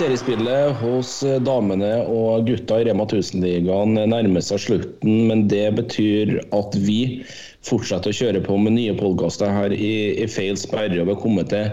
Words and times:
Seriespillet 0.00 0.78
hos 0.80 1.10
damene 1.44 1.90
og 2.08 2.46
gutta 2.48 2.78
i 2.80 2.86
Rema 2.88 3.04
1000-ligaen 3.04 3.98
nærmer 4.08 4.40
seg 4.40 4.62
slutten, 4.62 5.26
men 5.28 5.42
det 5.50 5.66
betyr 5.76 6.38
at 6.56 6.76
vi 6.80 7.26
fortsetter 7.68 8.08
å 8.08 8.16
kjøre 8.16 8.40
på 8.46 8.56
med 8.56 8.78
nye 8.78 8.94
podkaster 8.96 9.52
her 9.52 9.74
i, 9.76 9.90
i 10.24 10.24
Feil 10.24 10.56
sperre. 10.56 11.02
Vi 11.02 11.04
har 11.04 11.20
kommet 11.20 11.52
til 11.52 11.68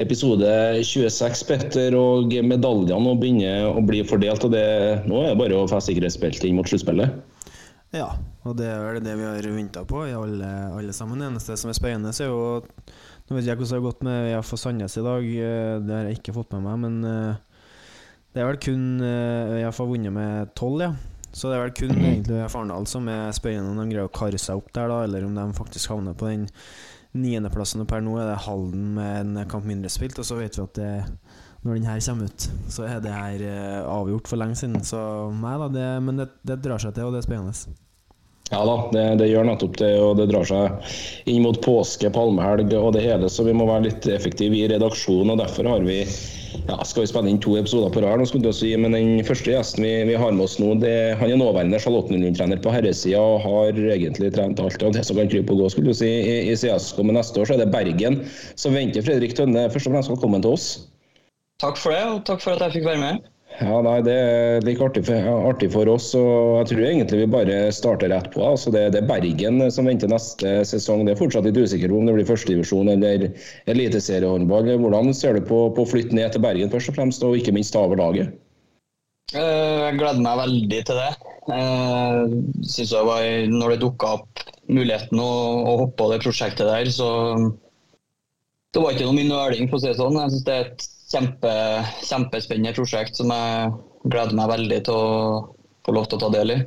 episode 0.00 0.48
26, 0.80 1.44
Petter, 1.50 1.98
og 2.00 2.32
medaljene 2.40 3.12
begynner 3.20 3.68
å 3.68 3.84
bli 3.84 4.00
fordelt. 4.08 4.48
og 4.48 4.56
det, 4.56 4.64
Nå 5.04 5.20
er 5.20 5.34
det 5.34 5.40
bare 5.42 5.60
å 5.60 5.68
feste 5.68 5.90
sikkerhetsbeltet 5.90 6.48
inn 6.48 6.56
mot 6.56 6.72
sluttspillet. 6.72 7.20
Ja, 7.92 8.14
og 8.48 8.56
det 8.56 8.70
er 8.72 8.80
vel 8.80 9.04
det 9.04 9.12
vi 9.20 9.28
har 9.28 9.52
venta 9.52 9.84
på 9.84 10.06
i 10.08 10.16
alle, 10.16 10.54
alle 10.72 10.96
sammen. 10.96 11.20
Det 11.20 11.28
eneste 11.34 11.60
som 11.60 11.68
er 11.68 11.76
spennende, 11.76 12.16
er 12.16 12.32
jo 12.32 12.62
Nå 13.26 13.34
vet 13.34 13.48
jeg 13.48 13.58
hvordan 13.58 13.72
det 13.72 13.78
har 13.80 13.86
gått 13.88 14.04
med 14.06 14.24
VF 14.28 14.52
og 14.54 14.60
Sandnes 14.62 14.94
i 15.00 15.02
dag, 15.02 15.24
eh, 15.26 15.76
det 15.82 15.94
har 15.96 16.06
jeg 16.06 16.18
ikke 16.20 16.34
fått 16.36 16.52
med 16.54 16.62
meg. 16.62 16.82
Men 16.84 16.98
eh, 17.10 17.62
det 18.30 18.42
er 18.42 18.50
vel 18.52 18.60
kun 18.62 18.84
eh, 19.02 19.54
VF 19.56 19.80
har 19.82 19.88
vunnet 19.90 20.14
med 20.14 20.52
tolv, 20.58 20.84
ja. 20.84 20.92
Så 21.36 21.50
det 21.50 21.56
er 21.56 21.64
vel 21.64 21.74
kun 21.76 21.96
egentlig 21.98 22.36
VF 22.36 22.54
Arendal 22.56 22.86
som 22.88 23.08
er 23.12 23.34
spennende 23.36 23.72
om 23.74 23.80
de 23.82 23.90
greier 23.90 24.06
å 24.06 24.14
kare 24.14 24.38
seg 24.40 24.60
opp 24.60 24.70
der, 24.70 24.92
da, 24.92 25.00
eller 25.04 25.26
om 25.26 25.34
de 25.36 25.46
faktisk 25.58 25.90
havner 25.92 26.14
på 26.16 26.30
den 26.30 26.46
niendeplassen. 27.18 27.82
Per 27.90 28.04
nå 28.04 28.14
er 28.20 28.30
det 28.30 28.44
Halden 28.46 28.92
med 28.96 29.18
en 29.24 29.50
kamp 29.50 29.66
mindre 29.66 29.90
spilt, 29.92 30.20
og 30.22 30.28
så 30.28 30.38
vet 30.38 30.56
vi 30.56 30.62
at 30.62 30.78
det 30.78 30.92
når 31.66 31.80
den 31.80 31.88
her 31.90 32.04
kommer 32.06 32.30
ut, 32.30 32.46
så 32.70 32.86
er 32.86 33.02
det 33.02 33.10
her 33.10 33.42
avgjort 33.90 34.30
for 34.30 34.38
lenge 34.38 34.54
siden. 34.60 34.78
Så 34.86 35.00
nei 35.34 35.56
da, 35.58 35.66
det, 35.72 35.88
men 36.06 36.22
det, 36.22 36.28
det 36.46 36.60
drar 36.62 36.78
seg 36.78 36.94
til, 36.94 37.08
og 37.08 37.16
det 37.16 37.24
er 37.24 37.26
spennende. 37.26 37.76
Ja 38.50 38.62
da, 38.62 38.74
det, 38.94 39.04
det 39.18 39.26
gjør 39.26 39.48
nettopp 39.48 39.78
det, 39.80 39.92
og 39.98 40.18
det 40.20 40.28
drar 40.30 40.46
seg 40.46 40.90
inn 41.32 41.42
mot 41.42 41.58
påske, 41.64 42.12
palmehelg 42.14 42.70
og 42.78 42.92
det 42.94 43.02
hele, 43.02 43.30
så 43.32 43.42
vi 43.42 43.54
må 43.56 43.66
være 43.66 43.88
litt 43.88 44.06
effektive 44.06 44.54
i 44.54 44.68
redaksjonen. 44.70 45.34
og 45.34 45.40
Derfor 45.42 45.66
har 45.72 45.82
vi 45.86 46.04
ja, 46.66 46.78
skal 46.84 47.02
vi 47.02 47.08
spille 47.10 47.30
inn 47.30 47.40
to 47.42 47.56
episoder 47.58 47.90
på 47.92 48.02
rad. 48.04 48.22
Men 48.22 48.94
den 48.94 49.24
første 49.26 49.52
gjesten 49.52 49.84
vi, 49.84 49.92
vi 50.08 50.16
har 50.18 50.34
med 50.34 50.46
oss 50.46 50.56
nå, 50.62 50.72
det, 50.82 50.94
han 51.20 51.32
er 51.32 51.40
nåværende 51.40 51.80
Charlottenlund-trener 51.82 52.62
på 52.62 52.72
herresida 52.74 53.20
og 53.20 53.42
har 53.44 53.80
egentlig 53.96 54.32
trent 54.34 54.62
alt 54.62 54.82
av 54.82 54.94
det 54.96 55.04
som 55.06 55.18
kan 55.20 55.30
krype 55.32 55.54
og 55.54 55.64
gå 55.64 55.70
skulle 55.74 55.94
du 55.94 55.98
si, 55.98 56.08
i, 56.08 56.36
i 56.50 56.56
CSK. 56.56 57.02
Men 57.02 57.18
neste 57.20 57.42
år 57.42 57.50
så 57.50 57.58
er 57.58 57.64
det 57.64 57.72
Bergen 57.74 58.22
som 58.54 58.76
venter. 58.78 59.04
Fredrik 59.06 59.36
Tønne, 59.38 59.68
først 59.74 59.90
og 59.90 59.96
fremst 59.96 60.12
velkommen 60.14 60.46
til 60.46 60.56
oss. 60.56 60.68
Takk 61.62 61.80
for 61.80 61.94
det, 61.94 62.04
og 62.12 62.22
takk 62.28 62.42
for 62.44 62.56
at 62.56 62.68
jeg 62.68 62.78
fikk 62.78 62.92
være 62.94 63.02
med. 63.02 63.32
Ja, 63.56 63.78
nei, 63.80 64.00
Det 64.04 64.12
er 64.12 64.64
like 64.66 64.84
artig 64.84 65.02
for, 65.06 65.28
artig 65.48 65.70
for 65.72 65.88
oss. 65.88 66.10
og 66.14 66.58
Jeg 66.60 66.66
tror 66.70 66.82
egentlig 66.84 67.20
vi 67.22 67.28
bare 67.32 67.58
starter 67.72 68.10
rett 68.12 68.28
på. 68.34 68.42
altså 68.44 68.70
Det, 68.74 68.82
det 68.92 69.00
er 69.00 69.08
Bergen 69.08 69.62
som 69.72 69.88
venter 69.88 70.10
neste 70.12 70.58
sesong. 70.68 71.06
Det 71.06 71.14
er 71.14 71.20
fortsatt 71.22 71.46
litt 71.48 71.56
usikker 71.56 71.88
på 71.88 71.96
om 72.00 72.08
det 72.08 72.18
blir 72.18 72.28
førstedivisjon 72.28 72.90
eller 72.92 73.30
eliteseriehåndball. 73.72 74.68
Hvordan 74.82 75.14
ser 75.16 75.38
du 75.38 75.46
på, 75.48 75.62
på 75.72 75.86
å 75.86 75.88
flytte 75.88 76.16
ned 76.18 76.34
til 76.34 76.44
Bergen 76.44 76.72
først 76.72 76.92
og 76.92 76.98
fremst, 76.98 77.24
og 77.24 77.38
ikke 77.38 77.54
minst 77.56 77.72
ta 77.72 77.84
over 77.86 77.96
laget? 78.02 78.34
Eh, 79.32 79.86
Jeg 79.86 79.96
gleder 80.02 80.20
meg 80.22 80.42
veldig 80.44 80.82
til 80.90 81.00
det. 81.00 81.12
Jeg 81.46 82.42
synes 82.74 82.92
jeg 82.92 83.06
var, 83.08 83.24
Når 83.56 83.72
det 83.72 83.80
dukka 83.86 84.12
opp 84.18 84.44
muligheten 84.68 85.22
å, 85.22 85.30
å 85.62 85.72
hoppe 85.84 85.96
på 86.02 86.10
det 86.12 86.20
prosjektet 86.26 86.68
der, 86.68 86.90
så 86.92 87.08
det 88.74 88.82
var 88.82 88.92
ikke 88.92 89.06
noe 89.08 89.16
min 89.16 89.30
nøling, 89.32 89.70
for 89.70 89.78
å 89.78 89.80
si 89.80 89.88
det 89.88 89.96
sånn. 89.96 90.18
Jeg 90.20 90.34
synes 90.34 90.44
det 90.44 90.54
er 90.58 90.66
et 90.66 90.86
kjempe, 91.16 91.52
kjempespennende 92.04 92.76
prosjekt 92.76 93.18
som 93.18 93.32
jeg 93.32 93.74
gleder 94.06 94.36
meg 94.36 94.52
veldig 94.52 94.80
til 94.86 94.96
å 94.96 95.12
få 95.86 95.94
lov 95.96 96.10
til 96.10 96.18
å 96.20 96.24
ta 96.26 96.32
del 96.36 96.54
i. 96.54 96.62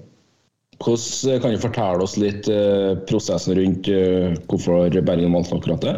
Hvordan 0.79 1.41
Kan 1.43 1.53
du 1.53 1.59
fortelle 1.59 2.05
oss 2.05 2.15
litt 2.19 2.47
eh, 2.51 2.95
prosessen 3.09 3.57
rundt 3.57 3.89
eh, 3.91 4.31
hvorfor 4.47 4.87
Bergen 5.03 5.35
valgte 5.35 5.59
akkurat 5.59 5.83
det? 5.83 5.95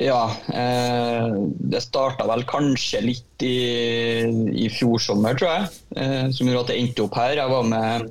Ja, 0.00 0.30
eh, 0.54 1.34
det 1.72 1.82
starta 1.82 2.24
vel 2.30 2.44
kanskje 2.48 3.02
litt 3.04 3.44
i, 3.44 3.58
i 4.64 4.68
fjor 4.72 5.02
sommer, 5.02 5.34
tror 5.36 5.50
jeg. 5.50 5.66
Eh, 5.98 6.30
som 6.32 6.48
gjorde 6.48 6.62
at 6.62 6.70
det 6.72 6.78
endte 6.80 7.04
opp 7.04 7.18
her. 7.18 7.34
Jeg 7.36 7.52
var 7.52 7.66
med 7.68 8.06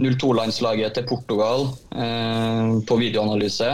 02-landslaget 0.00 0.96
til 0.96 1.06
Portugal 1.08 1.68
eh, 1.94 2.72
på 2.88 2.98
videoanalyse. 3.00 3.70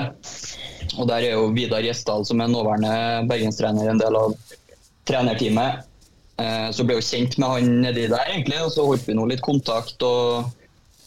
Og 0.96 1.08
der 1.10 1.26
er 1.26 1.36
jo 1.36 1.50
Vidar 1.54 1.84
Gjesdal, 1.84 2.24
som 2.26 2.40
er 2.40 2.52
nåværende 2.52 3.26
bergenstrener, 3.30 3.90
en 3.90 4.00
del 4.00 4.18
av 4.18 4.36
trenerteamet. 5.08 5.86
Eh, 6.42 6.68
så 6.74 6.84
ble 6.86 6.98
jo 6.98 7.06
kjent 7.06 7.38
med 7.40 7.52
han 7.54 7.74
nedi 7.86 8.06
der, 8.10 8.30
egentlig, 8.30 8.60
og 8.62 8.72
så 8.74 8.86
holdt 8.86 9.08
vi 9.08 9.16
nå 9.18 9.26
litt 9.30 9.44
kontakt. 9.46 10.02
og 10.02 10.52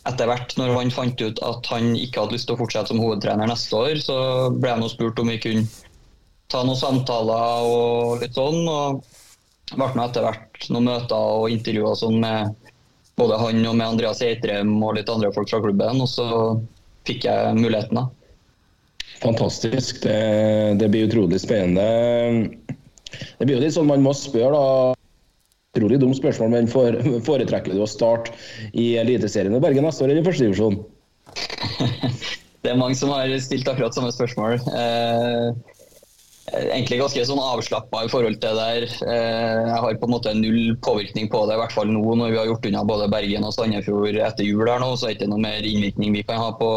etter 0.07 0.29
hvert, 0.29 0.55
når 0.57 0.73
han 0.77 0.93
fant 0.95 1.21
ut 1.21 1.41
at 1.45 1.67
han 1.69 1.91
ikke 1.97 2.23
hadde 2.23 2.37
lyst 2.37 2.47
til 2.49 2.55
å 2.55 2.61
fortsette 2.61 2.93
som 2.93 3.01
hovedtrener 3.03 3.49
neste 3.49 3.75
år, 3.75 3.99
så 4.01 4.17
ble 4.55 4.71
jeg 4.71 4.81
nå 4.81 4.89
spurt 4.89 5.19
om 5.21 5.29
vi 5.29 5.41
kunne 5.43 5.67
ta 6.49 6.63
noen 6.65 6.79
samtaler 6.79 7.67
og 7.67 8.23
litt 8.23 8.37
sånn. 8.37 8.63
og 8.65 9.03
ble 9.75 9.89
nå 9.93 10.05
etter 10.07 10.25
hvert 10.25 10.69
noen 10.73 10.87
møter 10.87 11.35
og 11.35 11.51
intervjuer 11.53 11.97
sånn 11.99 12.17
med 12.23 12.68
både 13.19 13.39
han 13.41 13.65
og 13.67 13.75
med 13.75 13.87
Andreas 13.95 14.23
Eitrem 14.25 14.71
og 14.83 14.95
litt 14.97 15.11
andre 15.11 15.31
folk 15.35 15.51
fra 15.51 15.61
klubben. 15.63 16.01
Og 16.01 16.09
så 16.09 16.27
fikk 17.09 17.27
jeg 17.27 17.57
muligheten, 17.59 17.99
da. 17.99 18.07
Fantastisk. 19.19 20.01
Det, 20.05 20.15
det 20.79 20.89
blir 20.91 21.09
utrolig 21.09 21.41
spennende. 21.43 22.49
Det 23.39 23.45
blir 23.45 23.57
jo 23.57 23.63
litt 23.63 23.75
sånn 23.75 23.89
man 23.89 24.05
må 24.05 24.15
spørre, 24.15 24.55
da. 24.55 24.95
Utrolig 25.77 25.99
dumt 26.01 26.17
spørsmål, 26.17 26.49
men 26.55 26.69
for, 26.71 26.95
foretrekker 27.27 27.75
du 27.75 27.83
å 27.83 27.89
starte 27.89 28.33
i 28.73 28.95
Eliteserien 28.97 29.53
i 29.53 29.61
Bergen 29.61 29.85
neste 29.85 30.01
år 30.01 30.13
eller 30.13 30.23
i 30.23 30.25
førstedivisjon? 30.25 30.79
Det 32.63 32.73
er 32.73 32.79
mange 32.79 32.97
som 32.99 33.11
har 33.13 33.31
stilt 33.39 33.69
akkurat 33.71 33.95
samme 33.95 34.09
spørsmål. 34.11 34.57
Eh, 34.75 35.77
egentlig 36.49 36.99
ganske 37.01 37.23
sånn 37.27 37.41
avslappa 37.41 38.03
i 38.05 38.11
forhold 38.11 38.39
til 38.41 38.57
det 38.57 38.65
der. 38.65 38.85
Eh, 39.05 39.61
jeg 39.69 39.81
har 39.83 39.99
på 40.01 40.09
en 40.09 40.13
måte 40.15 40.33
null 40.37 40.75
påvirkning 40.85 41.29
på 41.31 41.45
det, 41.47 41.55
i 41.55 41.61
hvert 41.61 41.75
fall 41.75 41.91
nå 41.91 42.03
når 42.19 42.33
vi 42.33 42.39
har 42.39 42.49
gjort 42.49 42.67
unna 42.69 42.83
både 42.87 43.09
Bergen 43.11 43.47
og 43.47 43.55
Sandefjord 43.55 44.17
etter 44.17 44.47
jul 44.47 44.67
her 44.67 44.81
nå, 44.83 44.91
så 44.95 45.07
er 45.07 45.13
det 45.13 45.19
ikke 45.19 45.31
noe 45.33 45.45
mer 45.45 45.65
innvirkning 45.65 46.15
vi 46.17 46.25
kan 46.27 46.41
ha 46.41 46.51
på 46.59 46.69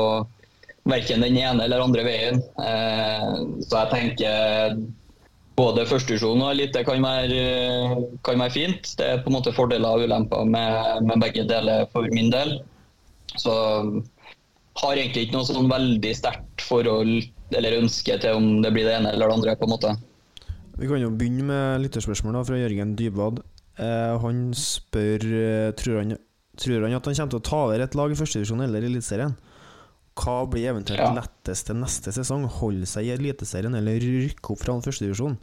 verken 0.88 1.22
den 1.22 1.38
ene 1.38 1.62
eller 1.64 1.84
andre 1.84 2.06
veien. 2.06 2.42
Eh, 2.62 3.28
så 3.66 3.84
jeg 3.84 3.92
tenker 3.92 4.80
både 5.58 5.84
førstevisjon 5.86 6.40
og 6.42 6.54
elite 6.54 6.82
kan, 6.88 7.04
kan 8.24 8.40
være 8.40 8.54
fint. 8.54 8.94
Det 8.98 9.08
er 9.08 9.22
på 9.22 9.30
en 9.30 9.38
måte 9.38 9.54
fordeler 9.54 9.98
og 9.98 10.08
ulemper 10.08 10.48
med, 10.48 11.06
med 11.06 11.22
begge 11.22 11.46
deler 11.48 11.86
for 11.92 12.08
min 12.14 12.32
del. 12.32 12.58
Så 13.36 13.52
har 14.80 14.96
egentlig 14.96 15.26
ikke 15.26 15.36
noe 15.36 15.48
sånn 15.48 15.70
veldig 15.70 16.12
sterkt 16.16 16.64
forhold 16.64 17.28
eller 17.58 17.78
ønske 17.80 18.16
til 18.22 18.38
om 18.38 18.62
det 18.64 18.72
blir 18.74 18.88
det 18.88 18.96
ene 18.98 19.12
eller 19.12 19.28
det 19.30 19.36
andre. 19.38 19.56
på 19.56 19.68
en 19.68 19.74
måte. 19.74 19.94
Vi 20.78 20.88
kan 20.88 21.02
jo 21.02 21.10
begynne 21.12 21.44
med 21.46 21.82
lytterspørsmål 21.84 22.44
fra 22.48 22.58
Jørgen 22.58 22.94
Dybwad. 22.98 23.42
Eh, 23.78 24.14
han 24.22 24.44
spør 24.56 25.24
eh, 25.24 25.70
tror 25.78 25.98
han, 26.02 26.16
tror 26.60 26.84
han 26.86 26.96
at 26.96 27.08
han 27.08 27.16
kommer 27.16 27.34
til 27.34 27.40
å 27.40 27.48
ta 27.48 27.60
over 27.66 27.80
et 27.84 27.96
lag 27.98 28.12
i 28.12 28.18
førstedivisjon 28.18 28.64
eller 28.64 28.84
Eliteserien. 28.88 29.36
Hva 30.18 30.42
blir 30.50 30.68
eventuelt 30.68 31.00
Ja. 31.00 31.12
lettest 31.16 31.66
til 31.70 31.76
neste 31.80 32.12
sesong? 32.12 32.44
Holde 32.60 32.86
seg 32.86 33.06
i 33.08 33.14
Eliteserien 33.14 33.74
eller 33.74 34.00
rykke 34.00 34.52
opp 34.52 34.60
fra 34.60 34.76
førstedivisjon? 34.84 35.38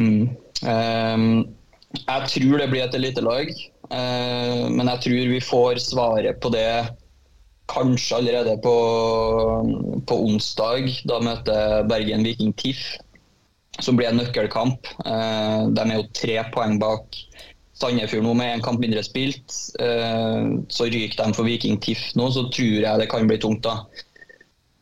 Mm. 0.00 0.36
Um, 0.60 1.54
jeg 1.96 2.28
tror 2.28 2.58
det 2.60 2.68
blir 2.68 2.84
et 2.84 2.96
elitelag, 2.98 3.48
uh, 3.88 4.68
men 4.68 4.90
jeg 4.92 5.00
tror 5.06 5.30
vi 5.32 5.40
får 5.40 5.80
svaret 5.80 6.40
på 6.42 6.52
det 6.52 6.68
kanskje 7.70 8.16
allerede 8.16 8.56
på, 8.62 8.76
på 10.06 10.20
onsdag. 10.28 10.88
Da 11.08 11.20
møter 11.22 11.84
Bergen 11.90 12.24
Viking 12.26 12.54
TIFF, 12.56 12.96
som 13.80 13.98
blir 13.98 14.10
en 14.10 14.20
nøkkelkamp. 14.20 14.88
Eh, 15.04 15.68
de 15.74 15.84
er 15.84 16.00
jo 16.00 16.08
tre 16.16 16.40
poeng 16.54 16.80
bak 16.82 17.22
Sandefjord 17.76 18.24
nå 18.24 18.32
med 18.38 18.54
én 18.54 18.64
kamp 18.64 18.80
mindre 18.80 19.02
spilt. 19.04 19.52
Eh, 19.82 20.42
så 20.72 20.88
ryker 20.88 21.22
de 21.22 21.36
for 21.36 21.48
Viking 21.48 21.80
TIFF 21.82 22.14
nå, 22.16 22.30
så 22.32 22.46
tror 22.48 22.86
jeg 22.86 23.02
det 23.02 23.10
kan 23.12 23.28
bli 23.28 23.40
tungt. 23.42 23.66
da. 23.66 23.82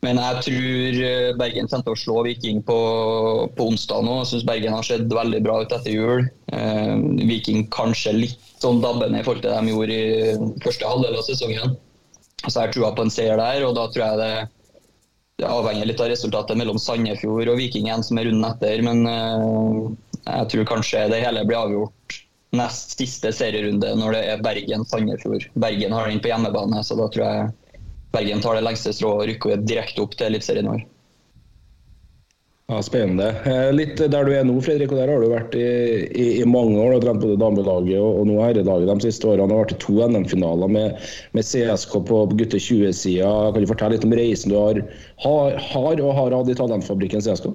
Men 0.04 0.20
jeg 0.20 0.44
tror 0.46 1.00
eh, 1.08 1.30
Bergen 1.40 1.70
kommer 1.70 1.88
til 1.88 1.96
å 1.96 2.02
slå 2.04 2.16
Viking 2.28 2.60
på, 2.68 2.78
på 3.56 3.68
onsdag 3.72 4.04
nå. 4.04 4.20
Jeg 4.22 4.34
syns 4.34 4.48
Bergen 4.50 4.76
har 4.76 4.86
sett 4.86 5.08
veldig 5.08 5.40
bra 5.46 5.62
ut 5.64 5.72
etter 5.72 5.96
jul. 5.96 6.28
Viking 7.24 7.64
kanskje 7.74 8.12
litt 8.14 8.52
sånn 8.62 8.78
dabbende 8.84 9.18
i 9.18 9.24
forhold 9.26 9.42
til 9.42 9.50
det 9.50 9.58
de 9.58 9.72
gjorde 9.72 9.96
i 9.96 10.60
første 10.62 10.92
halvdel 10.92 11.18
av 11.18 11.26
sesongen. 11.26 11.74
Så 12.44 12.58
jeg 12.58 12.68
har 12.68 12.74
trua 12.74 12.92
på 12.96 13.06
en 13.06 13.12
seier 13.12 13.40
der, 13.40 13.64
og 13.66 13.74
da 13.78 13.86
tror 13.92 14.04
jeg 14.04 14.20
det, 14.20 14.32
det 15.40 15.48
avhenger 15.48 15.88
litt 15.88 16.02
av 16.04 16.10
resultatet 16.12 16.58
mellom 16.60 16.78
Sandefjord 16.78 17.50
og 17.50 17.58
Viking 17.58 17.88
igjen, 17.88 18.04
som 18.06 18.20
er 18.20 18.28
runden 18.28 18.46
etter. 18.50 18.84
Men 18.86 19.06
eh, 19.10 20.12
Jeg 20.28 20.50
tror 20.52 20.70
kanskje 20.74 21.08
det 21.12 21.24
hele 21.24 21.44
blir 21.48 21.60
avgjort 21.60 22.20
nest 22.54 22.94
siste 23.00 23.32
serierunde 23.34 23.90
når 23.98 24.14
det 24.14 24.22
er 24.30 24.42
Bergen-Sandefjord. 24.44 25.48
Bergen 25.58 25.96
har 25.96 26.08
den 26.08 26.22
på 26.22 26.30
hjemmebane, 26.30 26.84
så 26.86 26.96
da 27.00 27.08
tror 27.10 27.24
jeg 27.26 27.52
Bergen 28.14 28.44
tar 28.44 28.54
det 28.54 28.62
lengste 28.62 28.92
strået 28.94 29.24
og 29.24 29.30
rykker 29.32 29.64
direkte 29.66 30.04
opp 30.04 30.14
til 30.14 30.28
Eliteserien 30.28 30.68
i 30.68 30.74
år. 30.76 30.84
Ja, 32.66 32.78
Spennende. 32.82 33.26
Eh, 33.44 33.70
Litt 33.76 33.98
der 34.00 34.24
du 34.24 34.30
er 34.32 34.44
nå, 34.48 34.54
Fredrik, 34.64 34.92
og 34.94 34.96
der 34.96 35.10
har 35.12 35.20
du 35.20 35.28
vært 35.28 35.52
i, 35.58 35.64
i, 36.16 36.28
i 36.40 36.46
mange 36.48 36.78
år. 36.80 36.94
Du 36.94 36.96
har 36.96 37.02
trent 37.04 37.20
både 37.20 37.36
damelaget 37.42 37.98
og, 38.00 38.22
og 38.22 38.30
nå 38.30 38.38
herrelaget 38.40 38.88
de 38.88 39.04
siste 39.04 39.28
årene. 39.28 39.50
Du 39.50 39.56
har 39.58 39.66
vært 39.66 39.74
i 39.76 39.82
to 39.82 39.98
NM-finaler 40.08 40.72
med, 40.72 41.02
med 41.36 41.44
CSK 41.44 41.98
på 42.08 42.22
gutte 42.32 42.56
20-sida. 42.56 43.28
Kan 43.52 43.66
du 43.66 43.68
fortelle 43.68 43.98
litt 43.98 44.06
om 44.08 44.16
reisen 44.16 44.54
du 44.54 44.56
har, 44.56 44.80
har, 45.26 45.60
har 45.74 46.00
og 46.06 46.16
har 46.16 46.38
hatt 46.38 46.52
i 46.54 46.56
talentfabrikken 46.56 47.24
CSK? 47.26 47.50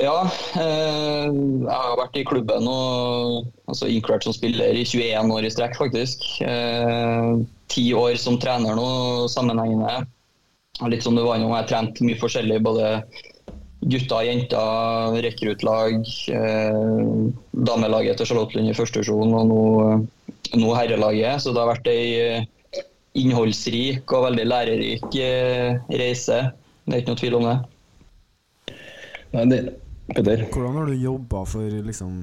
Ja, 0.00 0.16
eh, 0.56 1.26
jeg 1.28 1.68
har 1.68 1.98
vært 2.00 2.16
i 2.16 2.24
klubben 2.24 2.68
og 2.72 3.50
altså 3.68 3.90
inkludert 3.90 4.24
som 4.24 4.32
spiller 4.32 4.80
i 4.80 4.86
21 4.86 5.34
år 5.34 5.44
i 5.44 5.50
strekk, 5.52 5.76
faktisk. 5.76 6.24
Eh, 6.40 7.34
Ti 7.70 7.84
år 7.94 8.16
som 8.18 8.40
trener 8.40 8.80
nå, 8.80 8.88
sammenhengende. 9.28 10.06
Litt 10.88 11.04
som 11.04 11.18
det 11.18 11.26
var 11.26 11.36
innom, 11.36 11.52
jeg 11.52 11.66
har 11.66 11.68
trent 11.68 12.00
mye 12.00 12.16
forskjellig. 12.16 12.62
både 12.64 13.02
gutter, 13.90 14.16
og 14.20 14.28
jenter, 14.28 15.18
rekruttlag, 15.26 15.98
eh, 16.36 17.20
damelaget 17.70 18.20
til 18.20 18.30
Charlottelund 18.30 18.70
i 18.70 18.76
første 18.78 19.00
divisjon 19.00 19.34
og 19.36 19.50
nå, 19.50 19.60
nå 20.62 20.72
herrelaget. 20.78 21.42
Så 21.44 21.52
det 21.54 21.62
har 21.62 21.70
vært 21.72 21.90
ei 21.92 22.06
eh, 22.20 22.48
innholdsrik 23.20 24.12
og 24.14 24.26
veldig 24.28 24.46
lærerik 24.46 25.06
eh, 25.18 25.78
reise. 25.90 26.40
Det 26.86 26.96
er 26.96 27.02
ikke 27.02 27.14
noe 27.14 27.22
tvil 27.22 27.38
om 27.40 27.48
det. 27.48 27.56
Nei, 29.34 29.46
det, 29.50 29.60
Peter. 30.10 30.44
Hvordan 30.50 30.78
har 30.80 30.90
du 30.90 30.96
jobba 30.98 31.44
for 31.46 31.80
liksom 31.86 32.22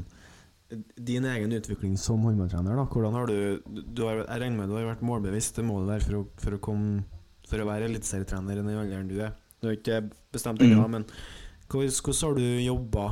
din 1.00 1.24
egen 1.24 1.54
utvikling 1.56 1.94
som 2.00 2.24
håndballtrener? 2.28 2.76
da? 2.76 2.84
Hvordan 2.92 3.16
har 3.16 3.30
du, 3.30 3.62
du 3.68 4.02
har, 4.04 4.26
Jeg 4.26 4.42
regner 4.42 4.58
med 4.60 4.72
du 4.72 4.76
har 4.76 4.90
vært 4.90 5.06
målbevisst, 5.08 5.56
det 5.56 5.64
målet 5.68 5.94
der 5.94 6.04
for 6.08 6.20
å, 6.20 6.24
for 6.44 6.58
å, 6.58 6.62
komme, 6.64 7.04
for 7.48 7.64
å 7.64 7.68
være 7.70 7.88
eliteserietrener 7.88 8.58
i 8.58 8.64
den 8.64 8.74
alderen 8.74 9.08
du 9.08 9.22
er. 9.24 9.36
Du 9.62 9.70
har 9.70 9.78
ikke 9.78 10.02
bestemt 10.36 10.60
deg, 10.60 10.76
Mm. 10.76 10.92
men 10.92 11.06
hvordan, 11.72 12.20
har 12.22 12.38
du 12.38 12.46
jobba? 12.64 13.08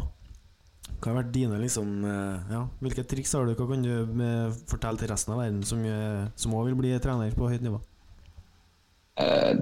Hva 0.96 1.12
har 1.12 1.18
vært 1.20 1.34
dine 1.36 1.58
liksom 1.60 2.06
eh, 2.08 2.54
Ja, 2.54 2.62
hvilke 2.82 3.04
triks 3.06 3.34
har 3.36 3.46
du? 3.46 3.56
Hva 3.58 3.68
kan 3.70 3.84
du 3.84 4.22
fortelle 4.70 5.02
til 5.02 5.12
resten 5.12 5.36
av 5.36 5.42
verden 5.44 5.66
som 5.68 5.84
eh, 5.86 6.54
òg 6.56 6.70
vil 6.70 6.80
bli 6.80 6.94
trener 7.04 7.36
på 7.36 7.50
høyt 7.52 7.66
nivå? 7.66 7.82
Eh, 9.22 9.60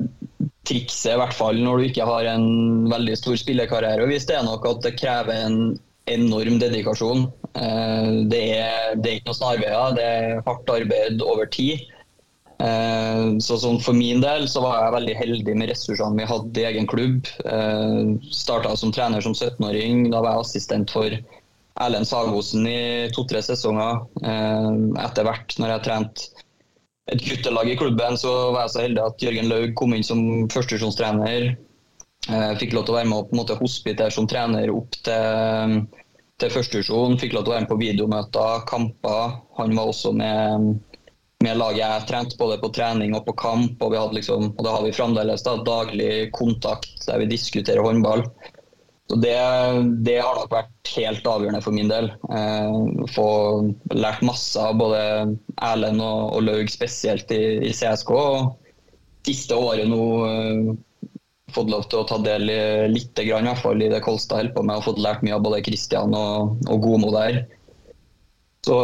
trikset, 0.68 1.14
i 1.14 1.20
hvert 1.20 1.36
fall 1.36 1.60
når 1.62 1.80
du 1.80 1.88
ikke 1.90 2.06
har 2.08 2.30
en 2.32 2.86
veldig 2.92 3.18
stor 3.20 3.40
spillekarriere, 3.40 4.06
og 4.06 4.14
hvis 4.14 4.30
det 4.30 4.38
er 4.38 4.46
nok 4.48 4.66
at 4.70 4.86
det 4.86 4.96
krever 5.02 5.44
en 5.48 5.76
enorm 6.12 6.60
dedikasjon. 6.60 7.28
Eh, 7.56 8.10
det, 8.32 8.44
er, 8.58 8.96
det 9.00 9.10
er 9.10 9.20
ikke 9.20 9.32
noe 9.32 9.40
snarveier, 9.40 9.98
det 9.98 10.08
er 10.08 10.42
hardt 10.48 10.74
arbeid 10.74 11.24
over 11.24 11.50
tid. 11.54 11.86
Eh, 12.62 13.38
så 13.44 13.58
sånn 13.60 13.80
For 13.84 13.98
min 13.98 14.22
del 14.24 14.46
så 14.52 14.62
var 14.64 14.78
jeg 14.80 14.96
veldig 14.98 15.16
heldig 15.20 15.56
med 15.60 15.72
ressursene 15.72 16.20
vi 16.20 16.28
hadde 16.30 16.62
i 16.62 16.68
egen 16.70 16.90
klubb. 16.90 17.30
Eh, 17.46 18.14
Starta 18.34 18.76
som 18.80 18.94
trener 18.94 19.24
som 19.26 19.34
17-åring. 19.34 20.10
Da 20.14 20.22
var 20.22 20.38
jeg 20.38 20.48
assistent 20.48 20.94
for 20.94 21.18
Erlend 21.82 22.06
Sagosen 22.08 22.68
i 22.70 23.10
to-tre 23.16 23.42
sesonger. 23.46 24.04
Eh, 24.22 24.72
Etter 25.06 25.28
hvert, 25.28 25.58
når 25.60 25.76
jeg 25.76 25.86
trente 25.90 26.30
et 27.12 27.24
guttelag 27.26 27.68
i 27.68 27.76
klubben, 27.76 28.16
så 28.20 28.32
var 28.54 28.68
jeg 28.68 28.74
så 28.76 28.84
heldig 28.86 29.04
at 29.04 29.24
Jørgen 29.26 29.50
Laug 29.52 29.74
kom 29.80 29.96
inn 29.96 30.06
som 30.08 30.22
førstedivisjonstrener. 30.54 31.50
Eh, 32.30 32.54
Fikk 32.62 32.76
lov 32.78 32.86
til 32.88 32.96
å 32.96 33.00
være 33.02 33.10
med 33.10 33.18
og 33.20 33.30
på 33.32 33.36
en 33.36 33.42
måte 33.42 34.12
som 34.16 34.30
trener 34.30 34.72
opp 34.72 34.96
til, 35.04 35.76
til 36.40 36.54
førstedivisjon. 36.54 37.18
Fikk 37.20 37.36
lov 37.36 37.44
til 37.44 37.52
å 37.52 37.56
være 37.58 37.66
med 37.66 37.74
på 37.74 37.82
videomøter, 37.82 38.64
kamper. 38.70 39.36
Han 39.60 39.76
var 39.76 39.92
også 39.92 40.14
med, 40.16 40.78
med 41.44 41.60
laget 41.60 41.82
jeg 41.82 42.08
trente, 42.10 42.40
både 42.40 42.58
på 42.62 42.72
trening 42.76 43.16
og 43.18 43.26
på 43.28 43.36
kamp. 43.40 43.78
Og, 43.82 43.94
vi 43.94 44.00
hadde 44.00 44.18
liksom, 44.20 44.52
og 44.56 44.66
det 44.66 44.74
har 44.74 44.84
vi 44.86 44.96
fremdeles, 44.96 45.46
da, 45.46 45.58
daglig 45.68 46.12
kontakt 46.36 47.08
der 47.08 47.22
vi 47.22 47.32
diskuterer 47.32 47.84
håndball. 47.84 48.26
Så 49.12 49.20
det, 49.20 49.36
det 50.08 50.22
har 50.24 50.38
nok 50.40 50.54
vært 50.54 50.94
helt 50.96 51.28
avgjørende 51.28 51.62
for 51.66 51.76
min 51.76 51.92
del. 51.92 52.08
Eh, 52.32 53.06
få 53.12 53.28
lært 53.92 54.24
masse 54.26 54.60
av 54.60 54.80
både 54.80 55.02
Erlend 55.60 56.02
og, 56.02 56.22
og 56.38 56.46
Laug 56.48 56.72
spesielt 56.72 57.32
i, 57.36 57.44
i 57.68 57.74
CSK. 57.76 58.14
Og 58.16 59.28
siste 59.28 59.60
året 59.60 59.90
nå 59.92 60.04
eh, 60.30 60.72
fått 61.54 61.70
lov 61.70 61.84
til 61.90 62.02
å 62.02 62.08
ta 62.10 62.18
del 62.24 62.50
i 62.50 62.62
litt, 62.90 63.20
i 63.20 63.30
hvert 63.30 63.62
fall 63.62 63.84
i 63.84 63.92
det 63.92 64.02
Kolstad 64.06 64.40
holder 64.40 64.56
på 64.56 64.64
med, 64.66 64.80
og 64.80 64.88
fått 64.88 65.04
lært 65.04 65.26
mye 65.26 65.36
av 65.36 65.44
både 65.46 65.62
Kristian 65.68 66.16
og, 66.18 66.56
og 66.72 66.88
Gomo 66.88 67.12
der. 67.14 67.44
Så 68.64 68.78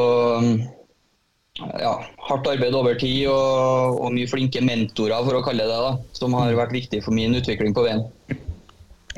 ja, 1.79 1.93
hardt 2.29 2.47
arbeid 2.49 2.75
over 2.77 2.97
tid 2.99 3.27
og, 3.31 3.99
og 3.99 4.13
mye 4.15 4.29
flinke 4.29 4.61
mentorer, 4.65 5.19
for 5.25 5.39
å 5.39 5.43
kalle 5.45 5.67
det 5.67 5.81
da, 5.85 5.95
som 6.17 6.35
har 6.37 6.53
vært 6.57 6.75
viktig 6.75 7.03
for 7.05 7.15
min 7.15 7.35
utvikling 7.37 7.75
på 7.75 7.85
veien. 7.87 8.05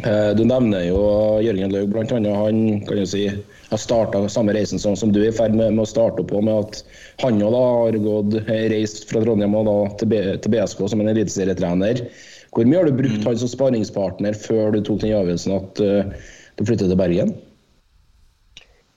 Eh, 0.01 0.31
Du 0.37 0.43
nevner 0.47 0.87
jo 0.87 1.01
Jørgen 1.43 1.73
Laug, 1.73 1.95
annet. 1.97 2.33
Han 2.33 2.81
kan 2.87 3.01
jo 3.01 3.05
si, 3.09 3.27
har 3.69 3.81
starta 3.81 4.23
samme 4.31 4.55
reisen 4.57 4.81
som, 4.81 4.95
som 4.97 5.13
du 5.13 5.21
er 5.21 5.29
i 5.29 5.35
ferd 5.35 5.55
med, 5.57 5.75
med 5.75 5.85
å 5.85 5.89
starte 5.89 6.25
på, 6.25 6.41
med 6.41 6.65
at 6.65 6.81
han 7.21 7.39
jo 7.41 7.51
da 7.53 7.63
har 7.83 7.99
gått, 8.01 8.37
eh, 8.47 8.67
reist 8.73 9.07
fra 9.11 9.21
Trondheim 9.23 9.55
og 9.57 9.69
da 9.69 9.77
til, 10.01 10.11
B, 10.11 10.21
til 10.41 10.55
BSK 10.55 10.85
som 10.89 11.03
en 11.03 11.11
eliteserietrener. 11.13 12.05
Hvor 12.51 12.67
mye 12.67 12.81
har 12.81 12.89
du 12.89 12.97
brukt 12.97 13.23
han 13.27 13.39
som 13.39 13.51
sparringspartner 13.51 14.35
før 14.35 14.75
du 14.75 14.81
tok 14.83 14.99
den 15.03 15.15
avgjørelsen 15.15 15.53
at 15.55 15.79
uh, 15.79 16.31
du 16.59 16.65
flyttet 16.67 16.89
til 16.91 16.99
Bergen? 16.99 17.31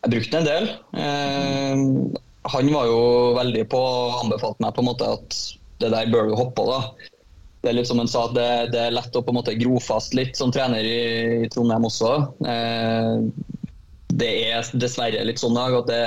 Jeg 0.03 0.11
brukte 0.11 0.41
en 0.41 0.49
del. 0.49 0.67
Eh, 0.99 1.85
han 2.53 2.71
var 2.75 2.89
jo 2.91 3.01
veldig 3.39 3.65
på 3.73 3.81
og 3.81 4.23
anbefalte 4.25 4.65
meg 4.65 4.75
på 4.77 4.85
en 4.85 4.89
måte 4.91 5.11
at 5.17 5.37
det 5.83 5.91
der 5.95 6.11
bør 6.13 6.29
du 6.29 6.37
hoppe 6.39 6.61
på. 6.61 6.67
da. 6.69 7.11
Det 7.65 7.71
er 7.71 7.79
litt 7.79 7.89
som 7.89 8.01
han 8.03 8.11
sa, 8.11 8.27
det, 8.37 8.49
det 8.75 8.81
er 8.81 8.95
lett 8.95 9.17
å 9.17 9.23
på 9.25 9.33
en 9.33 9.39
måte 9.41 9.57
gro 9.57 9.79
fast 9.81 10.15
litt 10.17 10.37
som 10.37 10.53
trener 10.53 10.85
i, 10.85 11.01
i 11.47 11.49
Trondheim 11.53 11.87
også. 11.89 12.13
Eh, 12.45 13.15
det 14.15 14.31
er 14.53 14.69
dessverre 14.79 15.25
litt 15.25 15.41
sånn 15.41 15.57
at 15.59 15.89
det, 15.89 16.05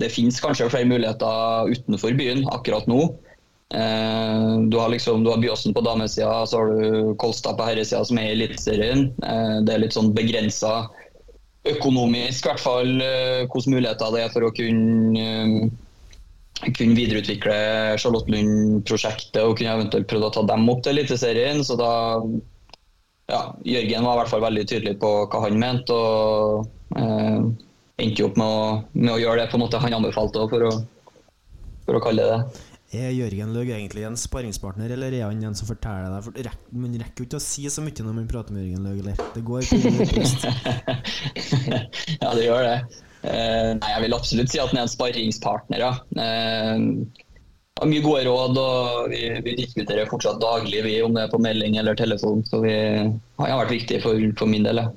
det 0.00 0.10
finnes 0.10 0.40
kanskje 0.40 0.70
flere 0.72 0.88
muligheter 0.88 1.70
utenfor 1.70 2.16
byen 2.18 2.46
akkurat 2.56 2.88
nå. 2.90 3.04
Eh, 3.74 4.50
du 4.72 4.78
har 4.80 4.88
liksom, 4.88 5.24
du 5.24 5.30
har 5.30 5.42
Byåsen 5.44 5.76
på 5.76 5.84
damesida, 5.84 6.46
så 6.48 6.62
har 6.62 6.72
du 6.72 7.14
Kolstad 7.20 7.58
på 7.58 7.68
herresida 7.68 8.04
som 8.08 8.18
er 8.18 8.30
i 8.30 8.36
Eliteserien. 8.38 9.10
Eh, 9.20 9.56
det 9.66 9.76
er 9.76 9.84
litt 9.84 9.96
sånn 9.96 10.14
begrensa 10.16 10.86
økonomisk, 11.64 12.44
i 12.44 12.50
hvert 12.50 12.62
fall 12.62 12.92
eh, 13.00 13.44
hvilke 13.48 13.72
muligheter 13.72 14.12
det 14.14 14.22
er 14.24 14.32
for 14.34 14.46
å 14.46 14.52
kunne, 14.54 15.24
eh, 15.24 16.70
kunne 16.70 16.98
videreutvikle 16.98 17.56
Charlottenlund-prosjektet 18.02 19.40
og 19.42 19.56
kunne 19.58 19.76
eventuelt 19.78 20.08
prøvd 20.10 20.28
å 20.28 20.32
ta 20.36 20.44
dem 20.52 20.68
opp 20.72 20.84
til 20.84 20.94
Eliteserien. 20.98 21.64
Så 21.64 21.78
da 21.80 21.92
ja, 23.32 23.40
Jørgen 23.64 24.04
var 24.04 24.18
i 24.18 24.22
hvert 24.22 24.32
fall 24.34 24.44
veldig 24.44 24.66
tydelig 24.68 24.98
på 25.00 25.14
hva 25.32 25.44
han 25.46 25.60
mente, 25.60 25.96
og 25.96 27.00
eh, 27.00 27.40
endte 28.04 28.20
jo 28.20 28.28
opp 28.28 28.38
med 28.40 28.46
å, 28.46 28.68
med 28.98 29.14
å 29.14 29.20
gjøre 29.22 29.40
det 29.42 29.50
på 29.52 29.58
en 29.58 29.64
måte 29.64 29.80
han 29.80 29.96
anbefalte, 29.96 30.44
for 30.52 30.68
å, 30.68 30.72
for 31.88 31.96
å 31.96 32.04
kalle 32.04 32.28
det 32.28 32.36
det. 32.36 32.70
Er 32.94 33.10
Jørgen 33.10 33.50
Løg 33.54 33.72
egentlig 33.74 34.04
en 34.06 34.18
sparringspartner, 34.18 34.92
eller 34.94 35.14
er 35.16 35.24
han 35.26 35.42
en 35.42 35.56
som 35.58 35.66
forteller 35.66 36.12
deg 36.12 36.26
For 36.26 36.44
rek, 36.46 36.60
Man 36.70 36.94
rekker 37.00 37.24
jo 37.24 37.28
ikke 37.28 37.40
å 37.40 37.42
si 37.42 37.64
så 37.72 37.82
mye 37.82 38.06
når 38.06 38.16
man 38.20 38.28
prater 38.30 38.54
med 38.54 38.68
Jørgen 38.68 38.86
Løg, 38.86 39.00
eller? 39.02 39.16
Det 39.34 39.42
går 39.48 39.66
ikke 39.66 39.78
ja, 42.22 42.30
det 42.30 42.46
gjør 42.46 42.68
det. 42.68 42.78
Uh, 43.24 43.70
nei, 43.80 43.90
jeg 43.94 44.02
vil 44.04 44.16
absolutt 44.16 44.52
si 44.52 44.60
at 44.60 44.70
han 44.70 44.82
er 44.82 44.86
en 44.86 44.92
sparringspartner. 44.92 45.82
Ja. 45.82 45.92
Uh, 46.14 47.24
har 47.80 47.90
mye 47.90 48.04
gode 48.04 48.26
råd, 48.28 48.60
og 48.60 49.08
vi, 49.10 49.22
vi 49.42 49.56
diskuterer 49.58 50.10
fortsatt 50.10 50.38
daglig 50.42 50.84
vi, 50.86 50.98
om 51.02 51.16
det 51.16 51.24
er 51.24 51.32
på 51.32 51.40
melding 51.42 51.78
eller 51.80 51.98
telefon. 51.98 52.44
Så 52.46 52.60
vi, 52.62 52.74
han 52.74 53.50
har 53.50 53.64
vært 53.64 53.74
viktig 53.74 53.98
for, 54.04 54.20
for 54.38 54.50
min 54.50 54.68
del. 54.68 54.84
Ja. 54.84 54.92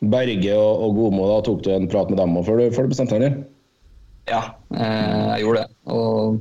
Berge 0.00 0.52
og, 0.56 0.84
og 0.84 0.96
Gomo, 0.96 1.26
da 1.28 1.40
tok 1.44 1.64
du 1.64 1.72
en 1.74 1.88
prat 1.92 2.12
med 2.12 2.20
dem 2.20 2.36
òg 2.40 2.46
før 2.46 2.60
du, 2.60 2.68
før 2.74 2.86
du 2.86 2.92
bestemte 2.92 3.20
deg? 3.20 3.40
Ja, 4.30 4.42
uh, 4.76 5.26
jeg 5.32 5.44
gjorde 5.44 5.64
det. 5.64 5.76
Og 5.92 6.40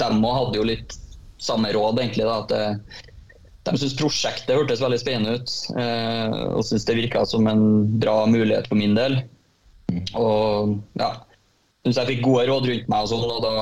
dem 0.00 0.24
òg 0.26 0.38
hadde 0.38 0.60
jo 0.60 0.68
litt 0.68 0.96
samme 1.42 1.72
råd, 1.74 2.00
egentlig. 2.02 2.26
da, 2.26 2.38
at 2.42 2.52
det, 2.52 3.02
De 3.64 3.76
syntes 3.78 3.96
prosjektet 3.96 4.54
hørtes 4.56 4.82
veldig 4.84 5.00
spennende 5.00 5.38
ut, 5.38 5.52
eh, 5.80 6.38
og 6.52 6.64
syntes 6.66 6.88
det 6.88 6.98
virka 6.98 7.24
som 7.28 7.46
en 7.48 7.64
bra 8.00 8.24
mulighet 8.28 8.68
for 8.68 8.80
min 8.80 8.96
del. 8.96 9.22
Og 10.18 10.78
ja, 11.00 11.10
syntes 11.84 12.00
jeg 12.00 12.10
fikk 12.14 12.24
gode 12.26 12.46
råd 12.50 12.70
rundt 12.70 12.88
meg, 12.92 13.04
og 13.04 13.12
sånn, 13.12 13.24
og 13.28 13.44
da, 13.44 13.52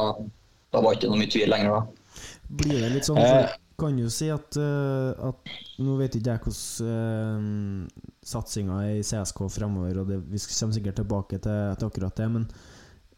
da 0.75 0.83
var 0.83 0.95
det 0.95 1.03
ikke 1.03 1.13
noe 1.13 1.23
mye 1.23 1.35
tvil 1.35 1.53
lenger. 1.53 1.77
da. 1.77 2.23
Blir 2.63 2.81
det 2.85 2.95
litt 2.97 3.09
sånn 3.09 3.21
for 3.21 3.59
Kan 3.81 3.97
jo 3.99 4.11
si 4.13 4.29
at, 4.31 4.59
uh, 4.61 5.31
at 5.31 5.55
Nå 5.83 5.95
vet 5.99 6.15
ikke 6.19 6.35
jeg 6.35 6.43
hvordan 6.45 7.47
uh, 7.89 8.03
satsinga 8.23 8.83
er 8.85 8.99
i 9.01 9.07
CSK 9.07 9.41
fremover, 9.51 10.03
og 10.03 10.11
det, 10.11 10.21
vi 10.29 10.43
kommer 10.45 10.77
sikkert 10.77 11.01
tilbake 11.01 11.41
til, 11.43 11.73
til 11.79 11.89
akkurat 11.89 12.21
det, 12.21 12.29
men 12.31 12.45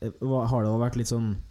uh, 0.05 0.47
har 0.53 0.65
det 0.65 0.77
vært 0.81 1.01
litt 1.01 1.11
sånn 1.11 1.35
eh, 1.35 1.43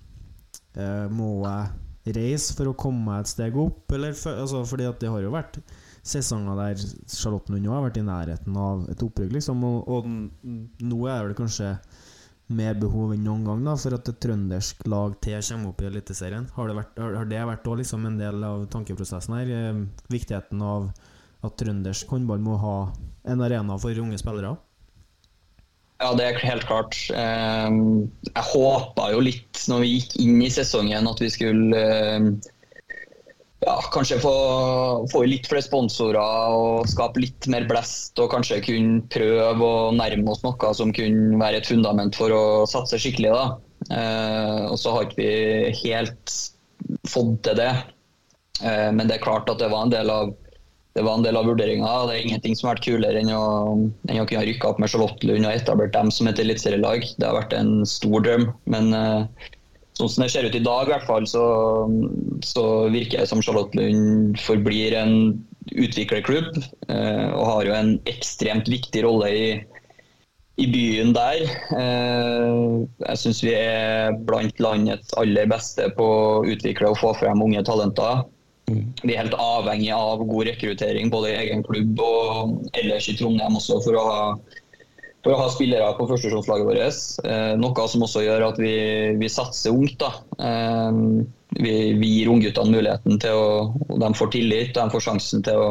Må 1.14 1.30
jeg 1.46 2.16
reise 2.18 2.56
for 2.58 2.68
å 2.72 2.76
komme 2.76 3.06
meg 3.06 3.24
et 3.24 3.32
steg 3.32 3.58
opp, 3.60 3.86
eller 3.96 4.16
for, 4.18 4.40
altså, 4.44 4.64
fordi 4.68 4.88
at 4.90 5.00
det 5.00 5.12
har 5.14 5.24
jo 5.24 5.34
vært 5.34 5.60
sesonger 6.04 6.58
der 6.60 6.82
Charlottenlund 7.08 7.70
også 7.70 7.78
har 7.78 7.86
vært 7.86 8.00
i 8.00 8.08
nærheten 8.08 8.58
av 8.60 8.82
et 8.92 9.06
opprykk, 9.06 9.32
liksom. 9.38 9.64
Og, 9.64 9.88
og 9.88 10.84
nå 10.84 11.00
er 11.08 11.32
det 11.32 11.38
kanskje 11.40 11.78
mer 12.54 12.76
behov 12.76 13.14
enn 13.16 13.24
noen 13.24 13.46
gang 13.48 13.64
da 13.66 13.78
for 13.80 13.96
at 13.96 14.10
et 14.12 14.20
trøndersk 14.26 14.84
lag 14.92 15.16
til 15.24 15.40
kommer 15.48 15.72
opp 15.72 15.82
i 15.82 15.88
Eliteserien. 15.88 16.50
Har 16.58 16.70
det 16.70 16.76
vært, 16.82 17.00
har 17.00 17.30
det 17.30 17.46
vært 17.50 17.72
liksom 17.80 18.10
en 18.10 18.20
del 18.20 18.44
av 18.46 18.68
tankeprosessen 18.74 19.38
her? 19.40 19.54
Eh, 19.56 19.82
viktigheten 20.12 20.62
av 20.62 20.92
at 21.44 21.58
trøndersk 21.60 22.12
håndball 22.12 22.44
må 22.44 22.60
ha 22.60 22.78
en 23.32 23.44
arena 23.48 23.80
for 23.80 24.04
unge 24.04 24.20
spillere? 24.20 24.58
Ja, 26.04 26.10
det 26.20 26.26
er 26.26 26.42
helt 26.44 26.66
klart. 26.68 26.98
Eh, 27.16 27.76
Jeg 28.28 28.48
håpa 28.50 29.12
jo 29.14 29.22
litt 29.24 29.62
når 29.72 29.86
vi 29.86 29.94
gikk 29.94 30.18
inn 30.26 30.42
i 30.44 30.52
sesongen 30.52 31.08
at 31.08 31.22
vi 31.24 31.30
skulle 31.32 31.80
eh, 31.80 32.26
ja, 33.64 33.78
kanskje 33.94 34.18
få, 34.20 34.34
få 35.14 35.22
litt 35.30 35.48
flere 35.48 35.64
sponsorer 35.64 36.58
og 36.58 36.90
skape 36.92 37.24
litt 37.24 37.48
mer 37.48 37.70
blest. 37.70 38.20
Og 38.20 38.34
kanskje 38.34 38.60
kunne 38.66 39.06
prøve 39.14 39.64
å 39.64 39.94
nærme 39.96 40.28
oss 40.34 40.44
noe 40.44 40.74
som 40.76 40.92
kunne 40.96 41.40
være 41.40 41.62
et 41.62 41.72
fundament 41.72 42.20
for 42.20 42.36
å 42.36 42.44
satse 42.68 43.00
skikkelig. 43.00 43.32
da. 43.32 43.48
Eh, 43.96 44.62
og 44.74 44.76
så 44.82 44.98
har 44.98 45.08
ikke 45.08 45.22
vi 45.24 45.74
helt 45.86 46.38
fått 47.08 47.40
til 47.48 47.60
det. 47.64 47.74
Men 48.64 49.10
det 49.10 49.16
er 49.18 49.24
klart 49.24 49.50
at 49.50 49.60
det 49.60 49.68
var 49.72 49.88
en 49.88 49.92
del 49.92 50.12
av 50.14 50.30
det 50.94 51.02
var 51.02 51.18
en 51.18 51.26
del 51.26 51.38
av 51.38 51.48
vurderinga. 51.50 51.90
Det 52.08 52.14
er 52.16 52.28
ingenting 52.28 52.56
som 52.58 52.70
har 52.70 52.78
vært 52.78 52.86
kulere 52.86 53.22
enn 53.24 53.32
å, 53.34 53.46
enn 54.10 54.22
å 54.22 54.28
kunne 54.30 54.46
rykke 54.46 54.70
opp 54.70 54.82
med 54.82 54.92
Charlottenlund 54.94 55.48
og 55.50 55.56
etablert 55.56 55.96
dem 55.96 56.12
som 56.14 56.30
et 56.30 56.42
eliteserielag. 56.42 57.08
Det 57.18 57.26
har 57.26 57.40
vært 57.40 57.56
en 57.58 57.82
stor 57.90 58.22
drøm. 58.22 58.46
Men 58.70 58.94
uh, 58.94 59.26
sånn 59.98 60.12
som 60.14 60.26
det 60.26 60.30
ser 60.36 60.46
ut 60.46 60.58
i 60.58 60.62
dag, 60.62 60.86
i 60.86 60.94
hvert 60.94 61.08
fall, 61.10 61.26
så, 61.30 61.46
så 62.46 62.66
virker 62.94 63.24
det 63.24 63.30
som 63.32 63.42
Charlottenlund 63.42 64.38
forblir 64.46 64.94
en 65.00 65.16
utviklerklubb. 65.74 66.62
Uh, 66.86 67.30
og 67.40 67.48
har 67.50 67.72
jo 67.72 67.78
en 67.80 67.96
ekstremt 68.14 68.70
viktig 68.70 69.02
rolle 69.08 69.32
i, 69.34 69.48
i 70.62 70.70
byen 70.70 71.16
der. 71.18 71.42
Uh, 71.74 72.86
jeg 73.08 73.24
syns 73.24 73.42
vi 73.42 73.58
er 73.58 74.14
blant 74.30 74.62
landets 74.62 75.18
aller 75.18 75.50
beste 75.50 75.90
på 75.98 76.06
å 76.06 76.46
utvikle 76.46 76.94
og 76.94 77.02
få 77.02 77.16
frem 77.18 77.42
unge 77.42 77.66
talenter. 77.66 78.28
Vi 78.72 79.12
er 79.12 79.26
helt 79.26 79.36
avhengig 79.36 79.92
av 79.92 80.24
god 80.24 80.48
rekruttering 80.48 81.10
både 81.12 81.34
i 81.34 81.40
egen 81.42 81.64
klubb 81.68 82.00
og 82.04 82.76
ellers 82.80 83.10
i 83.12 83.18
Trondheim 83.20 83.58
også 83.60 83.82
for 83.84 83.98
å 84.00 84.04
ha, 84.08 84.22
for 85.26 85.36
å 85.36 85.40
ha 85.42 85.50
spillere 85.52 85.90
på 85.98 86.08
førstesjonslaget 86.08 86.70
vårt. 86.70 87.04
Eh, 87.28 87.54
noe 87.60 87.88
som 87.92 88.06
også 88.08 88.24
gjør 88.24 88.48
at 88.48 88.62
vi, 88.64 88.74
vi 89.20 89.32
satser 89.32 89.76
ungt. 89.76 89.98
Da. 90.00 90.14
Eh, 90.40 91.02
vi, 91.60 91.76
vi 92.00 92.12
gir 92.18 92.32
ungguttene 92.32 92.72
muligheten 92.74 93.20
til 93.22 93.38
å 93.38 93.48
og 93.90 94.00
De 94.02 94.12
får 94.18 94.34
tillit, 94.34 94.74
de 94.76 94.90
får 94.96 95.08
sjansen 95.10 95.44
til 95.46 95.60
å, 95.60 95.70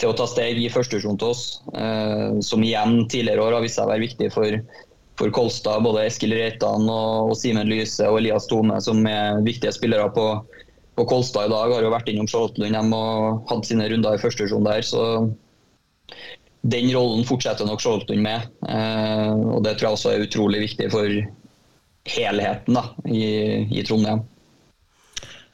til 0.00 0.10
å 0.10 0.16
ta 0.16 0.26
steg 0.30 0.58
i 0.62 0.70
førstesjon 0.72 1.20
til 1.20 1.34
oss. 1.34 1.46
Eh, 1.76 2.40
som 2.44 2.64
igjen 2.64 3.02
tidligere 3.12 3.44
år 3.44 3.58
har 3.58 3.66
vist 3.66 3.76
seg 3.76 3.84
å 3.84 3.92
være 3.92 4.06
viktig 4.06 4.30
for, 4.32 4.62
for 5.20 5.34
Kolstad. 5.36 5.84
Både 5.84 6.06
Eskil 6.08 6.32
Reitan 6.40 6.88
og, 6.88 7.34
og 7.34 7.36
Simen 7.36 7.68
Lyse 7.68 8.08
og 8.08 8.22
Elias 8.22 8.48
Tome, 8.48 8.80
som 8.80 9.04
er 9.04 9.44
viktige 9.44 9.76
spillere 9.76 10.08
på, 10.16 10.30
på 10.98 11.06
Kolstad 11.06 11.46
i 11.46 11.52
dag, 11.52 11.72
har 11.72 11.84
jo 11.84 11.94
vært 11.94 12.10
innom 12.10 12.26
de 12.26 12.82
og 12.96 13.44
hatt 13.50 13.68
sine 13.68 13.86
runder 13.90 14.16
i 14.16 14.22
første 14.22 14.42
divisjon 14.42 14.66
der. 14.66 14.82
Så 14.82 15.02
den 16.66 16.90
rollen 16.94 17.26
fortsetter 17.28 17.68
nok 17.68 17.82
Charlottenlund 17.84 18.26
med. 18.26 18.48
Eh, 18.66 19.34
og 19.54 19.62
det 19.66 19.76
tror 19.78 19.90
jeg 19.92 19.98
også 19.98 20.14
er 20.14 20.26
utrolig 20.26 20.64
viktig 20.66 20.90
for 20.90 21.20
helheten 22.08 22.78
da, 22.78 22.84
i, 23.06 23.22
i 23.70 23.84
Trondheim. 23.86 24.24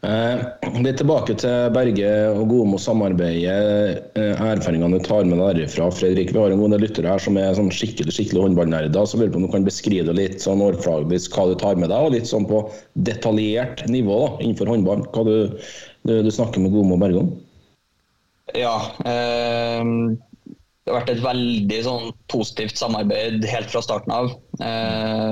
Eh, 0.05 0.41
litt 0.85 0.99
tilbake 1.01 1.37
til 1.41 1.71
Berge 1.73 2.09
og 2.35 2.51
Gomo 2.51 2.79
samarbeidet. 2.81 4.03
Eh, 4.19 4.43
erfaringene 4.51 4.99
du 4.99 5.05
tar 5.07 5.25
med 5.29 5.41
derifra. 5.41 5.89
Fredrik, 5.95 6.35
vi 6.35 6.43
har 6.43 6.53
en 6.53 6.61
god 6.61 6.75
del 6.75 6.85
lyttere 6.85 7.15
her 7.15 7.23
som 7.23 7.39
er 7.41 7.57
sånn 7.57 7.73
skikkelig 7.73 8.13
skikkelig 8.13 8.43
håndballnerder. 8.45 9.09
Så 9.09 9.21
lurer 9.21 9.33
på 9.33 9.41
om 9.41 9.47
du 9.47 9.53
kan 9.55 9.65
beskrive 9.65 10.11
det 10.11 10.19
litt 10.19 10.45
sånn 10.45 10.63
overfladisk 10.65 11.39
hva 11.39 11.49
du 11.49 11.57
tar 11.61 11.81
med 11.81 11.89
deg, 11.93 12.05
og 12.05 12.13
litt 12.17 12.29
sånn 12.29 12.49
på 12.51 12.67
detaljert 13.09 13.87
nivå 13.89 14.21
da, 14.27 14.29
innenfor 14.45 14.75
håndball. 14.75 15.07
Hva 15.15 15.25
du, 15.29 15.65
du, 16.05 16.15
du 16.27 16.31
snakker 16.31 16.61
med 16.61 16.77
Gomo 16.77 16.99
og 16.99 17.05
Berge 17.07 17.25
om? 17.25 17.33
Ja. 18.53 18.77
Eh, 19.09 19.83
det 20.85 20.93
har 20.93 21.01
vært 21.01 21.15
et 21.15 21.25
veldig 21.25 21.81
sånn, 21.87 22.11
positivt 22.29 22.77
samarbeid 22.77 23.47
helt 23.49 23.73
fra 23.73 23.81
starten 23.81 24.13
av. 24.13 24.35
Eh, 24.61 25.31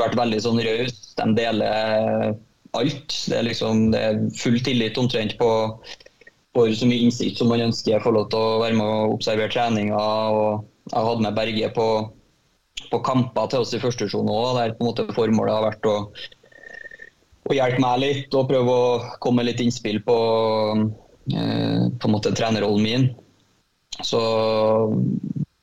vært 0.00 0.18
veldig 0.18 0.42
sånn 0.42 0.58
raus. 0.66 0.96
De 1.20 1.30
deler 1.38 2.34
alt. 2.76 3.14
Det 3.28 3.38
er, 3.38 3.46
liksom, 3.46 3.88
det 3.94 4.02
er 4.02 4.20
full 4.36 4.58
tillit 4.64 4.98
omtrent 5.00 5.36
på 5.40 5.48
får 6.58 6.74
så 6.80 6.88
mye 6.88 7.06
innsikt 7.06 7.40
som 7.40 7.50
man 7.52 7.62
ønsker. 7.68 7.94
Jeg 7.94 8.04
Får 8.04 8.16
lov 8.16 8.28
til 8.32 8.42
å 8.42 8.60
være 8.62 8.78
med 8.78 8.86
og 8.86 9.16
observere 9.18 9.52
treninger. 9.52 9.94
og 9.98 10.66
Jeg 10.92 11.06
hadde 11.08 11.26
med 11.26 11.38
Berge 11.38 11.70
på, 11.76 11.88
på 12.92 13.02
kamper 13.06 13.50
til 13.52 13.64
oss 13.64 13.74
i 13.76 13.82
første 13.82 14.04
divisjon 14.06 14.32
òg, 14.32 14.50
der 14.58 14.74
på 14.76 14.84
en 14.84 14.90
måte 14.90 15.08
formålet 15.16 15.56
har 15.56 15.66
vært 15.68 15.88
å, 15.90 15.96
å 17.48 17.56
hjelpe 17.56 17.82
meg 17.84 18.02
litt 18.04 18.38
og 18.38 18.48
prøve 18.50 18.76
å 18.76 19.00
komme 19.22 19.42
med 19.42 19.52
litt 19.52 19.64
innspill 19.64 20.00
på, 20.06 20.18
eh, 21.34 21.82
på 21.88 22.10
en 22.10 22.14
måte 22.14 22.34
trenerrollen 22.36 22.86
min. 22.86 23.10
Så 24.04 24.20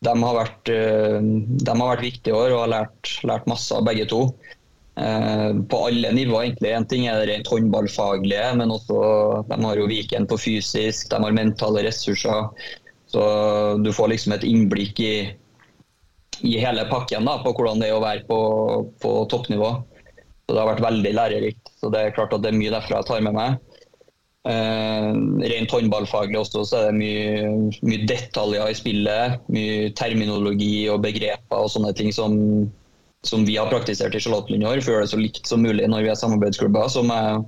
de 0.06 0.14
har 0.22 0.38
vært, 0.38 0.70
eh, 0.70 1.18
de 1.22 1.72
har 1.72 1.96
vært 1.96 2.06
viktige 2.06 2.38
år 2.38 2.54
og 2.54 2.62
har 2.66 2.74
lært, 2.76 3.18
lært 3.26 3.50
masse 3.50 3.74
av 3.74 3.86
begge 3.88 4.08
to. 4.12 4.28
Eh, 4.96 5.54
på 5.70 5.80
alle 5.88 6.12
nivåer, 6.16 6.44
egentlig. 6.44 6.72
En 6.72 6.88
ting 6.88 7.08
er 7.08 7.20
det 7.20 7.28
rent 7.32 7.50
håndballfaglige, 7.52 8.52
men 8.60 8.72
også 8.72 9.00
de 9.50 9.58
har 9.66 9.82
jo 9.82 9.90
Viken 9.92 10.28
på 10.32 10.40
fysisk, 10.40 11.10
de 11.12 11.20
har 11.24 11.36
mentale 11.36 11.84
ressurser. 11.88 12.48
Så 13.12 13.26
du 13.84 13.92
får 13.94 14.14
liksom 14.14 14.36
et 14.36 14.46
innblikk 14.48 15.00
i, 15.04 15.16
i 16.48 16.56
hele 16.62 16.88
pakken 16.92 17.28
da, 17.28 17.38
på 17.44 17.54
hvordan 17.56 17.84
det 17.84 17.92
er 17.92 17.98
å 17.98 18.04
være 18.04 18.24
på, 18.30 18.40
på 19.04 19.18
toppnivå. 19.32 19.76
Så 20.46 20.54
Det 20.54 20.62
har 20.62 20.72
vært 20.74 20.86
veldig 20.86 21.14
lærerikt. 21.18 21.74
Så 21.82 21.92
det 21.92 22.02
er 22.02 22.16
klart 22.16 22.34
at 22.36 22.44
det 22.44 22.54
er 22.54 22.60
mye 22.60 22.74
derfra 22.74 23.02
jeg 23.02 23.10
tar 23.10 23.26
med 23.26 23.36
meg. 23.36 23.60
Eh, 24.46 25.12
rent 25.52 25.72
håndballfaglig 25.74 26.38
også, 26.40 26.64
så 26.70 26.80
er 26.80 26.92
det 26.92 27.00
mye, 27.02 27.78
mye 27.84 28.08
detaljer 28.08 28.72
i 28.72 28.80
spillet. 28.80 29.40
Mye 29.52 29.92
terminologi 29.98 30.86
og 30.94 31.04
begreper 31.04 31.66
og 31.66 31.72
sånne 31.74 31.92
ting 31.98 32.14
som, 32.16 32.38
som 33.28 33.46
vi 33.48 33.58
har 33.60 33.72
praktisert 33.72 34.16
i 34.16 34.22
Charlottenlund 34.24 34.64
i 34.64 34.72
år, 34.72 34.82
for 34.84 34.94
å 34.94 34.98
gjøre 34.98 35.10
det 35.10 35.14
så 35.14 35.22
likt 35.22 35.52
som 35.52 35.66
mulig 35.66 35.90
når 35.92 36.06
vi 36.06 36.14
er 36.14 36.20
samarbeidsklubber. 36.22 36.90
Som 36.94 37.12
jeg 37.14 37.44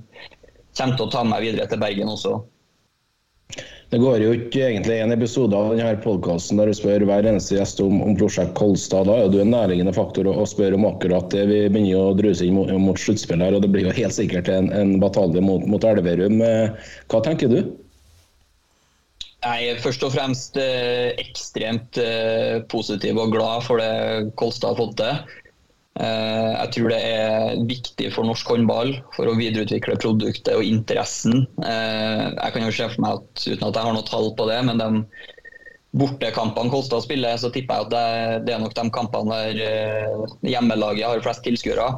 kommer 0.78 0.98
til 0.98 1.08
å 1.08 1.12
ta 1.12 1.24
med 1.26 1.44
videre 1.44 1.68
til 1.70 1.82
Bergen 1.82 2.12
også. 2.12 2.38
Det 3.88 3.96
går 4.02 4.20
jo 4.20 4.32
ikke 4.36 4.66
egentlig 4.66 4.98
en 5.00 5.14
episode 5.14 5.56
av 5.56 5.70
denne 5.72 5.94
podkasten 6.04 6.58
der 6.60 6.68
du 6.68 6.76
spør 6.76 7.06
hver 7.08 7.24
eneste 7.24 7.56
gjest 7.56 7.78
om, 7.80 8.02
om 8.04 8.16
prosjekt 8.20 8.52
Kolstad. 8.58 9.08
Da 9.08 9.14
er 9.22 9.30
du 9.32 9.38
en 9.40 9.54
nærliggende 9.54 9.94
faktor 9.96 10.28
å, 10.28 10.34
å 10.42 10.44
spørre 10.48 10.76
om 10.76 10.84
akkurat 10.90 11.30
det. 11.32 11.46
Vi 11.48 11.62
begynner 11.72 12.10
å 12.10 12.16
druse 12.18 12.44
inn 12.44 12.58
mot, 12.58 12.68
mot 12.84 13.00
sluttspill 13.00 13.40
her, 13.40 13.56
og 13.56 13.64
det 13.64 13.72
blir 13.72 13.88
jo 13.88 13.96
helt 13.96 14.16
sikkert 14.18 14.50
en, 14.52 14.68
en 14.76 14.98
batalje 15.00 15.40
mot, 15.40 15.64
mot 15.64 15.88
Elverum. 15.88 16.42
Eh, 16.44 16.92
Hva 17.08 17.22
tenker 17.24 17.48
du? 17.48 17.62
Jeg 19.38 19.72
er 19.72 19.80
først 19.80 20.04
og 20.04 20.12
fremst 20.12 20.60
eh, 20.60 21.16
ekstremt 21.22 21.96
eh, 22.02 22.58
positiv 22.68 23.20
og 23.22 23.32
glad 23.32 23.64
for 23.64 23.80
det 23.80 24.34
Kolstad 24.36 24.74
har 24.74 24.82
fått 24.82 24.98
til. 25.00 25.44
Eh, 25.98 26.50
jeg 26.52 26.70
tror 26.76 26.92
det 26.92 26.98
er 27.02 27.62
viktig 27.66 28.10
for 28.14 28.28
norsk 28.28 28.52
håndball 28.52 28.92
for 29.16 29.26
å 29.26 29.38
videreutvikle 29.38 29.96
produktet 29.98 30.54
og 30.54 30.66
interessen. 30.66 31.42
Eh, 31.64 32.28
jeg 32.28 32.54
kan 32.54 32.66
jo 32.66 32.74
se 32.76 32.86
for 32.92 33.02
meg 33.02 33.18
at 33.18 33.46
uten 33.48 33.66
at 33.66 33.80
jeg 33.80 33.88
har 33.88 33.96
noe 33.96 34.06
tall 34.06 34.30
på 34.38 34.46
det, 34.50 34.60
men 34.68 34.78
de 34.78 35.02
bortekampene 35.98 36.70
Kolstad 36.70 37.02
spiller, 37.02 37.34
så 37.40 37.50
tipper 37.50 37.80
jeg 37.80 37.88
at 37.88 37.94
det, 37.96 38.06
det 38.46 38.54
er 38.54 38.62
nok 38.62 38.76
de 38.78 38.86
kampene 38.94 39.40
der 39.42 39.64
eh, 39.66 40.38
hjemmelaget 40.52 41.08
har 41.08 41.24
flest 41.24 41.42
tilskuere. 41.48 41.90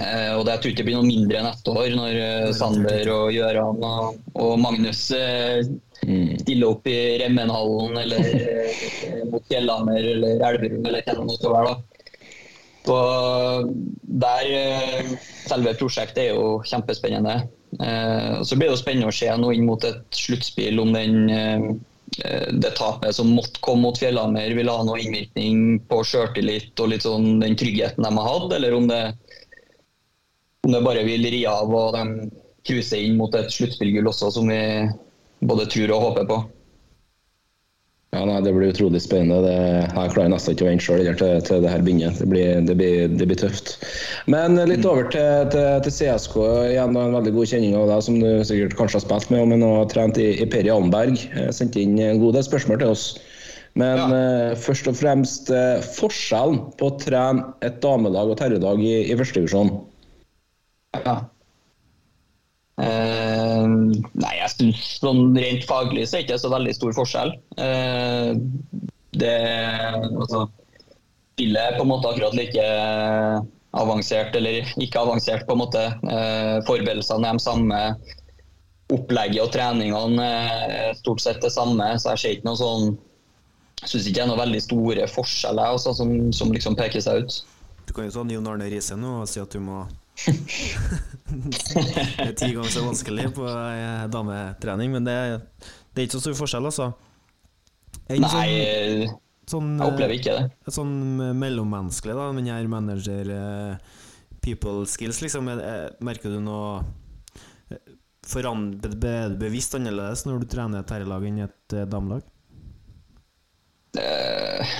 Eh, 0.00 0.32
og 0.32 0.46
det, 0.46 0.54
Jeg 0.54 0.60
tror 0.62 0.70
ikke 0.72 0.80
det 0.80 0.88
blir 0.88 1.00
noe 1.02 1.10
mindre 1.10 1.42
neste 1.44 1.74
år, 1.76 1.88
når 1.98 2.20
Sander 2.56 3.10
og 3.12 3.34
Gjøran 3.36 3.84
og, 3.84 4.20
og 4.32 4.54
Magnus 4.62 5.10
eh, 5.12 5.60
stiller 6.00 6.70
opp 6.70 6.88
i 6.88 7.18
Remmenhallen 7.20 8.00
eller 8.00 9.28
mot 9.28 9.44
Fjellhammer 9.50 10.14
eller 10.14 10.40
Elverum 10.48 10.88
eller 10.88 11.04
hva 11.04 11.18
det 11.20 11.26
måtte 11.28 11.52
være. 11.52 11.74
da. 11.74 11.93
Så 12.84 12.96
der, 14.02 14.50
eh, 14.52 15.14
Selve 15.48 15.74
prosjektet 15.78 16.18
er 16.18 16.34
jo 16.34 16.60
kjempespennende. 16.64 17.48
Eh, 17.80 18.42
Så 18.42 18.56
blir 18.56 18.68
det 18.68 18.76
jo 18.76 18.82
spennende 18.82 19.08
å 19.08 19.14
se 19.14 19.28
nå 19.36 19.52
inn 19.54 19.66
mot 19.66 19.84
et 19.84 20.04
sluttspill 20.12 20.80
om 20.80 20.92
den, 20.92 21.30
eh, 21.30 22.52
det 22.52 22.74
tapet 22.76 23.14
som 23.14 23.32
måtte 23.34 23.60
komme 23.60 23.82
mot 23.82 23.98
Fjellhammer, 23.98 24.54
vil 24.54 24.68
ha 24.68 24.82
noe 24.84 25.00
innvirkning 25.00 25.80
på 25.88 26.04
sjøltillit 26.04 26.78
og 26.78 26.88
litt 26.92 27.02
sånn 27.02 27.40
den 27.40 27.56
tryggheten 27.56 28.04
de 28.04 28.12
har 28.12 28.28
hatt, 28.28 28.52
eller 28.52 28.74
om 28.74 28.86
det, 28.86 29.14
om 30.64 30.72
det 30.72 30.84
bare 30.84 31.04
vil 31.04 31.24
ri 31.24 31.44
av 31.46 31.72
og 31.74 31.96
de 31.96 32.30
cruiser 32.64 33.02
inn 33.02 33.16
mot 33.16 33.34
et 33.34 33.50
sluttspillgull 33.50 34.06
også, 34.08 34.30
som 34.32 34.48
vi 34.48 34.88
både 35.42 35.66
tror 35.66 35.90
og 35.96 36.02
håper 36.10 36.28
på. 36.28 36.38
Ja, 38.14 38.22
nei, 38.28 38.40
Det 38.46 38.52
blir 38.54 38.70
utrolig 38.70 39.00
spennende. 39.02 39.42
Det, 39.42 39.56
jeg 39.82 40.12
klarer 40.14 40.30
nesten 40.30 40.54
ikke 40.54 40.66
å 40.66 40.68
vente 40.70 40.86
sjøl 40.86 41.08
til, 41.18 41.42
til 41.48 41.64
det 41.64 41.72
her 41.72 41.82
begynner. 41.82 42.14
Det 42.14 42.28
blir, 42.30 42.62
det, 42.68 42.76
blir, 42.78 43.08
det 43.10 43.26
blir, 43.26 43.40
tøft. 43.40 43.74
Men 44.30 44.54
litt 44.70 44.86
over 44.86 45.08
til, 45.10 45.50
til, 45.50 45.82
til 45.84 45.96
CSK. 45.98 46.38
Igjen 46.70 46.98
en 47.00 47.16
veldig 47.18 47.34
god 47.34 47.50
kjenning 47.50 47.74
av 47.78 47.90
deg, 47.90 48.04
som 48.06 48.20
du 48.22 48.28
sikkert 48.46 48.78
kanskje 48.78 49.00
har 49.00 49.06
spilt 49.08 49.34
med, 49.34 49.48
men 49.50 49.66
har 49.66 49.90
trent 49.90 50.20
i, 50.22 50.30
i 50.38 50.48
Peri 50.50 50.70
Almberg. 50.72 51.18
Sendte 51.56 51.82
inn 51.82 51.98
en 51.98 52.22
god 52.22 52.38
del 52.38 52.46
spørsmål 52.46 52.84
til 52.84 52.94
oss. 52.94 53.08
Men 53.74 53.98
ja. 53.98 54.06
uh, 54.06 54.58
først 54.62 54.86
og 54.86 54.98
fremst 55.00 55.50
uh, 55.50 55.82
forskjellen 55.96 56.60
på 56.78 56.92
å 56.92 56.96
trene 57.02 57.48
et 57.66 57.80
damelag 57.82 58.30
og 58.30 58.36
et 58.36 58.44
herrelag 58.46 58.82
i, 58.86 58.96
i 59.10 59.16
førstedivisjon. 59.18 59.72
Ja. 61.02 61.16
Uh, 62.74 63.70
nei, 64.18 64.32
jeg 64.40 64.50
syns 64.50 64.82
sånn 64.98 65.36
rent 65.38 65.62
faglig 65.68 66.08
så 66.08 66.16
er 66.16 66.24
det 66.24 66.26
ikke 66.26 66.40
så 66.42 66.50
veldig 66.52 66.74
stor 66.74 66.96
forskjell. 66.96 67.32
Eh, 67.62 68.32
det 69.14 69.36
altså, 70.02 70.48
Spillet 71.34 71.58
er 71.58 71.76
på 71.78 71.82
en 71.82 71.90
måte 71.90 72.10
akkurat 72.10 72.34
like 72.38 72.64
avansert, 73.74 74.36
eller 74.38 74.68
ikke 74.78 75.00
avansert, 75.00 75.46
på 75.48 75.56
en 75.56 75.62
måte. 75.64 75.80
Eh, 76.06 76.58
forberedelsene 76.66 77.26
er 77.26 77.38
de 77.38 77.42
samme. 77.42 77.80
Opplegget 78.94 79.42
og 79.42 79.50
treningene 79.54 80.28
er 80.28 80.94
stort 80.98 81.24
sett 81.24 81.40
det 81.42 81.50
samme, 81.50 81.88
så 81.98 82.14
jeg 82.14 82.22
ser 82.22 82.36
ikke 82.36 82.50
noe 82.50 82.60
sånn 82.60 82.94
syns 83.82 84.06
ikke 84.06 84.20
det 84.20 84.22
er 84.22 84.30
noen 84.30 84.40
veldig 84.40 84.62
store 84.64 85.08
forskjeller 85.10 85.74
også, 85.76 85.94
som, 85.98 86.14
som, 86.36 86.52
liksom 86.54 86.76
peker 86.78 87.02
seg 87.04 87.24
ut. 87.24 87.40
Du 87.84 87.92
kan 87.96 88.06
jo 88.06 88.14
ta 88.14 88.24
Jon 88.32 88.48
Arne 88.48 88.68
Riise 88.70 88.96
nå 88.96 89.18
og 89.22 89.28
si 89.28 89.42
at 89.42 89.52
du 89.52 89.60
må 89.64 89.84
det 91.74 92.22
er 92.22 92.34
ti 92.38 92.52
ganger 92.54 92.70
så 92.70 92.84
vanskelig 92.84 93.26
på 93.34 93.46
eh, 93.48 94.04
dametrening, 94.12 94.92
men 94.94 95.06
det, 95.08 95.16
det, 95.90 95.98
er 95.98 96.06
ikke 96.06 96.16
så 96.16 96.22
stor 96.28 96.38
forskjell, 96.38 96.68
altså. 96.70 96.86
Nei, 98.12 98.20
sånn, 98.22 99.16
sånn, 99.50 99.70
jeg 99.80 99.90
opplever 99.90 100.16
ikke 100.18 100.36
det. 100.38 100.46
Et 100.68 100.76
sånn 100.76 100.94
mellommenneskelig, 101.40 102.16
da, 102.18 102.28
men 102.36 102.50
jeg 102.50 102.62
er 102.62 102.70
manager 102.70 103.32
uh, 103.34 104.00
people 104.44 104.86
skills, 104.90 105.20
liksom. 105.24 105.50
Merker 106.04 106.36
du 106.36 106.38
noe 106.44 106.84
eh, 107.74 107.94
be, 108.94 109.16
bevisst 109.40 109.74
annerledes 109.76 110.24
når 110.28 110.44
du 110.44 110.50
trener 110.54 110.84
et 110.84 110.94
herrelag 110.94 111.28
enn 111.28 111.44
et 111.48 111.78
damelag? 111.90 112.22
Uh, 113.94 114.74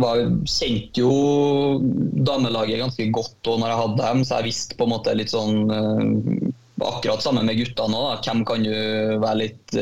var, 0.00 0.22
kjente 0.48 1.02
jo 1.02 1.12
damelaget 2.24 2.80
ganske 2.80 3.06
godt 3.12 3.36
da 3.44 3.58
når 3.60 3.72
jeg 3.72 3.80
hadde 3.82 4.02
dem, 4.06 4.24
så 4.24 4.38
jeg 4.38 4.48
visste 4.48 4.78
på 4.78 4.88
en 4.88 4.94
måte 4.94 5.16
litt 5.18 5.32
sånn 5.34 5.68
uh, 5.68 6.50
Akkurat 6.82 7.22
sammen 7.22 7.46
med 7.46 7.60
guttene 7.60 7.94
òg. 7.94 8.24
Hvem 8.26 8.40
kan 8.48 8.64
du 8.64 8.72
være 9.22 9.38
litt 9.38 9.74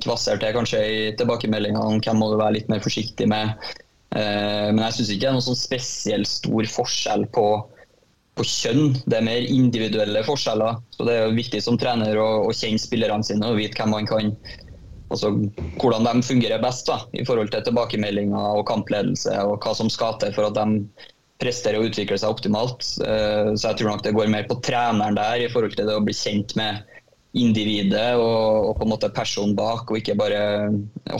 kvassere 0.00 0.40
til 0.40 0.54
kanskje 0.56 0.78
i 0.80 1.00
tilbakemeldingene? 1.18 1.98
Hvem 2.00 2.16
må 2.22 2.30
du 2.30 2.38
være 2.40 2.54
litt 2.54 2.70
mer 2.72 2.80
forsiktig 2.80 3.26
med? 3.28 3.52
Uh, 4.14 4.72
men 4.72 4.80
jeg 4.86 4.96
syns 4.96 5.10
ikke 5.12 5.24
det 5.26 5.28
er 5.28 5.36
noen 5.36 5.44
sånn 5.44 5.58
spesielt 5.58 6.30
stor 6.30 6.70
forskjell 6.72 7.26
på, 7.36 7.44
på, 8.38 8.46
kjønn. 8.48 8.94
Det 9.04 9.18
er 9.18 9.26
mer 9.26 9.44
individuelle 9.44 10.22
forskjeller. 10.24 10.80
Så 10.96 11.04
det 11.04 11.18
er 11.18 11.26
jo 11.26 11.36
viktig 11.36 11.60
som 11.64 11.76
trener 11.80 12.16
å, 12.16 12.30
å 12.48 12.54
kjenne 12.56 12.80
spillerne 12.80 13.28
sine 13.28 13.50
og 13.50 13.60
vite 13.60 13.76
hvem 13.76 13.92
man 13.98 14.08
kan 14.08 14.32
altså, 15.10 15.32
hvordan 15.80 16.06
de 16.08 16.26
fungerer 16.26 16.62
best 16.62 16.88
da, 16.90 17.00
i 17.16 17.24
forhold 17.26 17.52
til 17.52 17.64
tilbakemeldinger 17.66 18.58
og 18.58 18.66
kampledelse, 18.68 19.34
og 19.44 19.58
hva 19.62 19.74
som 19.76 19.90
skal 19.92 20.18
til 20.22 20.34
for 20.36 20.48
at 20.50 20.58
de 20.58 20.82
presterer 21.38 21.78
og 21.78 21.90
utvikler 21.90 22.18
seg 22.18 22.34
optimalt. 22.34 22.86
Eh, 23.04 23.52
så 23.54 23.70
jeg 23.70 23.80
tror 23.80 23.92
nok 23.92 24.06
det 24.06 24.14
går 24.16 24.30
mer 24.32 24.48
på 24.50 24.58
treneren 24.64 25.18
der 25.18 25.44
i 25.44 25.50
forhold 25.52 25.76
til 25.78 25.86
det 25.88 25.98
å 25.98 26.04
bli 26.04 26.16
kjent 26.16 26.56
med 26.58 26.82
individet 27.38 28.16
og, 28.18 28.70
og 28.70 28.72
på 28.78 28.86
en 28.86 28.92
måte 28.94 29.12
personen 29.14 29.54
bak, 29.58 29.90
og 29.90 30.00
ikke 30.00 30.16
bare 30.18 30.40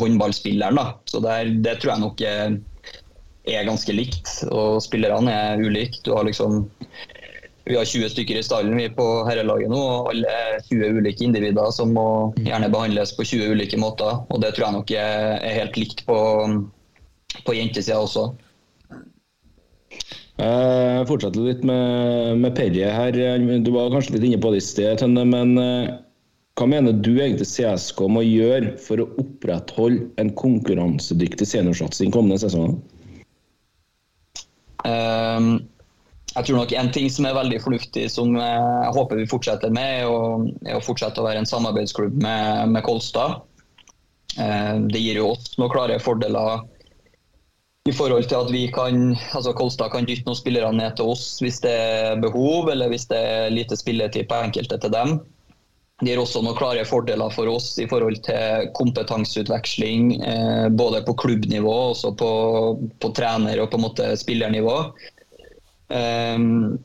håndballspilleren. 0.01 0.81
da. 0.81 0.97
Så 1.07 1.23
der, 1.23 1.53
Det 1.63 1.79
tror 1.79 1.95
jeg 1.95 2.05
nok 2.05 2.25
er, 2.27 2.59
er 3.49 3.69
ganske 3.69 3.95
likt, 3.95 4.33
og 4.51 4.83
spillerne 4.83 5.33
er 5.33 5.63
ulike. 5.63 6.03
Du 6.05 6.15
har 6.17 6.27
liksom 6.27 6.65
vi 7.69 7.77
har 7.77 7.85
20 7.85 8.09
stykker 8.15 8.39
i 8.39 8.43
stallen 8.43 8.77
vi 8.79 8.89
på 8.97 9.07
herrelaget 9.29 9.69
nå, 9.69 9.79
og 9.79 10.11
alle 10.13 10.33
er 10.33 10.59
20 10.71 10.99
ulike 10.99 11.27
individer 11.27 11.71
som 11.75 11.93
må 11.97 12.09
gjerne 12.41 12.71
behandles 12.73 13.13
på 13.17 13.27
20 13.29 13.55
ulike 13.55 13.81
måter. 13.81 14.23
og 14.29 14.43
Det 14.43 14.55
tror 14.57 14.67
jeg 14.67 14.77
nok 14.79 14.93
er, 14.97 15.47
helt 15.59 15.77
likt 15.77 16.05
på, 16.09 16.19
på 17.45 17.57
jentesida 17.59 18.01
også. 18.01 18.31
Jeg 20.39 21.07
fortsetter 21.09 21.43
litt 21.43 21.65
med, 21.67 22.39
med 22.41 22.55
Perje 22.57 22.91
her. 22.95 23.17
Du 23.65 23.73
var 23.75 23.91
kanskje 23.93 24.17
litt 24.17 24.29
inne 24.29 24.43
på 24.43 24.53
det 24.55 24.63
i 24.63 24.69
sted, 24.69 25.01
Tønne. 25.01 25.25
Men 25.27 25.57
eh, 25.59 25.97
hva 26.59 26.67
mener 26.71 26.95
du 26.95 27.13
egentlig 27.19 27.47
CSK 27.51 28.05
må 28.11 28.23
gjøre 28.25 28.77
for 28.83 29.03
å 29.03 29.11
opprettholde 29.21 30.09
en 30.23 30.31
konkurransedyktig 30.39 31.47
seniorsatsing 31.47 32.15
kommende 32.15 32.41
sesong? 32.43 32.79
Um, 34.87 35.69
jeg 36.39 36.47
tror 36.47 36.61
nok 36.61 36.73
En 36.79 36.91
ting 36.95 37.09
som 37.11 37.27
er 37.27 37.37
veldig 37.37 37.59
fornuftig, 37.65 38.07
som 38.15 38.37
jeg 38.39 38.95
håper 38.95 39.19
vi 39.19 39.29
fortsetter 39.31 39.73
med, 39.75 40.05
er 40.05 40.77
å, 40.79 40.81
fortsette 40.87 41.19
å 41.19 41.27
være 41.27 41.43
en 41.43 41.51
samarbeidsklubb 41.51 42.19
med, 42.23 42.75
med 42.75 42.85
Kolstad. 42.87 43.41
Eh, 44.39 44.75
det 44.93 45.03
gir 45.03 45.19
jo 45.19 45.33
oss 45.33 45.57
noen 45.59 45.73
klare 45.73 45.99
fordeler 46.03 46.63
i 47.89 47.95
forhold 47.97 48.29
til 48.29 48.43
at 48.43 48.53
vi 48.53 48.67
kan, 48.71 49.17
altså 49.33 49.55
Kolstad 49.57 49.91
kan 49.95 50.07
dytte 50.07 50.29
noen 50.29 50.39
spillere 50.39 50.71
ned 50.77 50.99
til 50.99 51.11
oss 51.15 51.41
hvis 51.43 51.59
det 51.65 51.73
er 51.73 52.23
behov, 52.23 52.71
eller 52.71 52.93
hvis 52.93 53.09
det 53.11 53.19
er 53.19 53.51
lite 53.55 53.79
spilletid 53.81 54.29
på 54.31 54.39
enkelte 54.39 54.79
til 54.79 54.95
dem. 54.95 55.19
Det 55.99 56.13
gir 56.13 56.21
også 56.23 56.45
noen 56.45 56.55
klare 56.55 56.85
fordeler 56.87 57.33
for 57.35 57.51
oss 57.51 57.73
i 57.83 57.89
forhold 57.91 58.21
til 58.29 58.69
kompetanseutveksling, 58.79 60.13
eh, 60.23 60.67
både 60.71 61.03
på 61.09 61.17
klubbnivå 61.25 61.79
og 61.91 62.19
på, 62.21 62.33
på 63.03 63.15
trener- 63.19 63.65
og 63.65 63.73
på 63.73 63.81
en 63.81 63.89
måte 63.89 64.13
spillernivå. 64.21 64.77
Um, 65.89 66.79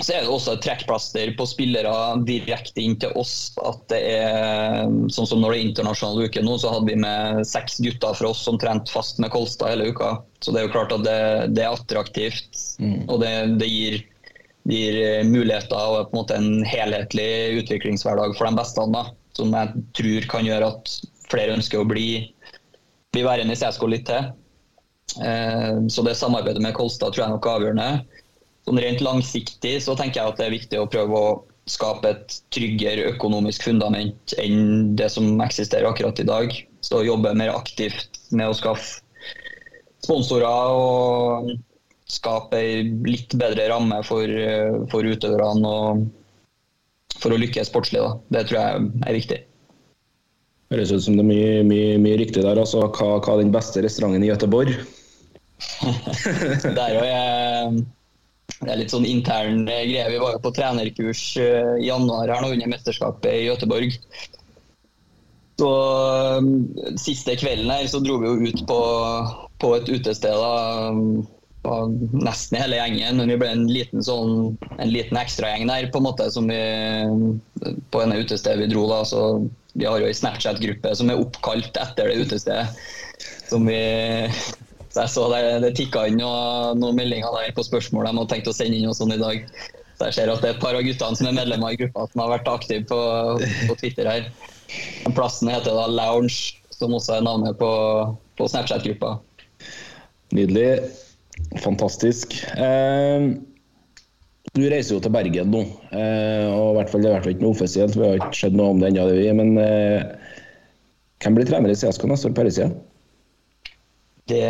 så 0.00 0.14
er 0.14 0.24
det 0.24 0.32
også 0.32 0.54
et 0.54 0.62
trekkplaster 0.64 1.32
på 1.36 1.46
spillere 1.48 1.92
direkte 2.24 2.80
inn 2.80 2.96
til 3.00 3.12
oss. 3.20 3.52
at 3.60 3.82
det 3.92 4.00
er, 4.14 4.86
sånn 5.12 5.28
som 5.28 5.42
Når 5.42 5.52
det 5.52 5.58
er 5.58 5.66
internasjonal 5.68 6.24
uke 6.24 6.42
nå, 6.44 6.56
så 6.60 6.72
hadde 6.72 6.88
vi 6.88 6.96
med 7.02 7.42
seks 7.48 7.80
gutter 7.84 8.16
fra 8.16 8.30
oss 8.32 8.40
som 8.46 8.58
trente 8.60 8.92
fast 8.92 9.20
med 9.20 9.32
Kolstad 9.34 9.74
hele 9.74 9.90
uka. 9.92 10.14
Så 10.40 10.54
det 10.54 10.62
er 10.62 10.68
jo 10.68 10.74
klart 10.76 10.94
at 10.96 11.04
det, 11.04 11.20
det 11.56 11.66
er 11.66 11.76
attraktivt. 11.76 12.64
Mm. 12.80 13.02
Og 13.10 13.20
det, 13.20 13.32
det 13.60 13.68
gir, 13.68 13.98
gir, 14.70 15.00
muligheter 15.28 15.76
og 15.76 16.08
på 16.08 16.16
en 16.16 16.20
måte 16.22 16.38
en 16.38 16.50
helhetlig 16.64 17.60
utviklingshverdag 17.60 18.38
for 18.38 18.48
de 18.48 18.56
beste. 18.56 18.86
Da, 18.96 19.04
som 19.36 19.56
jeg 19.56 19.84
tror 20.00 20.30
kan 20.32 20.48
gjøre 20.48 20.72
at 20.72 20.94
flere 21.30 21.58
ønsker 21.58 21.82
å 21.82 21.88
bli, 21.88 22.08
bli 23.12 23.26
værende 23.26 23.52
i 23.52 23.60
CSK 23.60 23.84
litt 23.92 24.08
til. 24.08 24.32
Eh, 25.20 25.76
så 25.92 26.06
det 26.06 26.16
samarbeidet 26.16 26.62
med 26.64 26.72
Kolstad 26.78 27.12
tror 27.12 27.24
jeg 27.24 27.28
er 27.28 27.36
nok 27.36 27.52
avgjørende 27.52 27.90
sånn 28.68 28.80
rent 28.82 29.02
langsiktig 29.04 29.78
så 29.84 29.96
tenker 29.98 30.20
jeg 30.20 30.32
at 30.32 30.40
det 30.40 30.46
er 30.48 30.56
viktig 30.56 30.80
å 30.80 30.88
prøve 30.90 31.20
å 31.20 31.30
skape 31.70 32.10
et 32.10 32.36
tryggere 32.54 33.10
økonomisk 33.12 33.64
fundament 33.68 34.34
enn 34.42 34.96
det 34.98 35.10
som 35.14 35.40
eksisterer 35.44 35.90
akkurat 35.90 36.18
i 36.20 36.26
dag. 36.28 36.54
Så 36.84 37.04
jobbe 37.04 37.36
mer 37.36 37.52
aktivt 37.54 38.20
med 38.34 38.50
å 38.50 38.56
skaffe 38.56 39.02
sponsorer 40.00 40.72
og 40.72 41.50
skape 42.10 42.58
ei 42.58 42.88
litt 43.06 43.36
bedre 43.38 43.68
ramme 43.70 44.00
for, 44.06 44.26
for 44.90 45.06
utøverne 45.06 45.68
og 45.68 46.08
for 47.20 47.34
å 47.34 47.38
lykkes 47.38 47.70
sportslig. 47.70 48.00
Da. 48.02 48.16
Det 48.34 48.46
tror 48.48 48.60
jeg 48.60 48.90
er 49.06 49.18
viktig. 49.18 49.38
Høres 50.70 50.92
ut 50.94 51.04
som 51.04 51.18
det 51.18 51.24
er 51.24 51.28
mye, 51.28 51.62
mye, 51.66 51.94
mye 52.02 52.18
riktig 52.18 52.42
der. 52.46 52.58
Altså, 52.58 52.82
hva, 52.86 53.18
hva 53.18 53.36
er 53.36 53.44
den 53.44 53.54
beste 53.54 53.82
restauranten 53.84 54.24
i 54.24 54.30
Gøteborg? 54.30 54.74
der 56.78 56.96
er 56.96 57.06
jeg 57.10 57.84
det 58.60 58.68
er 58.68 58.80
litt 58.82 58.92
sånn 58.92 59.08
intern 59.08 59.64
eh, 59.68 59.86
greie. 59.88 60.10
Vi 60.12 60.20
var 60.20 60.34
jo 60.36 60.42
på 60.44 60.52
trenerkurs 60.56 61.24
eh, 61.40 61.74
i 61.80 61.88
januar 61.88 62.28
her 62.28 62.44
nå 62.44 62.52
under 62.52 62.68
mesterskapet 62.68 63.32
i 63.32 63.46
Göteborg. 63.48 63.96
Så 65.60 65.70
um, 66.40 66.52
Siste 67.00 67.36
kvelden 67.40 67.72
her 67.72 67.88
så 67.88 68.00
dro 68.04 68.18
vi 68.20 68.28
jo 68.28 68.48
ut 68.48 68.62
på, 68.68 68.80
på 69.60 69.74
et 69.76 69.88
utested. 69.92 70.36
da, 70.36 71.00
Nesten 72.16 72.60
hele 72.60 72.78
gjengen, 72.78 73.20
men 73.20 73.32
vi 73.32 73.38
ble 73.40 73.50
en 73.52 73.66
liten 73.68 74.04
sånn, 74.04 74.54
en 74.76 74.92
liten 74.92 75.18
ekstragjeng 75.20 75.66
der 75.68 75.90
på 75.92 76.00
en 76.00 76.08
måte 76.08 76.28
som 76.32 76.48
vi, 76.48 76.60
på 77.92 78.00
ene 78.00 78.22
utestedet 78.22 78.60
vi 78.62 78.70
dro. 78.72 78.86
da, 78.92 79.02
så 79.08 79.24
Vi 79.72 79.86
har 79.86 80.00
jo 80.00 80.08
ei 80.08 80.16
Snapchat-gruppe 80.16 80.96
som 80.96 81.12
er 81.12 81.20
oppkalt 81.20 81.76
etter 81.76 82.08
det 82.08 82.24
utestedet. 82.24 82.80
som 83.50 83.66
vi 83.68 83.80
så 84.90 85.04
jeg 85.04 85.12
så 85.12 85.26
det, 85.30 85.42
det 85.62 85.74
tikka 85.78 86.06
inn 86.10 86.18
noen, 86.18 86.80
noen 86.82 86.96
meldinger 86.98 87.34
der 87.36 87.52
på 87.54 87.62
spørsmål 87.66 88.08
de 88.08 88.14
hadde 88.16 88.30
tenkt 88.32 88.50
å 88.50 88.54
sende 88.56 88.78
inn 88.78 88.88
og 88.90 88.96
sånn 88.98 89.14
i 89.14 89.20
dag. 89.20 89.44
Så 90.00 90.08
jeg 90.08 90.16
ser 90.16 90.32
at 90.32 90.42
det 90.42 90.48
er 90.48 90.56
et 90.56 90.62
par 90.62 90.74
av 90.74 90.82
guttene 90.82 91.18
som 91.18 91.28
er 91.28 91.36
medlemmer 91.36 91.74
i 91.74 91.78
gruppa 91.78 92.06
som 92.08 92.22
har 92.24 92.32
vært 92.32 92.50
aktive 92.50 92.86
på, 92.90 92.98
på 93.68 93.76
Twitter 93.82 94.08
her. 94.10 94.26
Plassen 95.14 95.50
heter 95.52 95.76
da 95.76 95.86
Lounge, 95.92 96.56
som 96.74 96.96
også 96.96 97.18
er 97.18 97.26
navnet 97.26 97.58
på, 97.60 97.70
på 98.40 98.48
Snapchat-gruppa. 98.50 99.18
Nydelig. 100.34 100.80
Fantastisk. 101.62 102.34
Eh, 102.56 103.28
du 104.56 104.62
reiser 104.72 104.96
jo 104.96 105.02
til 105.04 105.14
Bergen 105.14 105.52
nå. 105.54 105.62
Eh, 105.94 106.46
og 106.50 106.72
i 106.72 106.76
hvert 106.80 106.90
fall, 106.90 107.04
Det 107.04 107.12
er 107.12 107.30
ikke 107.30 107.44
noe 107.44 107.54
offisielt, 107.54 107.94
vi 107.94 108.08
har 108.08 108.18
ikke 108.18 108.40
sett 108.42 108.56
noe 108.58 108.74
om 108.74 108.82
det 108.82 108.90
ennå. 108.90 109.06
Men 109.38 109.54
eh, 109.62 110.34
hvem 111.22 111.36
blir 111.38 111.46
trener 111.46 111.70
i 111.70 111.78
CSK 111.78 112.08
neste 112.10 112.30
år 112.30 112.34
på 112.34 112.42
herresida? 112.42 112.72
Det 114.30 114.46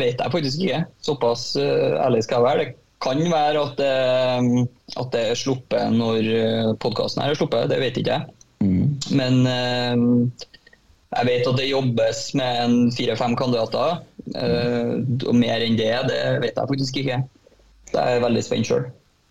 vet 0.00 0.20
jeg 0.20 0.34
faktisk 0.34 0.64
ikke. 0.64 0.82
Såpass 1.04 1.52
uh, 1.60 1.98
ærlig 2.02 2.24
skal 2.26 2.40
jeg 2.40 2.48
være. 2.48 2.66
Det 2.66 3.04
kan 3.04 3.22
være 3.30 3.62
at 3.62 3.78
det, 3.78 4.66
at 4.98 5.12
det 5.14 5.24
er 5.30 5.38
sluppet 5.38 5.94
når 5.94 6.24
podkasten 6.82 7.22
er 7.22 7.36
sluppet, 7.38 7.68
det 7.70 7.78
vet 7.78 8.00
ikke 8.00 8.16
jeg. 8.16 8.34
Mm. 8.58 8.88
Men 9.14 9.36
jeg 11.14 11.28
vet 11.28 11.46
at 11.46 11.60
det 11.60 11.68
jobbes 11.68 12.24
med 12.34 12.74
fire-fem 12.98 13.36
kandidater. 13.38 14.00
Mm. 14.34 15.22
og 15.30 15.38
mer 15.38 15.62
enn 15.62 15.78
det, 15.78 15.92
det 16.10 16.18
vet 16.42 16.58
jeg 16.58 16.72
faktisk 16.72 16.98
ikke. 17.04 17.20
Det 17.92 18.02
er 18.02 18.16
jeg 18.16 18.24
veldig 18.26 18.42
spent 18.44 18.68
sjøl. 18.68 18.88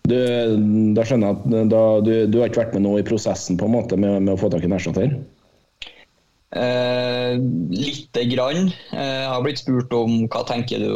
Da 0.08 1.04
skjønner 1.04 1.28
jeg 1.28 1.36
at 1.36 1.72
da, 1.72 1.82
du, 2.00 2.12
du, 2.30 2.38
har 2.40 2.48
ikke 2.48 2.62
vært 2.62 2.76
med 2.78 2.86
nå 2.86 2.94
i 2.98 3.04
prosessen 3.06 3.58
på 3.60 3.68
en 3.68 3.74
måte 3.76 3.98
med, 4.00 4.22
med 4.24 4.34
å 4.34 4.40
få 4.40 4.48
tak 4.52 4.64
i 4.64 4.70
en 4.70 4.76
erstatter? 4.78 5.18
Eh, 6.50 7.34
lite 7.70 8.24
grann. 8.24 8.70
Eh, 8.92 9.20
jeg 9.22 9.30
har 9.30 9.42
blitt 9.44 9.60
spurt 9.60 9.92
om 9.92 10.22
hva 10.32 10.44
tenker 10.48 10.80
du, 10.80 10.92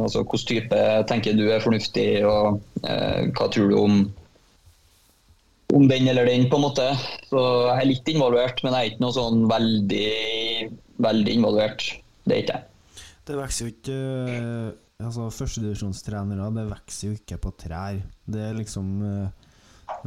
altså 0.00 0.22
hvilken 0.24 0.48
type 0.48 0.84
tenker 1.10 1.36
du 1.36 1.44
er 1.52 1.64
fornuftig, 1.64 2.08
og 2.24 2.62
eh, 2.88 3.26
hva 3.36 3.48
tror 3.52 3.68
du 3.68 3.76
om, 3.76 3.98
om 5.76 5.84
den 5.90 6.08
eller 6.08 6.30
den, 6.30 6.48
på 6.48 6.60
en 6.60 6.66
måte. 6.68 6.88
Så 7.28 7.42
jeg 7.42 7.76
er 7.76 7.90
litt 7.90 8.14
involvert, 8.14 8.64
men 8.64 8.72
jeg 8.72 8.80
er 8.80 8.94
ikke 8.94 9.04
noe 9.04 9.18
sånn 9.18 9.44
veldig, 9.50 10.08
veldig 11.04 11.36
involvert. 11.36 11.90
Det 12.24 12.38
er 12.38 12.46
ikke 12.46 12.56
jeg. 12.56 12.70
Det 13.24 13.36
vokser 13.38 13.64
jo 13.64 13.72
ikke 13.72 14.00
eh, 14.28 14.72
altså 15.04 15.30
Førstedivisjonstrenere 15.32 16.50
det 16.52 16.68
vokser 16.68 17.08
jo 17.08 17.16
ikke 17.16 17.40
på 17.40 17.54
trær. 17.60 18.00
Det 18.24 18.40
er 18.50 18.56
liksom 18.56 18.92
eh, 19.04 19.48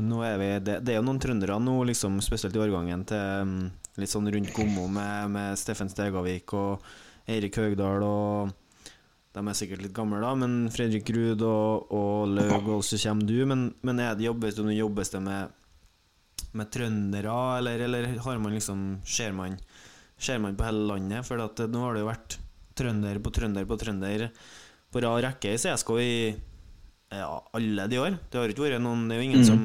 nå 0.01 0.21
er 0.25 0.37
vi, 0.41 0.53
det, 0.65 0.81
det 0.85 0.93
er 0.93 0.99
jo 0.99 1.05
noen 1.05 1.21
trøndere 1.21 1.57
nå, 1.61 1.75
liksom, 1.89 2.17
spesielt 2.25 2.57
i 2.57 2.61
årgangen 2.61 3.05
til 3.09 3.49
mm, 3.49 3.67
litt 3.97 4.11
sånn 4.11 4.29
rundt 4.31 4.53
Gommo 4.55 4.85
med, 4.91 5.33
med 5.33 5.59
Steffen 5.59 5.89
Stegavik 5.91 6.53
og 6.57 6.83
Eirik 7.27 7.57
Høgdal 7.59 8.05
og 8.05 8.55
De 9.35 9.43
er 9.43 9.57
sikkert 9.57 9.83
litt 9.83 9.93
gamle, 9.93 10.21
da, 10.23 10.31
men 10.39 10.71
Fredrik 10.73 11.09
Ruud 11.13 11.43
og, 11.45 11.91
og 11.93 12.31
Laug, 12.33 12.71
og 12.77 12.85
så 12.85 12.97
kommer 13.03 13.27
du. 13.29 13.35
Men, 13.45 13.67
men 13.85 14.01
er 14.01 14.15
det 14.17 14.25
jobbes 14.25 14.57
det, 14.57 14.65
jobbes 14.79 15.13
det 15.13 15.21
med, 15.21 15.51
med 16.57 16.71
trøndere, 16.73 17.35
eller, 17.59 17.83
eller, 17.85 18.09
har 18.25 18.41
man 18.41 18.55
liksom 18.57 18.87
Ser 19.05 19.35
man, 19.37 19.59
ser 20.17 20.41
man 20.41 20.57
på 20.57 20.65
hele 20.65 20.87
landet? 20.89 21.27
For 21.27 21.43
at, 21.43 21.61
nå 21.69 21.83
har 21.83 21.93
det 21.93 22.05
jo 22.05 22.09
vært 22.09 22.39
trønder 22.77 23.21
på 23.21 23.33
trønder 23.33 23.65
på 23.69 23.77
trønder 23.81 24.27
på 24.93 25.01
rad 25.03 25.23
rekke 25.25 25.53
i 25.53 25.59
CSK 25.61 25.93
i 26.01 26.11
ja, 27.13 27.29
alle 27.57 27.87
de 27.91 28.01
år. 28.01 28.17
Det 28.29 28.39
har 28.39 28.51
ikke 28.51 28.65
vært 28.65 28.83
noen 28.83 29.07
Det 29.07 29.17
er 29.17 29.21
jo 29.21 29.27
ingen 29.27 29.43
mm. 29.43 29.47
som 29.47 29.63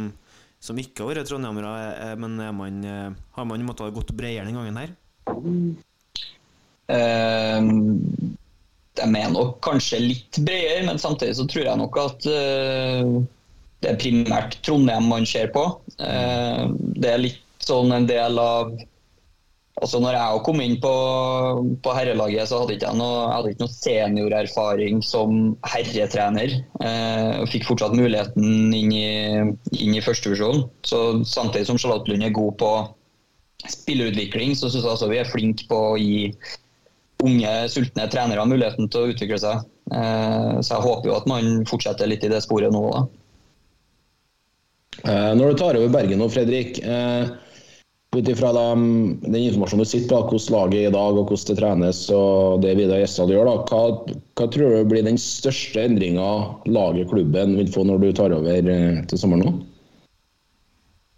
som 0.63 0.79
ikke 0.79 1.03
har 1.03 1.17
vært 1.17 1.31
trondheimere, 1.31 1.73
eh, 1.93 2.15
men 2.23 2.39
man, 2.57 2.85
eh, 2.87 3.11
har 3.37 3.49
man 3.49 3.67
måttet 3.67 3.95
gått 3.97 4.15
bredere 4.15 4.47
den 4.47 4.59
gangen 4.61 4.79
her? 4.79 4.95
Uh, 6.93 7.63
de 8.99 9.07
er 9.07 9.31
nok 9.33 9.61
kanskje 9.65 10.01
litt 10.03 10.39
bredere, 10.45 10.85
men 10.87 11.01
samtidig 11.01 11.39
så 11.39 11.47
tror 11.49 11.65
jeg 11.67 11.81
nok 11.81 11.99
at 12.03 12.27
uh, 12.29 13.23
det 13.83 13.91
er 13.91 14.01
primært 14.03 14.59
Trondheim 14.67 15.09
man 15.11 15.27
ser 15.27 15.51
på. 15.55 15.65
Uh, 15.99 16.69
det 16.99 17.15
er 17.15 17.23
litt 17.23 17.41
sånn 17.65 17.95
en 17.95 18.09
del 18.11 18.39
av 18.43 18.75
Altså 19.83 19.99
når 19.99 20.15
jeg 20.15 20.43
kom 20.47 20.61
inn 20.63 20.77
på, 20.83 20.91
på 21.83 21.95
herrelaget, 21.97 22.47
så 22.47 22.61
hadde 22.61 22.77
ikke 22.77 22.87
jeg 22.87 22.99
noe, 23.01 23.25
hadde 23.33 23.51
ikke 23.51 23.65
noe 23.65 23.75
seniorerfaring 23.75 25.01
som 25.03 25.41
herretrener. 25.67 26.55
Eh, 26.87 27.41
fikk 27.51 27.67
fortsatt 27.67 27.97
muligheten 27.99 28.71
inn 28.79 28.95
i, 28.95 29.09
inn 29.83 29.99
i 29.99 30.05
førstevisjonen. 30.05 30.69
Samtidig 30.87 31.67
som 31.67 31.83
Charlotte 31.83 32.13
Lund 32.13 32.29
er 32.29 32.37
god 32.37 32.55
på 32.63 32.71
spillerutvikling, 33.73 34.55
så 34.55 34.71
syns 34.71 34.87
jeg 34.87 34.95
altså 34.95 35.11
vi 35.11 35.19
er 35.19 35.31
flinke 35.33 35.67
på 35.71 35.83
å 35.91 35.99
gi 35.99 36.31
unge, 37.23 37.51
sultne 37.71 38.07
trenere 38.11 38.47
muligheten 38.47 38.87
til 38.91 39.03
å 39.03 39.11
utvikle 39.11 39.43
seg. 39.43 39.67
Eh, 39.91 40.57
så 40.63 40.77
jeg 40.77 40.87
håper 40.87 41.11
jo 41.11 41.19
at 41.19 41.31
man 41.31 41.55
fortsetter 41.67 42.11
litt 42.11 42.23
i 42.23 42.31
det 42.31 42.45
sporet 42.47 42.71
nå. 42.71 42.87
Da. 42.95 43.07
Eh, 45.03 45.31
når 45.39 45.49
du 45.49 45.59
tar 45.59 45.79
over 45.81 45.91
Bergen 45.91 46.23
nå, 46.23 46.31
Fredrik. 46.31 46.79
Eh 46.87 47.51
ut 48.17 48.29
ifra 48.29 48.53
den 48.53 49.37
informasjonen 49.37 49.87
du 49.87 49.89
sitter 49.89 50.11
på, 50.11 50.35
hvordan 50.35 50.53
laget 50.53 50.79
er 50.79 50.91
i 50.91 50.93
dag 50.93 51.17
og 51.17 51.31
hvordan 51.31 51.49
det 51.49 51.57
trenes 51.57 52.01
og 52.13 52.61
det 52.61 52.75
Vidar 52.77 53.01
Gjesdal 53.01 53.33
gjør, 53.33 53.49
da, 53.49 53.55
hva, 53.71 54.17
hva, 54.37 54.49
tror 54.53 54.75
du 54.77 54.89
blir 54.91 55.07
den 55.07 55.21
største 55.21 55.87
endringa 55.87 56.27
laget 56.69 57.09
klubben 57.09 57.57
vil 57.57 57.71
få 57.73 57.87
når 57.89 58.03
du 58.03 58.11
tar 58.19 58.35
over 58.37 58.69
eh, 58.75 58.99
til 59.09 59.21
sommeren 59.21 59.47
nå? 59.49 59.53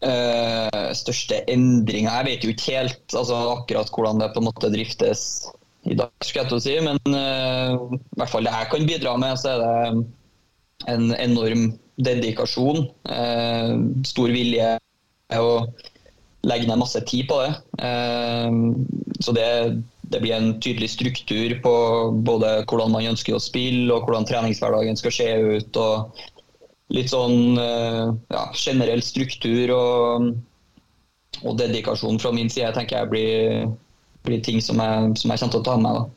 Uh, 0.04 0.90
største 0.92 1.38
endringa 1.48 2.12
Jeg 2.18 2.26
vet 2.26 2.42
jo 2.44 2.50
ikke 2.52 2.74
helt 2.76 3.14
altså, 3.16 3.38
akkurat 3.54 3.88
hvordan 3.88 4.20
det 4.20 4.28
på 4.34 4.42
en 4.42 4.48
måte 4.50 4.70
driftes 4.74 5.22
i 5.88 5.96
dag, 5.96 6.12
skal 6.22 6.42
jeg 6.42 6.50
til 6.50 6.58
å 6.58 6.64
si. 6.64 6.74
Men 6.84 7.00
uh, 7.10 7.96
i 7.96 8.20
hvert 8.20 8.30
fall 8.30 8.46
det 8.46 8.52
jeg 8.54 8.70
kan 8.70 8.86
bidra 8.88 9.16
med, 9.20 9.40
så 9.40 9.54
er 9.54 9.64
det 9.64 10.92
en 10.92 11.08
enorm 11.16 11.66
dedikasjon. 12.04 12.86
Uh, 13.08 13.82
stor 14.06 14.30
vilje 14.36 14.70
og 15.40 15.72
legger 16.44 16.68
ned 16.68 16.80
masse 16.80 17.00
tid 17.08 17.28
på 17.28 17.40
det. 17.42 17.52
Ehm, 17.84 18.86
så 19.20 19.32
det, 19.32 19.48
det, 20.02 20.20
blir 20.20 20.36
en 20.36 20.54
tydelig 20.60 20.90
struktur 20.94 21.56
på 21.64 21.74
både 22.26 22.56
hvordan 22.68 22.92
man 22.94 23.10
ønsker 23.14 23.36
å 23.36 23.42
spille 23.42 23.92
og 23.94 24.06
hvordan 24.06 24.28
treningshverdagen 24.28 24.98
skal 25.00 25.14
se 25.14 25.28
ut. 25.56 25.80
og 25.80 26.24
Litt 26.94 27.10
sånn 27.10 27.56
eh, 27.58 28.10
ja, 28.34 28.44
generell 28.60 29.02
struktur 29.02 29.72
og, 29.74 30.28
og, 31.42 31.54
dedikasjon 31.58 32.20
fra 32.22 32.34
min 32.36 32.52
side 32.52 32.74
tenker 32.76 33.00
jeg 33.00 33.10
blir, 33.10 33.70
blir 34.28 34.42
ting 34.44 34.60
som 34.62 34.82
jeg, 34.82 35.14
som 35.18 35.32
jeg, 35.32 35.40
kommer 35.40 35.56
til 35.56 35.62
å 35.62 35.68
ta 35.70 35.78
med 35.80 35.96
meg. 35.96 36.10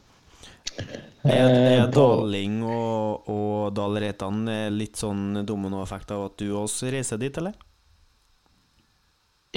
Er, 1.28 1.32
er 1.34 1.80
eh, 1.80 1.88
Daling 1.92 2.60
og, 2.68 3.32
og 3.32 3.72
Dal 3.76 3.98
Reitan 4.04 4.44
litt 4.76 5.00
sånn 5.00 5.42
dominoeffekt 5.48 6.12
av 6.16 6.28
at 6.28 6.38
du 6.44 6.52
også 6.60 6.92
reiser 6.94 7.20
dit, 7.24 7.40
eller? 7.40 7.56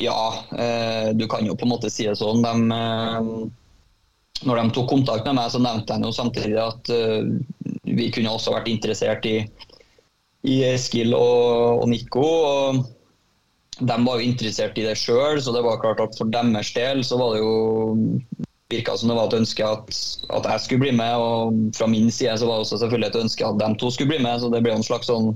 Ja, 0.01 0.45
eh, 0.59 1.11
du 1.15 1.27
kan 1.29 1.47
jo 1.47 1.57
på 1.57 1.67
en 1.67 1.75
måte 1.75 1.91
si 1.93 2.07
det 2.09 2.17
sånn. 2.17 2.41
De, 2.45 2.53
eh, 2.77 4.45
når 4.49 4.61
de 4.63 4.71
tok 4.73 4.89
kontakt 4.89 5.27
med 5.29 5.37
meg, 5.37 5.51
så 5.53 5.61
nevnte 5.61 5.97
jeg 5.97 6.09
jo 6.09 6.15
samtidig 6.17 6.57
at 6.63 6.93
eh, 6.95 7.27
vi 7.85 8.09
kunne 8.15 8.33
også 8.33 8.55
vært 8.55 8.71
interessert 8.73 9.29
i, 9.29 9.43
i 10.49 10.63
Eskil 10.71 11.13
og, 11.17 11.83
og 11.83 11.87
Nico. 11.93 12.25
og 12.25 12.81
de 13.81 13.97
var 14.05 14.21
jo 14.21 14.29
interessert 14.29 14.77
i 14.77 14.85
det 14.85 14.97
sjøl, 15.01 15.41
så 15.41 15.53
det 15.57 15.63
var 15.65 15.81
klart 15.81 16.01
at 16.05 16.17
for 16.19 16.29
deres 16.33 16.73
del 16.77 17.05
så 17.05 17.17
var 17.21 17.35
det 17.35 17.41
jo 17.41 17.55
virka 18.71 18.97
som 18.97 19.09
det 19.11 19.17
var 19.17 19.31
et 19.31 19.39
ønske 19.41 19.67
at, 19.67 19.89
at, 20.31 20.47
jeg 20.47 20.65
skulle 20.65 20.85
bli 20.85 20.93
med. 20.97 21.17
Og 21.17 21.77
fra 21.77 21.89
min 21.91 22.11
side 22.13 22.37
så 22.39 22.49
var 22.49 22.61
det 22.61 22.67
også 22.67 22.81
selvfølgelig 22.83 23.11
et 23.11 23.23
ønske 23.25 23.47
at 23.47 23.59
de 23.61 23.71
to 23.81 23.91
skulle 23.91 24.13
bli 24.15 24.21
med. 24.23 24.41
Så 24.41 24.53
det 24.53 24.63
ble 24.65 24.77
en 24.77 24.87
slags 24.87 25.11
sånn 25.11 25.33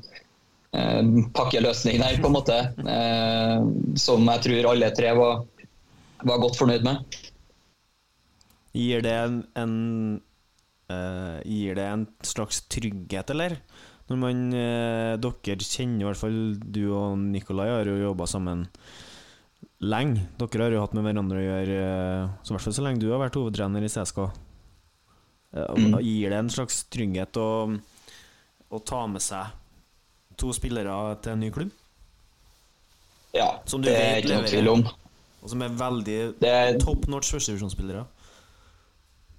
pakkeløsning 1.35 2.01
der, 2.03 2.19
på 2.21 2.31
en 2.31 2.35
måte. 2.35 2.59
Eh, 2.83 3.67
som 4.01 4.27
jeg 4.33 4.45
tror 4.47 4.71
alle 4.73 4.91
tre 4.97 5.15
var, 5.17 5.45
var 6.25 6.43
godt 6.43 6.59
fornøyd 6.59 6.87
med. 6.87 7.19
Gir 8.75 9.05
det 9.07 9.15
en, 9.15 9.41
en 9.55 9.75
uh, 10.91 11.39
Gir 11.47 11.79
det 11.79 11.85
en 11.87 12.07
slags 12.27 12.65
trygghet, 12.73 13.31
eller? 13.31 13.55
Når 14.11 14.19
man 14.19 14.41
uh, 14.51 15.15
Dere 15.23 15.63
kjenner 15.63 16.03
i 16.03 16.09
hvert 16.09 16.19
fall 16.19 16.39
Du 16.59 16.83
og 16.91 17.15
Nikolai 17.23 17.69
har 17.71 17.87
jo 17.87 17.95
jobba 18.01 18.27
sammen 18.27 18.67
lenge. 19.85 20.27
Dere 20.41 20.67
har 20.67 20.75
jo 20.75 20.83
hatt 20.83 20.97
med 20.97 21.07
hverandre 21.07 21.39
å 21.39 21.47
gjøre 21.47 21.79
uh, 21.87 22.35
så 22.43 22.51
i 22.51 22.57
hvert 22.57 22.67
fall 22.67 22.77
så 22.81 22.87
lenge 22.89 23.05
du 23.05 23.13
har 23.13 23.23
vært 23.23 23.39
hovedtrener 23.39 23.87
i 23.87 23.93
CSK. 23.93 24.25
Mm. 25.55 26.01
Gir 26.03 26.33
det 26.35 26.39
en 26.41 26.51
slags 26.51 26.81
trygghet 26.91 27.39
å, 27.39 27.51
å 28.75 28.81
ta 28.83 29.05
med 29.07 29.23
seg 29.23 29.55
to 30.40 30.53
spillere 30.57 31.16
til 31.23 31.35
en 31.35 31.42
ny 31.44 31.51
klubb? 31.55 31.73
Ja, 33.35 33.49
det 33.66 33.94
er 33.94 34.20
ikke 34.20 34.37
noe 34.37 34.49
tvil 34.49 34.70
om. 34.70 34.85
Og 35.44 35.53
som 35.53 35.62
er 35.64 35.75
veldig 35.77 36.18
er, 36.47 36.77
top 36.81 37.09
notch 37.11 37.35
førstedivisjonsspillere. 37.35 38.05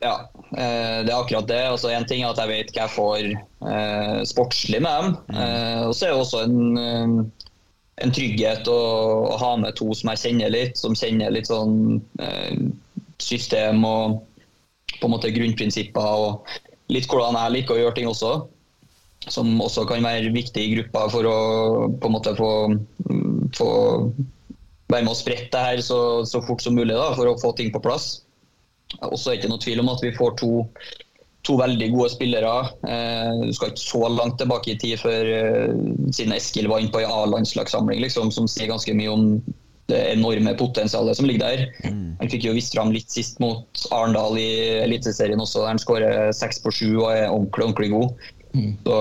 Ja, 0.03 0.29
eh, 0.51 0.99
det 1.05 1.09
er 1.09 1.17
akkurat 1.17 1.47
det. 1.49 1.61
Altså, 1.71 1.89
en 1.89 2.05
ting 2.05 2.21
er 2.21 2.33
at 2.33 2.41
jeg 2.43 2.51
vet 2.51 2.73
hva 2.75 2.83
jeg 2.83 2.93
får 2.93 3.21
eh, 3.31 4.19
sportslig 4.27 4.83
med 4.83 4.91
dem. 4.91 5.15
Mm. 5.31 5.39
Eh, 5.41 5.81
og 5.87 5.95
så 5.95 6.05
er 6.05 6.13
det 6.13 6.19
også 6.19 6.43
en, 6.45 6.77
eh, 6.77 7.47
en 8.05 8.13
trygghet 8.13 8.69
å, 8.69 8.79
å, 9.31 9.39
ha 9.41 9.55
med 9.63 9.79
to 9.79 9.89
som 9.97 10.11
jeg 10.13 10.23
kjenner 10.25 10.53
litt, 10.53 10.77
som 10.77 10.97
kjenner 10.99 11.33
litt 11.33 11.49
sånn 11.49 12.03
eh, 12.21 12.59
system 13.23 13.87
og 13.87 14.19
på 14.99 15.07
en 15.07 15.15
måte 15.15 15.33
grunnprinsipper 15.33 16.19
og 16.19 16.51
litt 16.93 17.07
hvordan 17.09 17.39
jeg 17.39 17.55
liker 17.55 17.75
å 17.75 17.81
gjøre 17.81 17.97
ting 17.97 18.11
også 18.11 18.35
som 19.31 19.49
også 19.61 19.85
kan 19.89 20.05
være 20.05 20.33
viktig 20.35 20.61
i 20.61 20.73
gruppa 20.75 21.07
for 21.13 21.27
å 21.29 21.39
på 21.97 22.09
en 22.09 22.15
måte 22.15 22.35
få, 22.37 22.51
få 23.57 23.69
være 24.91 25.05
med 25.07 25.13
å 25.13 25.17
sprette 25.17 25.49
det 25.55 25.63
her 25.65 25.81
så, 25.85 25.99
så, 26.29 26.43
fort 26.45 26.61
som 26.63 26.77
mulig 26.77 26.93
da, 26.93 27.09
for 27.17 27.29
å 27.29 27.39
få 27.41 27.55
ting 27.57 27.73
på 27.73 27.81
plass. 27.83 28.21
Også 29.01 29.31
er 29.31 29.35
det 29.35 29.43
ikke 29.43 29.51
noe 29.55 29.63
tvil 29.63 29.81
om 29.81 29.91
at 29.95 30.03
vi 30.05 30.13
får 30.15 30.37
to, 30.41 30.51
to 31.47 31.57
veldig 31.59 31.89
gode 31.95 32.11
spillere. 32.13 32.53
Eh, 32.85 33.33
du 33.41 33.53
skal 33.57 33.73
ikke 33.73 33.85
så 33.85 34.05
langt 34.13 34.37
tilbake 34.41 34.75
i 34.75 34.79
tid 34.81 35.01
før 35.01 35.31
eh, 35.33 35.75
siden 36.13 36.35
Eskil 36.37 36.69
var 36.71 36.83
inne 36.83 36.93
på 36.93 37.01
en 37.01 37.11
A-landslagssamling, 37.11 38.03
liksom, 38.05 38.31
som 38.35 38.49
sier 38.51 38.69
ganske 38.71 38.97
mye 38.97 39.13
om 39.13 39.29
det 39.89 39.99
enorme 40.15 40.55
potensialet 40.57 41.17
som 41.17 41.27
ligger 41.29 41.45
der. 41.45 41.91
Han 42.21 42.31
fikk 42.31 42.47
jo 42.47 42.55
vist 42.55 42.73
fram 42.73 42.93
litt 42.93 43.11
sist 43.13 43.37
mot 43.43 43.85
Arendal 43.93 44.37
i 44.41 44.49
Eliteserien 44.81 45.41
også, 45.41 45.61
der 45.61 45.75
han 45.75 45.81
skårer 45.81 46.31
seks 46.33 46.61
på 46.63 46.73
sju 46.73 46.87
og 47.03 47.11
er 47.11 47.27
ordentlig, 47.29 47.67
ordentlig 47.67 47.91
god. 47.93 48.31
Så 48.85 48.97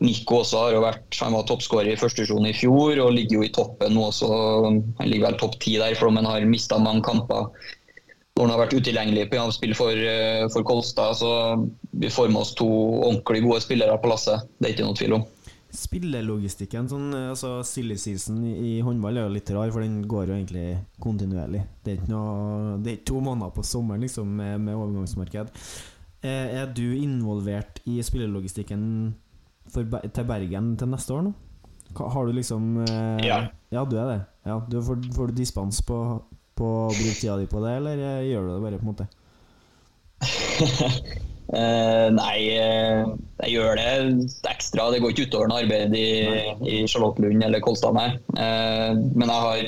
Nico 0.00 0.40
også 0.40 0.60
har 0.60 0.74
jo 0.76 0.82
vært 0.84 1.16
Han 1.22 1.34
var 1.34 1.46
toppskårer 1.48 1.94
i 1.94 1.98
første 1.98 2.22
divisjon 2.22 2.46
i 2.46 2.54
fjor 2.56 3.00
og 3.02 3.14
ligger 3.16 3.40
jo 3.40 3.46
i 3.46 3.52
toppen 3.54 3.96
nå 3.96 4.08
også. 4.10 4.28
Han 5.00 5.08
ligger 5.10 5.30
vel 5.30 5.40
topp 5.40 5.58
ti 5.62 5.78
der, 5.80 5.96
for 5.98 6.12
han 6.12 6.28
har 6.28 6.46
mista 6.48 6.78
mange 6.82 7.04
kamper 7.06 7.50
når 8.34 8.48
han 8.48 8.50
har 8.50 8.62
vært 8.64 8.74
utilgjengelig 8.74 9.28
på 9.30 9.42
spill 9.54 9.76
for, 9.78 9.94
eh, 9.94 10.48
for 10.50 10.66
Kolstad. 10.66 11.14
Så 11.20 11.30
vi 11.92 12.10
får 12.10 12.32
med 12.32 12.42
oss 12.42 12.54
to 12.58 12.66
ordentlig 12.66 13.44
gode 13.44 13.60
spillere 13.62 13.94
på 14.02 14.10
lasset. 14.10 14.48
Det 14.58 14.68
er 14.68 14.74
ikke 14.74 14.88
noe 14.88 14.98
tvil 14.98 15.16
om. 15.20 15.26
Spillelogistikken, 15.74 16.88
sånn, 16.90 17.14
eh, 17.14 17.30
altså 17.30 17.62
silly 17.66 17.96
season 17.98 18.42
i 18.46 18.80
håndball 18.82 19.16
er 19.18 19.26
jo 19.28 19.34
litt 19.34 19.50
rar, 19.50 19.70
for 19.70 19.82
den 19.82 20.02
går 20.06 20.26
jo 20.26 20.34
egentlig 20.34 20.78
kontinuerlig. 21.02 21.62
Det 21.82 21.92
er 21.92 21.96
ikke, 22.00 22.10
noe, 22.10 22.76
det 22.82 22.90
er 22.90 22.98
ikke 22.98 23.10
to 23.12 23.22
måneder 23.22 23.54
på 23.54 23.66
sommeren 23.66 24.02
liksom, 24.06 24.36
med, 24.38 24.60
med 24.60 24.74
overgangsmarked. 24.74 25.50
Eh, 26.24 26.54
Er 26.62 26.70
du 26.72 26.86
involvert 26.96 27.82
i 27.84 27.98
spillelogistikken 28.04 28.84
for, 29.68 29.84
til 30.08 30.28
Bergen 30.28 30.76
til 30.80 30.88
neste 30.92 31.12
år 31.16 31.26
nå? 31.28 31.34
Har 32.00 32.26
du 32.26 32.32
liksom 32.34 32.80
eh, 32.86 33.26
Ja. 33.26 33.42
Ja, 33.74 33.84
du 33.84 33.96
er 33.98 34.08
det. 34.10 34.20
Ja, 34.46 34.60
du 34.70 34.80
får, 34.82 35.02
får 35.14 35.30
du 35.30 35.36
dispens 35.40 35.82
på, 35.84 35.98
på 36.56 36.70
å 36.86 36.88
bruke 36.94 37.18
tida 37.18 37.36
di 37.40 37.46
på 37.50 37.60
det, 37.64 37.76
eller 37.80 38.00
eh, 38.00 38.24
gjør 38.30 38.48
du 38.48 38.50
det 38.54 38.64
bare, 38.64 38.80
på 38.80 38.86
en 38.86 38.92
måte? 38.94 39.06
Eh, 41.54 42.06
nei, 42.08 42.38
eh, 42.56 43.04
jeg 43.44 43.50
gjør 43.52 43.76
det 43.76 43.88
ekstra. 44.48 44.86
Det 44.90 45.02
går 45.04 45.12
ikke 45.12 45.26
utover 45.28 45.52
arbeidet 45.52 45.92
arbeid 45.92 45.96
i, 46.00 46.72
i 46.72 46.86
Charlottenlund 46.88 47.44
eller 47.44 47.60
Kolstad, 47.62 47.92
nei. 47.94 48.06
Eh, 48.32 48.96
men 49.12 49.28
jeg 49.28 49.42
har 49.44 49.66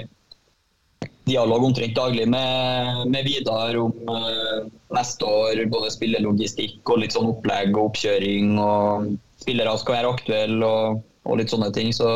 dialog 1.26 1.64
omtrent 1.66 1.96
daglig 1.96 2.28
med, 2.30 3.06
med 3.10 3.26
Vidar 3.26 3.76
om 3.80 3.94
eh, 4.14 4.66
neste 4.94 5.26
år. 5.26 5.64
Både 5.72 5.90
spillelogistikk 5.94 6.92
og 6.92 7.02
litt 7.02 7.16
sånn 7.16 7.32
opplegg 7.32 7.74
og 7.74 7.90
oppkjøring. 7.90 8.54
og 8.62 9.16
Spillere 9.42 9.74
skal 9.80 9.98
være 9.98 10.12
aktuelle 10.14 10.70
og, 10.70 11.02
og 11.26 11.40
litt 11.40 11.52
sånne 11.52 11.72
ting. 11.74 11.90
Så 11.96 12.08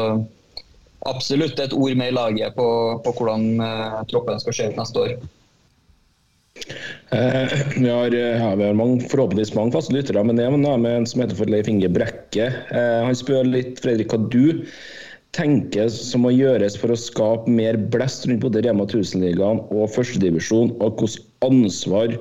absolutt 1.10 1.58
et 1.58 1.74
ord 1.74 1.98
med 1.98 2.12
i 2.12 2.16
laget 2.16 2.56
på, 2.56 2.70
på 3.04 3.16
hvordan 3.18 3.50
eh, 3.66 4.00
troppen 4.12 4.40
skal 4.42 4.56
se 4.56 4.70
ut 4.70 4.80
neste 4.80 5.04
år. 5.06 5.18
Eh, 7.10 7.52
vi 7.76 7.88
har, 7.90 8.14
ja, 8.14 8.54
vi 8.54 8.64
har 8.64 8.78
mange, 8.78 9.02
forhåpentligvis 9.10 9.54
mange 9.56 9.74
faste 9.74 9.94
lyttere, 9.94 10.22
men 10.26 10.38
jeg 10.38 10.50
er 10.50 10.82
med 10.82 10.90
en 10.92 11.08
som 11.08 11.22
heter 11.22 11.38
for 11.38 11.50
Leif 11.50 11.70
Inge 11.70 11.90
Brekke. 11.90 12.46
Eh, 12.46 12.98
han 13.06 13.18
spør 13.18 13.48
litt, 13.48 13.80
Fredrik, 13.82 14.12
hva 14.12 14.22
du 14.30 14.62
tenker 15.36 15.88
som 15.94 16.24
må 16.26 16.32
gjøres 16.34 16.76
for 16.80 16.92
å 16.92 16.98
skape 16.98 17.50
mer 17.50 17.78
blest 17.92 18.26
rundt 18.26 18.42
både 18.42 18.64
Rema 18.66 18.86
1000-ligaen 18.88 19.62
og 19.70 19.90
førstedivisjon, 19.94 20.74
og 20.82 21.02
hvilket 21.02 21.46
ansvar 21.46 22.16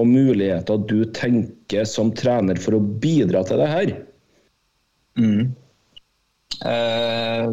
og 0.00 0.08
muligheter 0.08 0.80
du 0.88 1.04
tenker 1.14 1.84
som 1.88 2.12
trener 2.16 2.58
for 2.60 2.78
å 2.78 2.86
bidra 3.02 3.44
til 3.46 3.60
det 3.60 3.68
her? 3.70 3.92
Eh, 6.62 7.46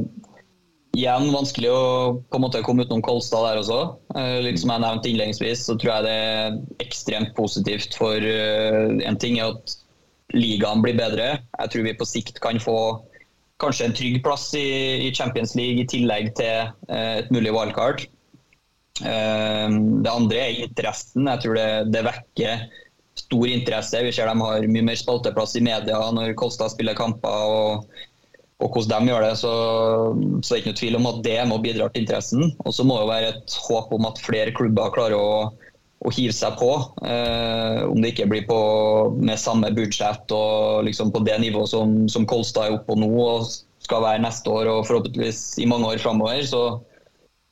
igjen 0.97 1.30
vanskelig 1.34 1.71
å 1.73 1.84
på 2.30 2.39
en 2.39 2.45
måte 2.45 2.63
komme 2.65 2.86
utenom 2.86 3.04
Kolstad 3.06 3.45
der 3.45 3.62
også. 3.62 3.82
Eh, 4.15 4.39
litt 4.45 4.62
som 4.62 4.73
jeg 4.73 4.86
nevnte 4.86 5.12
innledningsvis, 5.12 5.67
så 5.67 5.75
tror 5.75 5.93
jeg 5.97 6.08
det 6.08 6.15
er 6.15 6.58
ekstremt 6.86 7.36
positivt 7.38 7.97
for 7.99 8.17
eh, 8.17 8.97
En 9.06 9.19
ting 9.19 9.39
er 9.39 9.54
at 9.54 9.78
ligaen 10.36 10.84
blir 10.86 10.97
bedre. 10.97 11.38
Jeg 11.60 11.73
tror 11.73 11.88
vi 11.88 11.97
på 11.99 12.08
sikt 12.08 12.41
kan 12.43 12.62
få 12.62 12.80
kanskje 13.60 13.89
en 13.89 13.95
trygg 13.95 14.19
plass 14.26 14.50
i, 14.58 15.12
Champions 15.15 15.56
League 15.60 15.84
i 15.84 15.88
tillegg 15.89 16.34
til 16.39 16.69
eh, 16.89 17.15
et 17.22 17.32
mulig 17.34 17.54
wildcard. 17.56 18.06
Eh, 19.04 19.67
det 20.04 20.12
andre 20.12 20.43
er 20.43 20.62
interessen. 20.67 21.28
Jeg 21.28 21.45
tror 21.45 21.60
det, 21.60 21.72
det 21.95 22.06
vekker 22.08 22.67
stor 23.19 23.48
interesse. 23.52 24.04
Vi 24.06 24.13
ser 24.15 24.30
de 24.32 24.45
har 24.45 24.69
mye 24.72 24.86
mer 24.91 25.00
spalteplass 25.00 25.58
i 25.60 25.65
media 25.65 26.00
når 26.15 26.38
Kolstad 26.39 26.72
spiller 26.76 26.98
kamper. 26.98 27.50
og 27.50 28.06
og 28.60 28.74
hvordan 28.76 29.06
de 29.06 29.13
gjør 29.13 29.24
det, 29.24 29.36
så, 29.39 29.52
så 30.43 30.52
er 30.52 30.60
ikke 30.60 30.72
noe 30.74 30.80
tvil 30.82 30.98
om 30.98 31.06
at 31.08 31.19
det 31.24 31.38
må 31.48 31.62
bidra 31.63 31.86
til 31.88 32.02
interessen. 32.04 32.50
Og 32.67 32.74
så 32.76 32.84
må 32.84 32.98
det 33.00 33.08
være 33.08 33.30
et 33.32 33.54
håp 33.69 33.93
om 33.95 34.08
at 34.10 34.19
flere 34.19 34.52
klubber 34.56 34.91
klarer 34.91 35.15
å, 35.15 35.30
å 35.99 36.12
hive 36.15 36.33
seg 36.35 36.55
på. 36.59 36.69
Eh, 37.03 37.81
om 37.89 37.99
det 37.99 38.13
ikke 38.13 38.29
blir 38.31 38.45
på, 38.47 38.59
med 39.19 39.39
samme 39.39 39.71
budsjett 39.75 40.31
og 40.35 40.85
liksom 40.88 41.12
på 41.15 41.23
det 41.27 41.39
nivået 41.43 41.71
som, 41.73 42.05
som 42.12 42.27
Kolstad 42.29 42.67
er 42.69 42.77
oppe 42.77 42.93
på 42.93 42.99
nå 43.01 43.09
og 43.19 43.49
skal 43.83 44.05
være 44.05 44.23
neste 44.23 44.51
år 44.53 44.69
og 44.71 44.85
forhåpentligvis 44.88 45.59
i 45.63 45.67
mange 45.69 45.89
år 45.89 46.01
framover. 46.01 46.41
Så 46.47 46.63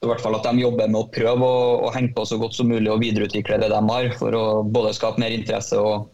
i 0.03 0.07
hvert 0.07 0.21
fall 0.23 0.37
at 0.37 0.45
de 0.47 0.63
jobber 0.63 0.87
med 0.91 1.01
å 1.01 1.09
prøve 1.11 1.47
å, 1.47 1.61
å 1.87 1.93
henge 1.95 2.13
på 2.15 2.27
så 2.29 2.37
godt 2.39 2.55
som 2.55 2.69
mulig 2.71 2.91
og 2.93 3.01
videreutvikle 3.03 3.59
det 3.63 3.71
de 3.73 3.81
har, 3.89 4.11
for 4.19 4.37
å 4.37 4.45
både 4.63 4.95
skape 4.95 5.21
mer 5.23 5.35
interesse 5.35 5.79
og, 5.81 6.07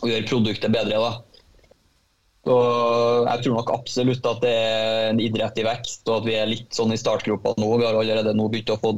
og 0.00 0.08
gjøre 0.08 0.30
produktet 0.30 0.74
bedre. 0.74 0.98
da. 0.98 1.29
Så 2.40 2.54
jeg 3.26 3.42
tror 3.44 3.56
nok 3.58 3.70
absolutt 3.74 4.26
at 4.30 4.38
det 4.40 4.52
er 4.56 5.10
en 5.10 5.20
idrett 5.20 5.58
i 5.60 5.64
vekst, 5.66 6.06
og 6.08 6.22
at 6.22 6.28
vi 6.28 6.36
er 6.40 6.48
litt 6.48 6.72
sånn 6.72 6.94
i 6.94 6.98
startgropa 7.00 7.52
nå. 7.60 7.68
Vi 7.76 7.84
har 7.84 7.98
allerede 8.00 8.32
nå 8.36 8.48
begynt 8.48 8.72
å 8.72 8.78
få 8.80 8.94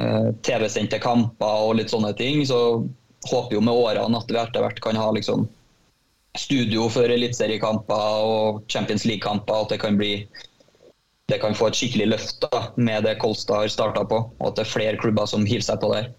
eh, 0.00 0.30
TV-sendte 0.46 1.00
kamper 1.02 1.66
og 1.68 1.76
litt 1.80 1.92
sånne 1.92 2.14
ting. 2.16 2.40
Så 2.48 2.58
håper 3.28 3.58
jo 3.58 3.62
med 3.64 3.76
årene 3.76 4.22
at 4.22 4.32
vi 4.32 4.40
etter 4.40 4.64
hvert 4.64 4.80
kan 4.84 4.96
ha 4.96 5.10
liksom 5.12 5.44
studio 6.36 6.88
for 6.92 7.12
eliteseriekamper 7.12 8.28
og 8.32 8.62
Champions 8.72 9.04
League-kamper. 9.08 9.66
At 9.66 9.74
det 9.74 9.82
kan 9.84 10.00
bli 10.00 10.14
det 11.26 11.40
kan 11.42 11.56
få 11.58 11.68
et 11.68 11.76
skikkelig 11.76 12.12
løft 12.12 12.44
da, 12.46 12.68
med 12.78 13.04
det 13.04 13.16
Kolstad 13.18 13.64
har 13.64 13.72
starta 13.72 14.04
på, 14.06 14.20
og 14.38 14.44
at 14.46 14.56
det 14.56 14.62
er 14.62 14.70
flere 14.70 15.00
klubber 15.00 15.26
som 15.26 15.46
hiver 15.48 15.64
seg 15.66 15.80
på 15.82 15.90
der. 15.90 16.12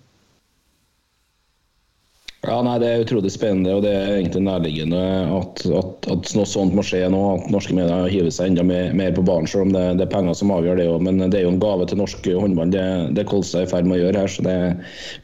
Ja, 2.48 2.62
nei, 2.64 2.78
Det 2.80 2.88
er 2.88 3.02
utrolig 3.04 3.32
spennende, 3.34 3.74
og 3.76 3.82
det 3.84 3.92
er 3.92 4.14
egentlig 4.16 4.46
nærliggende 4.46 5.00
at, 5.36 5.64
at, 5.68 6.08
at 6.14 6.30
noe 6.38 6.48
sånt 6.48 6.76
må 6.78 6.84
skje 6.86 7.02
nå. 7.12 7.20
At 7.36 7.50
norske 7.52 7.76
medier 7.76 8.08
hiver 8.12 8.32
seg 8.32 8.54
enda 8.54 8.64
mer, 8.64 8.94
mer 8.96 9.16
på 9.18 9.26
banen, 9.28 9.50
selv 9.52 9.68
om 9.68 9.74
det, 9.76 9.84
det 10.00 10.06
er 10.08 10.14
penger 10.14 10.38
som 10.40 10.54
avgjør 10.56 10.80
det 10.80 10.88
òg. 10.88 11.02
Men 11.04 11.20
det 11.26 11.42
er 11.42 11.44
jo 11.44 11.52
en 11.52 11.64
gave 11.64 11.90
til 11.92 12.00
norsk 12.00 12.30
håndball, 12.32 12.72
det, 12.72 12.86
det 13.18 13.28
Kolstad 13.28 13.66
er 13.66 13.68
i 13.68 13.72
ferd 13.74 13.90
med 13.90 14.00
å 14.00 14.04
gjøre 14.06 14.24
her. 14.24 14.32
så 14.32 14.46
det, 14.48 14.60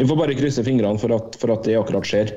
Vi 0.01 0.09
får 0.09 0.19
bare 0.19 0.35
krysse 0.41 0.65
fingrene 0.67 0.99
for 0.99 1.15
at, 1.15 1.39
for 1.39 1.55
at 1.55 1.63
det 1.69 1.79
akkurat 1.79 2.09
skjer. 2.09 2.35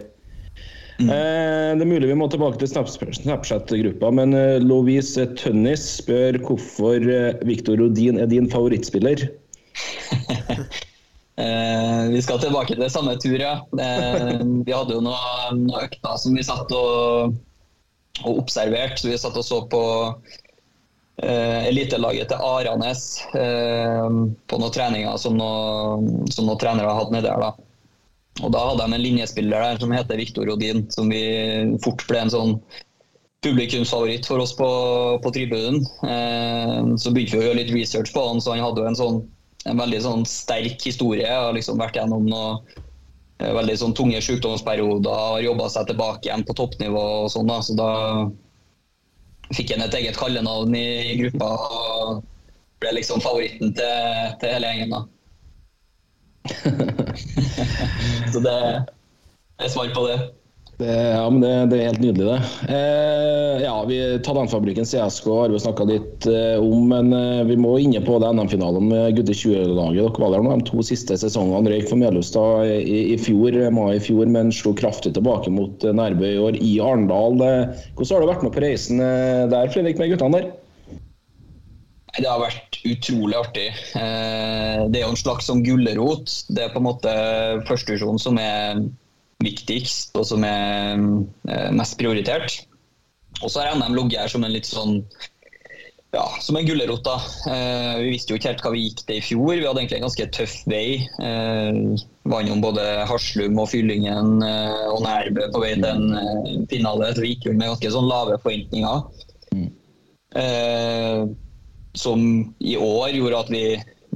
Eh, 0.96 1.72
det 1.76 1.84
er 1.84 1.88
mulig 1.90 2.08
vi 2.08 2.16
må 2.16 2.28
tilbake 2.32 2.56
til 2.62 2.70
Snapchat-gruppa, 2.70 4.12
men 4.16 4.32
eh, 4.38 4.62
Lovise 4.64 5.26
Tønnis 5.36 5.82
spør 5.98 6.38
hvorfor 6.46 7.02
Viktor 7.02 7.42
Victor 7.50 7.82
Rodin 7.82 8.22
er 8.22 8.30
din 8.30 8.48
favorittspiller. 8.52 9.26
Eh, 11.36 12.08
vi 12.08 12.22
skal 12.24 12.40
tilbake 12.40 12.78
til 12.78 12.88
samme 12.92 13.16
tur, 13.20 13.36
ja. 13.36 13.58
Eh, 13.76 14.40
vi 14.64 14.72
hadde 14.72 14.96
jo 14.96 15.02
noen 15.04 15.66
noe 15.66 15.84
økter 15.84 16.16
som 16.20 16.36
vi 16.36 16.44
satt 16.46 16.72
og, 16.72 17.36
og 18.24 18.40
observerte. 18.40 19.02
Så 19.02 19.12
vi 19.12 19.20
satt 19.20 19.36
og 19.36 19.44
så 19.44 19.60
på 19.68 19.82
eh, 21.20 21.68
elitelaget 21.68 22.32
til 22.32 22.40
Aranes 22.40 23.04
eh, 23.36 24.08
på 24.48 24.62
noen 24.62 24.74
treninger 24.74 25.20
som 25.20 25.36
noen, 25.36 26.24
som 26.32 26.48
noen 26.48 26.62
trenere 26.62 26.96
hadde 26.96 27.18
nedi 27.18 27.28
der. 27.28 27.44
da. 27.44 27.52
Og 28.44 28.52
da 28.52 28.64
hadde 28.70 28.84
de 28.84 28.96
en 28.96 29.04
linjespiller 29.04 29.62
der 29.64 29.78
som 29.80 29.92
heter 29.96 30.20
Victor 30.20 30.48
Rodin, 30.48 30.84
som 30.92 31.12
vi 31.12 31.22
fort 31.84 32.04
ble 32.08 32.24
en 32.24 32.32
sånn 32.32 32.58
publikumsfavoritt 33.44 34.26
for 34.26 34.40
oss 34.42 34.56
på, 34.56 34.66
på 35.22 35.36
tribunen. 35.36 35.82
Eh, 36.00 36.96
så 36.96 37.12
begynte 37.12 37.36
vi 37.36 37.44
å 37.44 37.48
gjøre 37.50 37.60
litt 37.60 37.76
research 37.76 38.16
på 38.16 38.24
han, 38.24 38.40
så 38.40 38.56
han 38.56 38.64
hadde 38.64 38.84
jo 38.84 38.88
en 38.88 39.02
sånn 39.04 39.24
en 39.66 39.80
veldig 39.80 40.00
sånn 40.04 40.24
sterk 40.28 40.84
historie. 40.86 41.28
Har 41.28 41.54
liksom 41.56 41.80
vært 41.80 41.98
gjennom 41.98 42.26
noe 42.28 42.60
eh, 43.40 43.52
veldig 43.56 43.76
sånn 43.82 43.96
tunge 43.98 44.20
sykdomsperioder, 44.24 45.10
har 45.10 45.44
jobba 45.44 45.68
seg 45.72 45.90
tilbake 45.90 46.28
igjen 46.28 46.46
på 46.46 46.56
toppnivå 46.58 47.04
og 47.24 47.30
sånn. 47.34 47.50
da, 47.50 47.60
Så 47.64 47.76
da 47.78 47.90
fikk 49.54 49.74
han 49.74 49.84
et 49.86 49.98
eget 49.98 50.18
kallenavn 50.18 50.74
i, 50.78 50.86
i 51.12 51.18
gruppa 51.22 51.50
og 51.66 52.24
ble 52.82 52.96
liksom 52.98 53.22
favoritten 53.24 53.74
til, 53.76 54.32
til 54.40 54.56
hele 54.56 54.72
gjengen. 54.72 54.96
da. 54.96 55.00
Så 58.32 58.42
det 58.44 58.56
er 58.56 59.72
svar 59.72 59.90
på 59.94 60.06
det. 60.06 60.18
Det, 60.76 60.92
ja, 60.92 61.30
men 61.30 61.40
det, 61.40 61.50
det 61.70 61.76
er 61.78 61.86
helt 61.88 62.02
nydelig, 62.02 62.26
det. 62.28 62.72
Eh, 62.74 63.62
ja, 63.62 63.76
vi 63.88 63.96
Talentfabrikken 64.26 64.84
CSK 64.84 65.28
har 65.32 65.48
vi 65.54 65.60
snakka 65.62 65.86
litt 65.88 66.26
eh, 66.28 66.58
om, 66.60 66.82
men 66.90 67.14
eh, 67.16 67.44
vi 67.48 67.56
må 67.56 67.70
inne 67.80 68.02
på 68.04 68.18
det 68.20 68.28
NM-finalen 68.36 68.90
med 68.90 69.16
gutte 69.16 69.32
20-laget. 69.32 70.02
Dere 70.02 70.20
var 70.20 70.34
der 70.34 70.44
nå 70.44 70.52
de 70.60 70.66
to 70.68 70.84
siste 70.84 71.16
sesongene. 71.16 71.72
Røyk 71.72 71.88
for 71.88 72.02
Melhustad 72.02 72.68
i, 72.68 72.98
i 73.14 73.16
fjor, 73.16 73.56
mai 73.72 73.94
i 73.96 74.02
fjor, 74.04 74.28
men 74.28 74.52
slo 74.52 74.74
kraftig 74.76 75.14
tilbake 75.16 75.48
mot 75.54 75.80
eh, 75.88 75.96
Nærbø 75.96 76.28
i 76.34 76.44
år 76.44 76.60
i 76.60 76.74
Arendal. 76.84 77.40
Eh, 77.40 77.88
Hvordan 77.96 78.12
har 78.12 78.26
du 78.26 78.30
vært 78.34 78.44
med 78.44 78.54
på 78.58 78.64
reisen 78.66 79.00
eh, 79.00 79.46
der, 79.54 79.72
Fredrik, 79.72 79.96
med 80.02 80.12
guttene 80.12 80.42
der? 80.42 80.52
Det 82.20 82.28
har 82.28 82.44
vært 82.44 82.76
utrolig 82.84 83.40
artig. 83.40 83.66
Eh, 83.96 84.84
Det 84.92 85.00
er 85.00 85.06
jo 85.06 85.14
en 85.14 85.24
slags 85.24 85.48
sånn 85.48 85.64
gulrot. 85.64 86.36
Det 86.52 86.68
er 86.68 86.76
på 86.76 86.84
en 86.84 86.88
måte 86.90 87.16
førstevisjonen 87.64 88.20
som 88.20 88.36
er 88.44 88.84
viktigst, 89.44 90.14
og 90.16 90.26
som 90.28 90.44
er 90.46 90.96
eh, 90.96 91.70
mest 91.76 91.98
prioritert. 92.00 92.60
Og 93.42 93.50
så 93.52 93.62
har 93.62 93.76
NM 93.76 93.96
ligget 93.96 94.22
her 94.22 94.32
som 94.32 94.46
en 94.46 94.54
litt 94.54 94.68
sånn 94.68 95.02
ja, 96.16 96.24
som 96.40 96.56
en 96.56 96.66
gulrot. 96.66 97.04
da. 97.04 97.16
Eh, 97.52 97.94
vi 98.00 98.12
visste 98.14 98.32
jo 98.32 98.38
ikke 98.38 98.52
helt 98.52 98.62
hva 98.64 98.72
vi 98.72 98.84
gikk 98.86 99.02
til 99.04 99.18
i 99.18 99.24
fjor. 99.24 99.52
Vi 99.52 99.66
hadde 99.66 99.82
egentlig 99.82 99.98
en 99.98 100.06
ganske 100.06 100.28
tøff 100.32 100.54
vei. 100.70 100.86
Eh, 101.22 102.04
Vant 102.26 102.50
om 102.50 102.62
både 102.64 102.84
Haslum 103.06 103.58
og 103.62 103.68
Fyllingen 103.70 104.40
eh, 104.42 104.86
og 104.90 105.02
Nærbø 105.04 105.50
på 105.54 105.62
vei 105.62 105.74
til 105.76 105.90
en 105.90 106.16
eh, 106.18 106.54
finale. 106.72 107.12
Så 107.14 107.24
vi 107.24 107.34
gikk 107.34 107.50
jo 107.50 107.56
med 107.56 107.74
ganske 107.74 107.92
sånn 107.94 108.08
lave 108.08 108.38
forventninger. 108.42 109.04
Eh, 110.36 111.26
som 111.96 112.24
i 112.60 112.76
år 112.80 113.12
gjorde 113.16 113.44
at 113.44 113.52
vi, 113.52 113.64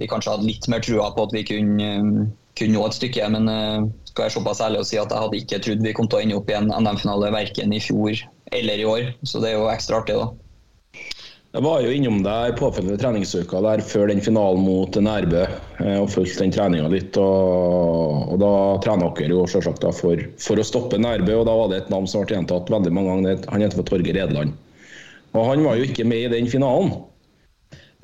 vi 0.01 0.09
kanskje 0.09 0.35
hadde 0.35 0.49
litt 0.49 0.69
mer 0.73 0.83
trua 0.85 1.11
på 1.17 1.29
at 1.29 1.37
vi 1.37 1.47
kunne, 1.49 1.91
kunne 2.59 2.77
nå 2.77 2.85
et 2.87 2.99
stykke. 2.99 3.31
Men 3.37 3.49
eh, 3.53 3.89
skal 4.11 4.29
jeg 4.29 4.37
såpass 4.37 4.63
ærlig 4.65 4.83
å 4.83 4.89
si 4.89 5.01
at 5.01 5.13
jeg 5.13 5.25
hadde 5.25 5.41
ikke 5.41 5.63
trodd 5.65 5.87
vi 5.87 5.97
kom 5.97 6.11
til 6.11 6.21
å 6.21 6.23
ende 6.25 6.39
opp 6.41 6.53
i 6.53 6.59
en 6.59 6.71
NM-finale 6.75 7.33
verken 7.35 7.75
i 7.77 7.83
fjor 7.83 8.23
eller 8.57 8.83
i 8.83 8.87
år. 8.89 9.11
Så 9.23 9.43
det 9.43 9.53
er 9.53 9.61
jo 9.61 9.69
ekstra 9.73 10.03
artig, 10.03 10.19
da. 10.19 10.31
Jeg 11.51 11.65
var 11.67 11.81
jo 11.83 11.91
innom 11.91 12.21
der 12.23 12.53
påfølgende 12.55 13.01
treningsuka 13.01 13.59
der 13.65 13.81
før 13.83 14.07
den 14.07 14.21
finalen 14.23 14.63
mot 14.63 14.95
Nærbø 14.95 15.41
eh, 15.43 15.97
og 15.99 16.13
fulgte 16.13 16.45
den 16.45 16.55
treninga 16.55 16.91
litt. 16.93 17.19
Og, 17.19 18.31
og 18.31 18.37
da 18.39 18.53
trener 18.85 19.11
dere 19.19 19.35
jo 19.35 19.49
selvsagt 19.51 19.83
for, 19.99 20.23
for 20.39 20.63
å 20.63 20.67
stoppe 20.67 21.01
Nærbø, 21.03 21.41
og 21.41 21.49
da 21.51 21.57
var 21.59 21.73
det 21.73 21.81
et 21.83 21.91
navn 21.91 22.07
som 22.11 22.23
ble 22.23 22.39
gjentatt 22.39 22.71
veldig 22.71 22.95
mange 22.95 23.17
ganger. 23.17 23.43
Han 23.51 23.67
heter 23.67 23.83
for 23.83 23.91
Torgeir 23.91 24.21
Edland. 24.23 24.55
Og 25.35 25.47
han 25.47 25.67
var 25.67 25.79
jo 25.79 25.91
ikke 25.91 26.07
med 26.07 26.29
i 26.29 26.33
den 26.37 26.51
finalen. 26.51 26.95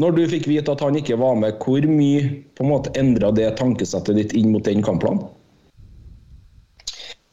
Når 0.02 0.12
du 0.12 0.22
fikk 0.28 0.46
vite 0.50 0.72
at 0.74 0.82
han 0.84 0.98
ikke 0.98 1.16
var 1.20 1.38
med, 1.40 1.56
hvor 1.62 1.84
mye 1.88 2.28
på 2.56 2.64
en 2.64 2.72
måte 2.72 2.92
endra 3.00 3.32
det 3.32 3.48
tankesettet 3.60 4.18
ditt 4.18 4.36
inn 4.36 4.52
mot 4.52 4.64
den 4.64 4.84
kampplanen? 4.84 5.24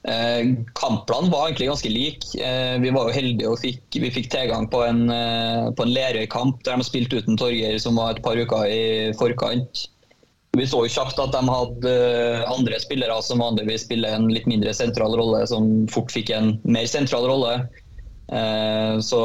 Eh, 0.04 0.50
kampplanen 0.76 1.32
var 1.32 1.48
egentlig 1.48 1.70
ganske 1.70 1.92
lik. 1.92 2.26
Eh, 2.36 2.76
vi 2.84 2.92
var 2.92 3.08
jo 3.08 3.16
heldige 3.16 3.52
og 3.52 3.60
fikk, 3.60 3.84
vi 4.04 4.12
fikk 4.12 4.30
tilgang 4.32 4.68
på 4.72 4.84
en, 4.84 5.06
eh, 5.12 5.68
en 5.72 5.94
Lerøy-kamp 5.96 6.64
der 6.64 6.80
de 6.80 6.88
spilte 6.88 7.20
uten 7.20 7.40
Torgeir, 7.40 7.80
som 7.80 8.00
var 8.00 8.16
et 8.16 8.24
par 8.24 8.40
uker 8.40 8.68
i 8.68 9.12
forkant. 9.20 9.88
Vi 10.54 10.68
så 10.70 10.84
jo 10.86 10.92
kjapt 10.92 11.18
at 11.18 11.32
de 11.34 11.42
hadde 11.50 11.92
eh, 11.92 12.44
andre 12.52 12.80
spillere 12.80 13.16
som 13.26 13.42
vanligvis 13.42 13.88
spiller 13.88 14.14
en 14.14 14.28
litt 14.30 14.46
mindre 14.46 14.76
sentral 14.76 15.16
rolle, 15.18 15.48
som 15.50 15.88
fort 15.92 16.12
fikk 16.14 16.30
en 16.36 16.54
mer 16.64 16.86
sentral 16.86 17.26
rolle. 17.26 17.56
Eh, 18.32 19.00
så, 19.00 19.22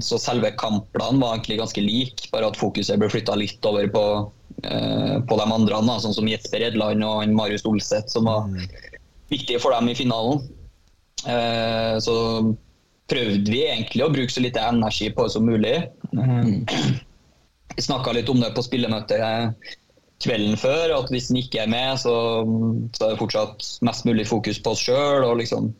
så 0.00 0.18
selve 0.18 0.50
kampplanen 0.58 1.20
var 1.20 1.36
egentlig 1.36 1.58
ganske 1.60 1.84
lik, 1.84 2.28
bare 2.32 2.48
at 2.48 2.58
fokuset 2.58 3.00
ble 3.00 3.10
flytta 3.12 3.36
litt 3.38 3.64
over 3.68 3.90
på, 3.92 4.04
eh, 4.64 5.16
på 5.28 5.40
de 5.40 5.48
andre, 5.48 5.82
da, 5.90 5.98
sånn 6.02 6.16
som 6.16 6.30
Jesper 6.30 6.70
Edland 6.70 7.04
og 7.04 7.34
Marius 7.36 7.66
Olseth, 7.68 8.08
som 8.14 8.30
var 8.30 8.48
viktige 9.32 9.60
for 9.62 9.76
dem 9.76 9.90
i 9.92 9.98
finalen. 9.98 10.46
Eh, 11.28 11.98
så 12.02 12.16
prøvde 13.08 13.50
vi 13.50 13.64
egentlig 13.66 14.04
å 14.04 14.12
bruke 14.12 14.32
så 14.32 14.44
lite 14.44 14.62
energi 14.64 15.10
på 15.12 15.26
det 15.26 15.34
som 15.34 15.46
mulig. 15.48 15.76
Eh, 16.12 16.48
vi 17.76 17.84
snakka 17.84 18.16
litt 18.16 18.30
om 18.32 18.40
det 18.42 18.54
på 18.56 18.64
spillemøtet 18.64 19.76
kvelden 20.22 20.56
før, 20.58 20.96
at 20.96 21.12
hvis 21.12 21.28
han 21.30 21.38
ikke 21.40 21.60
er 21.62 21.70
med, 21.70 22.00
så, 22.02 22.14
så 22.96 23.04
er 23.04 23.12
det 23.12 23.20
fortsatt 23.20 23.68
mest 23.86 24.08
mulig 24.08 24.26
fokus 24.26 24.58
på 24.62 24.72
oss 24.74 24.82
sjøl. 24.82 25.28
Liksom, 25.38 25.70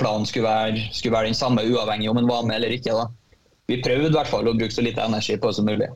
planen 0.00 0.28
skulle 0.28 0.48
være, 0.48 0.88
skulle 0.92 1.16
være, 1.16 1.32
den 1.32 1.38
samme 1.38 1.64
uavhengig 1.64 2.10
om 2.10 2.20
en 2.20 2.28
var 2.28 2.44
med 2.48 2.60
eller 2.60 2.76
ikke. 2.76 2.96
Da. 2.96 3.06
Vi 3.70 3.80
prøvde 3.82 4.10
i 4.10 4.16
hvert 4.16 4.30
fall 4.30 4.48
å 4.48 4.54
bruke 4.56 4.74
så 4.74 4.84
lite 4.84 5.04
energi 5.04 5.38
på 5.40 5.50
det 5.50 5.58
som 5.58 5.68
mulig. 5.68 5.88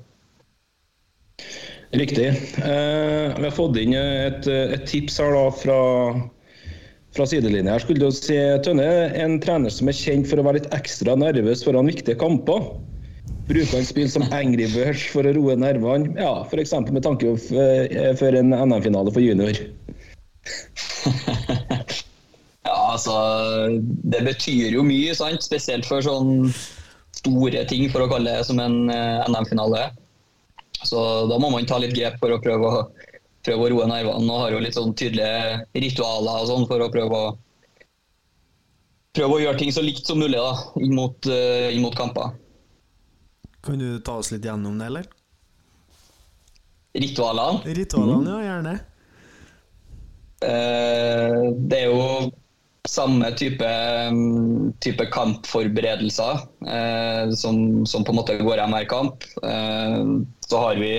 Riktig. 1.90 2.28
Eh, 2.62 3.32
vi 3.34 3.48
har 3.48 3.56
fått 3.56 3.78
inn 3.80 3.96
et, 3.98 4.46
et 4.46 4.84
tips 4.86 5.18
her 5.22 5.34
da 5.34 5.48
fra 5.54 5.80
fra 7.16 7.26
sidelinja 7.26 7.74
her 7.74 7.82
skulle 7.82 8.04
du 8.04 8.14
si 8.14 8.36
Tønne, 8.64 8.86
en 9.18 9.40
trener 9.42 9.72
som 9.74 9.90
er 9.90 9.96
kjent 9.98 10.28
for 10.30 10.38
å 10.38 10.44
være 10.46 10.60
litt 10.60 10.74
ekstra 10.76 11.16
nervøs 11.18 11.64
foran 11.66 11.90
viktige 11.90 12.20
kamper. 12.20 12.68
Bruker 13.50 13.80
han 13.80 13.88
spill 13.88 14.10
som 14.10 14.22
Angry 14.30 14.68
Birds 14.70 15.08
for 15.10 15.26
å 15.26 15.32
roe 15.34 15.56
nervene? 15.58 16.14
Ja, 16.20 16.44
F.eks. 16.46 16.76
med 16.86 17.02
tanke 17.02 17.34
for 17.40 18.38
en 18.38 18.54
NM-finale 18.54 19.10
for 19.10 19.24
junior. 19.24 19.58
altså 22.90 23.14
Det 23.80 24.22
betyr 24.26 24.76
jo 24.76 24.84
mye, 24.86 25.14
sant? 25.16 25.44
spesielt 25.46 25.88
for 25.88 26.04
sånn 26.04 26.50
store 27.20 27.64
ting, 27.68 27.88
for 27.92 28.04
å 28.04 28.10
kalle 28.10 28.38
det 28.38 28.46
som 28.48 28.60
en 28.62 28.86
NM-finale. 28.88 29.90
Så 30.86 31.00
da 31.28 31.36
må 31.40 31.50
man 31.52 31.68
ta 31.68 31.78
litt 31.80 31.94
grep 31.96 32.16
for 32.22 32.32
å 32.32 32.40
prøve 32.40 32.68
å, 32.70 32.82
prøve 33.44 33.66
å 33.66 33.70
roe 33.74 33.88
nervene. 33.90 34.26
Og 34.30 34.44
har 34.44 34.54
jo 34.54 34.62
litt 34.64 34.78
sånn 34.78 34.94
tydelige 34.96 35.64
ritualer 35.76 36.42
og 36.44 36.50
sånn 36.50 36.68
for 36.70 36.84
å 36.84 36.90
prøve 36.92 37.22
å 37.26 37.30
prøve 39.16 39.36
å 39.36 39.40
gjøre 39.42 39.58
ting 39.60 39.72
så 39.74 39.82
likt 39.84 40.06
som 40.06 40.20
mulig 40.22 40.38
da, 40.38 40.52
inn 40.80 40.94
mot, 40.96 41.18
uh, 41.26 41.68
inn 41.72 41.82
mot 41.84 41.96
kamper. 41.98 42.36
Kan 43.66 43.80
du 43.82 43.98
ta 44.04 44.16
oss 44.20 44.30
litt 44.32 44.46
gjennom 44.46 44.78
det, 44.80 44.86
eller? 44.86 45.08
Ritualene? 46.96 47.74
Ritualene, 47.76 48.30
ja, 48.30 48.38
gjerne. 48.46 48.76
Uh, 50.40 51.50
det 51.68 51.82
er 51.82 51.90
jo 51.90 52.30
samme 52.90 53.30
type, 53.38 53.70
type 54.82 55.06
kampforberedelser 55.14 56.44
eh, 56.66 57.32
som, 57.38 57.86
som, 57.86 58.04
på 58.04 58.12
en 58.12 58.20
måte 58.20 58.38
går 58.40 58.62
hjem 58.62 58.76
hver 58.76 58.88
kamp. 58.90 59.26
så 60.50 60.62
har 60.64 60.80
vi 60.80 60.94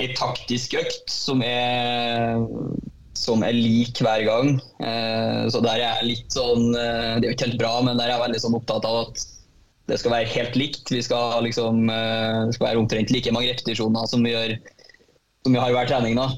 ei 0.00 0.08
taktisk 0.16 0.74
økt 0.80 1.12
som 1.12 1.44
er, 1.46 2.40
som 3.18 3.44
er 3.46 3.54
lik 3.54 4.00
hver 4.02 4.24
gang. 4.26 4.56
så 5.52 5.60
der 5.62 5.76
er 5.76 5.82
jeg 5.84 6.08
litt 6.08 6.32
sånn 6.32 6.72
Det 6.72 7.20
er 7.20 7.28
jo 7.28 7.34
ikke 7.36 7.50
helt 7.50 7.60
bra, 7.60 7.74
men 7.84 8.00
der 8.00 8.08
er 8.08 8.16
jeg 8.16 8.24
veldig 8.24 8.42
sånn 8.46 8.56
opptatt 8.58 8.88
av 8.88 9.02
at 9.04 9.26
det 9.90 9.98
skal 10.00 10.14
være 10.14 10.30
helt 10.32 10.56
likt. 10.56 10.90
Vi 10.90 11.02
skal 11.02 11.42
liksom, 11.44 11.86
det 11.90 12.56
skal 12.56 12.70
være 12.70 12.80
omtrent 12.80 13.12
like 13.12 13.34
mange 13.34 13.50
repetisjoner 13.50 14.08
som 14.10 14.24
vi, 14.24 14.32
gjør, 14.32 14.56
som 15.44 15.54
vi 15.54 15.62
har 15.62 15.74
hver 15.76 15.90
trening. 15.90 16.16
da. 16.18 16.30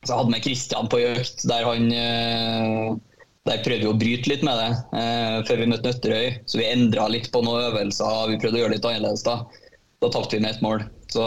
Så 0.00 0.14
jeg 0.14 0.22
hadde 0.22 0.32
med 0.32 0.44
Kristian 0.46 0.88
på 0.88 1.02
økt, 1.04 1.44
der 1.50 1.66
han 1.68 3.00
der 3.48 3.62
prøvde 3.64 3.86
vi 3.86 3.88
å 3.88 3.96
bryte 3.96 4.28
litt 4.28 4.42
med 4.44 4.58
det 4.60 4.68
eh, 5.00 5.38
før 5.48 5.62
vi 5.62 5.68
møtte 5.70 5.88
Nøtterøy. 5.88 6.26
Så 6.44 6.60
vi 6.60 6.68
endra 6.68 7.06
litt 7.08 7.30
på 7.32 7.40
noen 7.44 7.70
øvelser. 7.70 8.28
Vi 8.28 8.38
prøvde 8.42 8.58
å 8.58 8.62
gjøre 8.64 8.74
det 8.74 8.80
litt 8.80 8.88
annerledes. 8.90 9.24
Da 9.26 9.40
Da 10.00 10.08
tapte 10.08 10.36
vi 10.36 10.42
med 10.44 10.54
ett 10.54 10.62
mål. 10.64 10.84
Så 11.12 11.24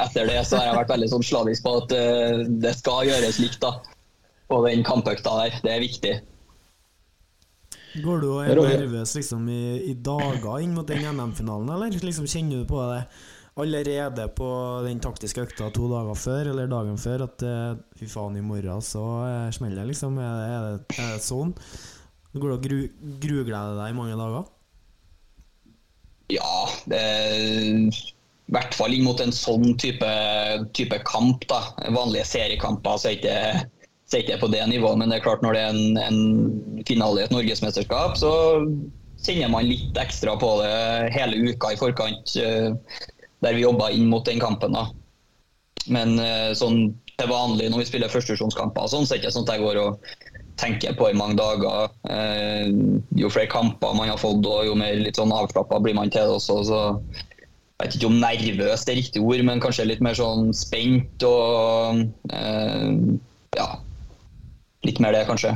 etter 0.00 0.26
det 0.26 0.40
så 0.48 0.58
har 0.58 0.70
jeg 0.70 0.78
vært 0.80 0.94
veldig 0.94 1.10
sånn 1.12 1.26
slavisk 1.26 1.66
på 1.66 1.74
at 1.82 1.92
eh, 1.94 2.46
det 2.62 2.72
skal 2.78 3.06
gjøres 3.10 3.38
likt 3.42 3.60
da 3.62 3.76
på 4.50 4.62
den 4.66 4.82
kampøkta 4.86 5.34
der. 5.42 5.60
Det 5.62 5.74
er 5.74 5.84
viktig. 5.84 6.14
Går 8.02 8.20
du 8.20 8.26
og 8.28 8.40
er 8.44 8.58
nervøs 8.58 9.14
liksom 9.16 9.46
i, 9.48 9.62
i 9.90 9.94
dager 9.94 10.60
inn 10.62 10.74
mot 10.76 10.88
den 10.88 11.06
NM-finalen, 11.06 11.70
eller 11.72 11.94
liksom 11.94 12.26
kjenner 12.28 12.62
du 12.62 12.68
på 12.68 12.82
det 12.90 13.04
allerede 13.56 14.26
på 14.36 14.48
den 14.84 15.00
taktiske 15.00 15.46
økta 15.46 15.70
to 15.74 15.88
dager 15.90 16.18
før, 16.20 16.50
eller 16.52 16.68
dagen 16.70 16.98
før, 17.00 17.24
at 17.26 17.44
uh, 17.46 17.78
fy 17.96 18.08
faen, 18.10 18.36
i 18.36 18.44
morgen 18.44 18.82
så 18.84 19.04
uh, 19.04 19.52
smeller 19.54 19.80
det, 19.80 19.92
liksom? 19.94 20.18
Er 20.20 20.34
det, 20.36 20.50
er 20.50 20.66
det, 20.66 20.98
er 21.00 21.14
det 21.14 21.24
sånn? 21.24 21.54
Går 22.36 22.52
du 22.52 22.56
og 22.56 22.66
gru, 22.66 22.78
grugleder 23.22 23.78
deg 23.80 23.94
i 23.94 23.96
mange 23.96 24.18
dager? 24.20 24.52
Ja, 26.34 26.52
det 26.90 27.00
i 28.46 28.54
hvert 28.54 28.76
fall 28.78 28.94
inn 28.94 29.06
mot 29.06 29.18
en 29.22 29.32
sånn 29.34 29.72
type, 29.80 30.10
type 30.76 30.98
kamp. 31.08 31.46
da. 31.50 31.62
Vanlige 31.94 32.28
seriekamper 32.28 33.00
så 33.00 33.10
er 33.10 33.16
ikke 33.18 33.38
så 34.06 34.18
er 34.18 34.22
ikke 34.22 34.38
på 34.44 34.50
det 34.52 34.62
nivået, 34.70 35.00
men 35.00 35.10
det 35.10 35.16
er 35.18 35.24
klart 35.24 35.42
når 35.42 35.56
det 35.56 35.62
er 35.64 35.72
en, 35.74 35.96
en 35.98 36.84
finale 36.86 37.24
i 37.24 37.26
et 37.26 37.32
norgesmesterskap, 37.34 38.14
så 38.20 38.30
kjenner 39.18 39.50
man 39.50 39.66
litt 39.66 39.98
ekstra 39.98 40.36
på 40.38 40.50
det 40.60 41.10
hele 41.16 41.50
uka 41.50 41.72
i 41.74 41.80
forkant, 41.80 42.36
der 43.44 43.56
vi 43.56 43.64
jobba 43.66 43.90
inn 43.92 44.08
mot 44.10 44.24
den 44.26 44.40
kampen. 44.42 44.76
da. 44.76 44.86
Men 45.92 46.16
sånn 46.58 46.94
til 47.16 47.30
vanlig 47.30 47.68
når 47.70 47.82
vi 47.82 47.88
spiller 47.88 48.12
førstevisjonskamper, 48.12 48.88
sånn, 48.90 49.06
så 49.06 49.14
er 49.14 49.20
det 49.20 49.24
ikke 49.24 49.36
sånn 49.36 49.46
at 49.46 49.54
jeg 49.54 49.64
går 49.64 49.78
og 49.80 50.16
tenker 50.60 50.96
på 50.96 51.10
i 51.10 51.16
mange 51.16 51.36
dager. 51.38 51.92
jo 53.16 53.30
flere 53.32 53.52
kamper 53.52 53.94
man 53.96 54.10
har 54.10 54.20
fått, 54.20 54.44
og 54.44 54.66
jo 54.66 54.74
mer 54.76 54.98
litt 55.00 55.20
sånn 55.20 55.32
avslappa 55.32 55.80
blir 55.84 55.96
man 55.96 56.12
til 56.12 56.26
det 56.26 56.36
også. 56.40 56.58
så 56.68 56.80
jeg 57.76 57.90
vet 57.90 57.96
ikke 57.98 58.08
om 58.08 58.20
nervøs 58.22 58.84
det 58.86 58.92
er 58.92 58.96
riktig 59.02 59.20
ord, 59.20 59.42
men 59.44 59.60
kanskje 59.60 59.84
litt 59.84 60.00
mer 60.04 60.16
sånn 60.16 60.48
spent 60.56 61.24
og 61.28 61.98
eh, 62.32 62.86
ja. 63.58 63.66
Litt 64.86 65.00
mer 65.02 65.12
det, 65.12 65.26
kanskje. 65.28 65.52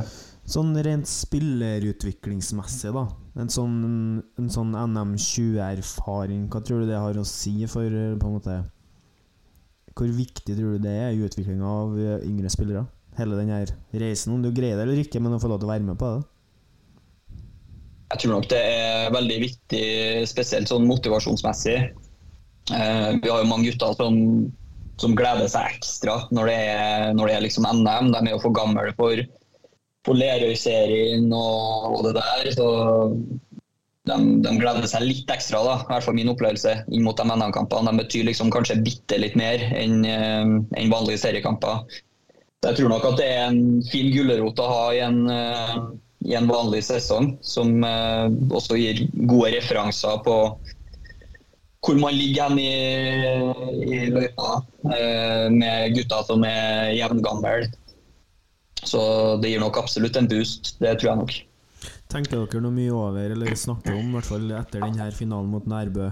Sånn 0.51 0.73
rent 0.83 1.07
spillerutviklingsmessig, 1.07 2.91
da. 2.91 3.05
En 3.39 3.51
sånn, 3.51 3.75
en 4.35 4.49
sånn 4.51 4.73
NM20-erfaring, 4.75 6.49
hva 6.51 6.59
tror 6.59 6.83
du 6.83 6.91
det 6.91 6.99
har 6.99 7.15
å 7.15 7.23
si 7.27 7.53
for 7.71 7.87
på 7.87 8.27
en 8.27 8.35
måte 8.35 8.57
Hvor 9.95 10.11
viktig 10.11 10.57
tror 10.57 10.75
du 10.75 10.83
det 10.83 10.97
er 11.05 11.15
i 11.15 11.23
utviklinga 11.23 11.71
av 11.71 11.95
yngre 12.27 12.51
spillere? 12.51 12.83
Hele 13.15 13.39
den 13.39 13.51
her 13.51 13.71
reisen, 13.95 14.35
om 14.35 14.43
du 14.43 14.51
greier 14.51 14.75
det 14.79 14.87
eller 14.87 15.01
ikke, 15.03 15.23
men 15.23 15.35
å 15.35 15.39
få 15.39 15.51
lov 15.51 15.61
til 15.61 15.69
å 15.69 15.73
være 15.73 15.87
med 15.87 15.99
på 15.99 16.11
det? 16.15 16.21
Jeg 18.11 18.23
tror 18.23 18.33
nok 18.35 18.47
det 18.51 18.59
er 18.59 19.11
veldig 19.15 19.37
viktig, 19.45 19.85
spesielt 20.27 20.71
sånn 20.71 20.87
motivasjonsmessig. 20.87 21.77
Eh, 22.75 23.09
vi 23.23 23.31
har 23.31 23.39
jo 23.39 23.47
mange 23.47 23.69
gutter 23.69 23.95
som, 23.95 24.17
som 24.99 25.15
gleder 25.15 25.47
seg 25.51 25.77
ekstra 25.77 26.17
når 26.35 26.51
det 26.51 26.57
er, 26.73 27.05
når 27.15 27.31
det 27.31 27.35
er 27.37 27.45
liksom 27.47 27.67
NM. 27.67 28.11
De 28.11 28.19
er 28.25 28.33
jo 28.35 28.41
for 28.43 28.55
gamle 28.55 28.91
for, 28.99 29.23
for 30.07 30.17
Lerøy-serien 30.17 31.29
og, 31.35 32.01
det 32.07 32.15
der. 32.17 32.51
Så 32.55 32.67
de, 34.09 34.17
de 34.43 34.53
gleder 34.57 34.87
seg 34.89 35.05
litt 35.05 35.33
ekstra, 35.33 35.61
da, 35.65 35.75
i 35.83 35.89
hvert 35.91 36.07
fall 36.07 36.17
min 36.17 36.31
opplevelse, 36.33 36.75
inn 36.89 37.05
mot 37.05 37.17
de 37.17 37.27
NM-kampene. 37.27 37.91
De 37.91 38.03
betyr 38.03 38.29
liksom 38.29 38.51
kanskje 38.53 38.81
bitte 38.85 39.19
litt 39.21 39.37
mer 39.39 39.63
enn 39.77 40.01
eh, 40.07 40.55
enn 40.81 40.93
vanlige 40.93 41.21
seriekamper. 41.25 41.83
Så 42.61 42.71
Jeg 42.71 42.77
tror 42.77 42.93
nok 42.93 43.07
at 43.09 43.17
det 43.21 43.29
er 43.29 43.47
en 43.49 43.81
fin 43.89 44.11
gulrot 44.13 44.61
å 44.61 44.69
ha 44.69 44.83
i 44.93 45.01
en, 45.05 45.23
eh, 45.33 45.77
i 46.29 46.37
en 46.37 46.49
vanlig 46.49 46.83
sesong, 46.89 47.35
som 47.45 47.81
eh, 47.85 48.27
også 48.53 48.77
gir 48.77 49.05
gode 49.29 49.55
referanser 49.57 50.21
på 50.25 50.37
hvor 51.81 51.97
man 51.97 52.13
ligger 52.13 52.45
hen 52.45 52.59
i, 52.61 52.73
i 53.89 54.01
løypa 54.13 54.59
med 55.49 55.95
gutter 55.95 56.27
som 56.27 56.43
er 56.45 56.91
jevngamle. 56.93 57.71
Så 58.83 59.01
det 59.41 59.53
gir 59.53 59.61
nok 59.61 59.77
absolutt 59.77 60.17
en 60.17 60.29
boost, 60.29 60.75
det 60.81 60.95
tror 60.99 61.11
jeg 61.11 61.21
nok. 61.21 61.37
Tenker 62.11 62.41
dere 62.41 62.61
noe 62.63 62.75
mye 62.75 62.93
over, 62.93 63.33
eller 63.33 63.55
snakker 63.57 63.95
om, 63.95 64.09
i 64.09 64.15
hvert 64.17 64.29
fall 64.29 64.51
etter 64.57 64.83
denne 64.83 65.07
finalen 65.15 65.51
mot 65.53 65.69
Nærbø 65.69 66.11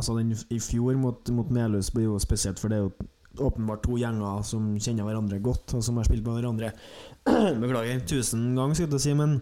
Altså 0.00 0.14
den 0.16 0.32
i 0.50 0.56
fjor 0.58 0.96
mot, 0.98 1.28
mot 1.36 1.50
Melhus 1.52 1.90
blir 1.92 2.08
jo 2.08 2.16
spesielt, 2.18 2.58
for 2.58 2.72
det 2.72 2.78
er 2.78 2.86
jo 2.86 3.44
åpenbart 3.46 3.84
to 3.84 3.98
gjenger 4.00 4.40
som 4.44 4.72
kjenner 4.80 5.06
hverandre 5.06 5.38
godt, 5.44 5.74
og 5.76 5.84
som 5.84 6.00
har 6.00 6.08
spilt 6.08 6.24
med 6.24 6.38
hverandre 6.40 6.72
Beklager, 7.62 8.00
tusen 8.08 8.48
ganger, 8.56 8.74
skulle 8.74 8.98
jeg 8.98 9.04
si, 9.04 9.14
men 9.18 9.36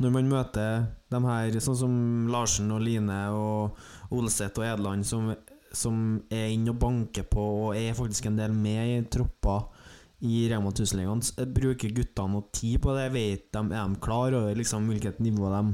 når 0.00 0.12
man 0.14 0.30
møter 0.30 0.86
de 1.12 1.20
her, 1.24 1.58
sånn 1.64 1.80
som 1.80 1.96
Larsen 2.32 2.70
og 2.74 2.84
Line 2.84 3.18
og 3.34 4.14
Olseth 4.14 4.60
og 4.60 4.68
Edeland, 4.68 5.08
som, 5.08 5.32
som 5.74 5.98
er 6.32 6.52
inne 6.54 6.72
og 6.72 6.80
banker 6.84 7.26
på 7.28 7.44
og 7.66 7.80
er 7.80 7.96
faktisk 7.98 8.30
en 8.30 8.38
del 8.38 8.54
med 8.56 8.94
i 8.94 9.02
tropper 9.10 9.66
i 10.24 10.44
Rema 10.50 10.72
1000-ligaen, 10.72 11.22
bruker 11.56 11.92
guttene 11.96 12.36
noe 12.36 12.48
tid 12.54 12.80
på 12.84 12.94
det? 12.96 13.10
Vet 13.14 13.50
de, 13.54 13.64
er 13.68 13.82
de 13.82 14.00
klar 14.04 14.36
over 14.36 14.56
liksom 14.58 14.88
hvilket 14.90 15.20
nivå 15.24 15.50
de 15.52 15.64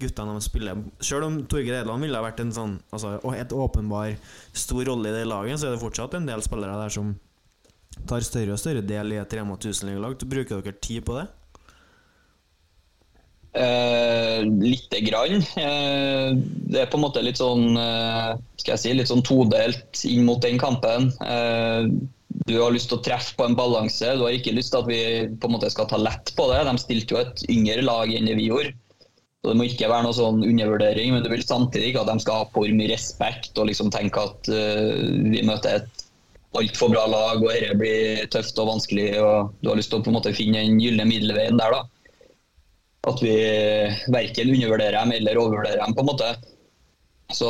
guttene 0.00 0.36
de 0.36 0.44
spiller 0.44 0.84
Selv 1.04 1.26
om 1.26 1.40
Torgeir 1.50 1.82
Edland 1.82 2.04
ville 2.04 2.16
ha 2.16 2.24
vært 2.24 2.40
en 2.42 2.54
sånn 2.54 2.78
altså, 2.94 3.18
helt 3.34 3.52
åpenbar 3.52 4.14
stor 4.56 4.86
rolle 4.88 5.10
i 5.10 5.18
det 5.18 5.26
laget, 5.28 5.60
så 5.60 5.68
er 5.68 5.76
det 5.76 5.82
fortsatt 5.82 6.16
en 6.16 6.30
del 6.30 6.44
spillere 6.46 6.78
der 6.80 6.94
som 6.94 7.12
tar 8.08 8.24
større 8.24 8.54
og 8.54 8.62
større 8.62 8.86
del 8.86 9.12
i 9.14 9.20
et 9.20 9.36
Rema 9.36 9.58
1000-lag. 9.58 10.16
Bruker 10.30 10.62
dere 10.62 10.80
tid 10.80 11.04
på 11.06 11.18
det? 11.18 11.26
Eh, 13.52 14.44
lite 14.46 15.00
grann. 15.00 15.42
Eh, 15.58 16.30
det 16.70 16.84
er 16.84 16.90
på 16.90 17.00
en 17.00 17.04
måte 17.04 17.22
litt 17.24 17.40
sånn 17.40 17.74
eh, 17.74 18.38
skal 18.60 18.76
jeg 18.76 18.82
si, 18.82 18.94
litt 18.94 19.10
sånn 19.10 19.26
todelt 19.26 20.04
inn 20.06 20.22
mot 20.28 20.40
den 20.44 20.60
kampen. 20.62 21.10
Eh, 21.26 21.90
du 22.46 22.56
har 22.60 22.72
lyst 22.74 22.90
til 22.90 22.98
å 22.98 23.04
treffe 23.04 23.34
på 23.38 23.46
en 23.46 23.56
balanse. 23.58 24.14
Du 24.16 24.24
har 24.24 24.34
ikke 24.34 24.54
lyst 24.54 24.72
til 24.74 24.82
at 24.82 24.88
vi 24.90 25.00
på 25.40 25.48
en 25.48 25.54
måte 25.56 25.70
skal 25.72 25.88
ta 25.90 25.98
lett 26.00 26.32
på 26.36 26.46
det. 26.50 26.62
De 26.68 26.74
stilte 26.82 27.14
jo 27.14 27.20
et 27.22 27.44
yngre 27.50 27.82
lag 27.86 28.12
enn 28.14 28.28
det 28.30 28.36
vi 28.38 28.48
gjorde. 28.50 28.74
Så 29.40 29.50
Det 29.50 29.56
må 29.56 29.66
ikke 29.66 29.88
være 29.88 30.04
noe 30.04 30.16
sånn 30.16 30.42
undervurdering, 30.44 31.14
men 31.14 31.24
du 31.24 31.30
vil 31.32 31.46
samtidig 31.46 31.90
ikke 31.90 32.02
at 32.04 32.10
de 32.12 32.24
skal 32.24 32.42
ha 32.42 32.48
for 32.52 32.76
mye 32.76 32.90
respekt 32.92 33.56
og 33.56 33.70
liksom 33.70 33.88
tenke 33.94 34.20
at 34.20 34.50
uh, 34.52 35.00
vi 35.32 35.40
møter 35.48 35.78
et 35.78 36.04
altfor 36.60 36.90
bra 36.92 37.06
lag 37.08 37.40
og 37.40 37.48
dette 37.48 37.78
blir 37.80 38.26
tøft 38.34 38.58
og 38.60 38.68
vanskelig. 38.74 39.14
og 39.22 39.54
Du 39.62 39.70
har 39.72 39.80
lyst 39.80 39.94
til 39.94 40.02
å 40.02 40.04
på 40.04 40.12
en 40.12 40.18
måte 40.18 40.34
finne 40.36 40.60
den 40.60 40.82
gylne 40.82 41.08
middelveien 41.08 41.58
der. 41.60 41.78
da 41.78 41.86
at 43.08 43.22
vi 43.24 43.34
verken 44.12 44.50
undervurderer 44.52 44.98
dem 44.98 45.12
eller 45.16 45.38
overvurderer 45.40 45.80
dem. 45.80 45.94
på 45.94 46.02
en 46.02 46.10
måte. 46.10 46.34
Så 47.32 47.48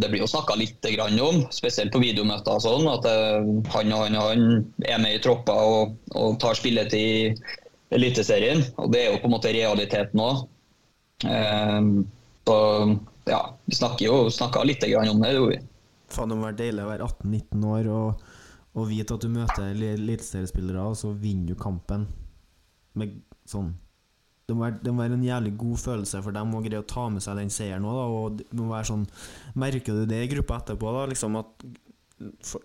Det 0.00 0.08
blir 0.08 0.22
jo 0.22 0.30
snakka 0.30 0.56
litt 0.56 0.86
grann 0.94 1.18
om, 1.20 1.42
spesielt 1.52 1.92
på 1.92 2.00
videomøter, 2.02 2.60
sånn, 2.64 2.86
at 2.88 3.06
eh, 3.08 3.50
han 3.74 3.92
og 3.92 4.04
han 4.06 4.16
og 4.16 4.28
han 4.30 4.46
er 4.88 5.02
med 5.02 5.18
i 5.18 5.22
tropper 5.22 5.72
og, 5.74 5.96
og 6.16 6.38
tar 6.40 6.56
spilletid 6.58 7.00
i 7.02 7.52
Eliteserien. 7.92 8.64
og 8.80 8.92
Det 8.92 9.02
er 9.02 9.10
jo 9.12 9.20
på 9.20 9.28
en 9.28 9.36
måte 9.36 9.52
realiteten 9.52 10.22
òg. 10.22 10.46
så 12.42 12.56
ja, 13.28 13.42
vi 13.64 13.74
snakker 13.76 14.06
jo 14.06 14.30
snakka 14.32 14.64
litt 14.66 14.82
grann 14.82 15.12
om 15.12 15.20
det 15.22 15.34
gjorde 15.36 15.52
vi. 15.52 15.60
Faen, 16.12 16.32
det 16.32 16.38
må 16.38 16.48
være 16.48 16.58
deilig 16.58 16.82
å 16.82 16.88
være 16.90 17.06
18-19 17.06 17.68
år 17.72 17.90
og, 17.92 18.24
og 18.74 18.88
vite 18.90 19.16
at 19.16 19.24
du 19.24 19.30
møter 19.32 19.70
eliteseriespillere, 19.70 20.82
og 20.82 20.98
så 20.98 21.12
vinner 21.12 21.52
du 21.52 21.60
kampen. 21.60 22.08
Med 22.98 23.20
sånn 23.48 23.70
det 24.48 24.56
må, 24.56 24.64
være, 24.66 24.80
det 24.82 24.92
må 24.92 25.04
være 25.04 25.16
en 25.18 25.24
jævlig 25.26 25.52
god 25.60 25.78
følelse 25.84 26.22
for 26.24 26.34
dem 26.34 26.54
å 26.58 26.62
greie 26.64 26.82
å 26.82 26.88
ta 26.88 27.06
med 27.12 27.22
seg 27.24 27.38
den 27.38 27.52
seieren 27.54 27.86
òg, 27.88 28.00
og 28.16 28.40
det 28.42 28.58
må 28.58 28.66
være 28.72 28.88
sånn 28.90 29.06
Merker 29.62 30.00
du 30.00 30.04
det 30.10 30.18
i 30.24 30.30
gruppa 30.32 30.58
etterpå, 30.62 30.92
da? 30.96 31.06
Liksom 31.12 31.38
at 31.40 31.64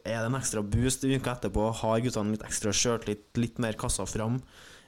Er 0.05 0.19
det 0.23 0.27
en 0.31 0.37
ekstra 0.39 0.61
boost 0.65 1.05
uka 1.05 1.35
etterpå? 1.37 1.69
Har 1.83 2.01
guttene 2.03 2.33
litt 2.33 2.45
ekstra 2.45 2.73
sjøltillit, 2.73 3.29
litt 3.41 3.61
mer 3.63 3.77
kassa 3.79 4.05
fram 4.09 4.41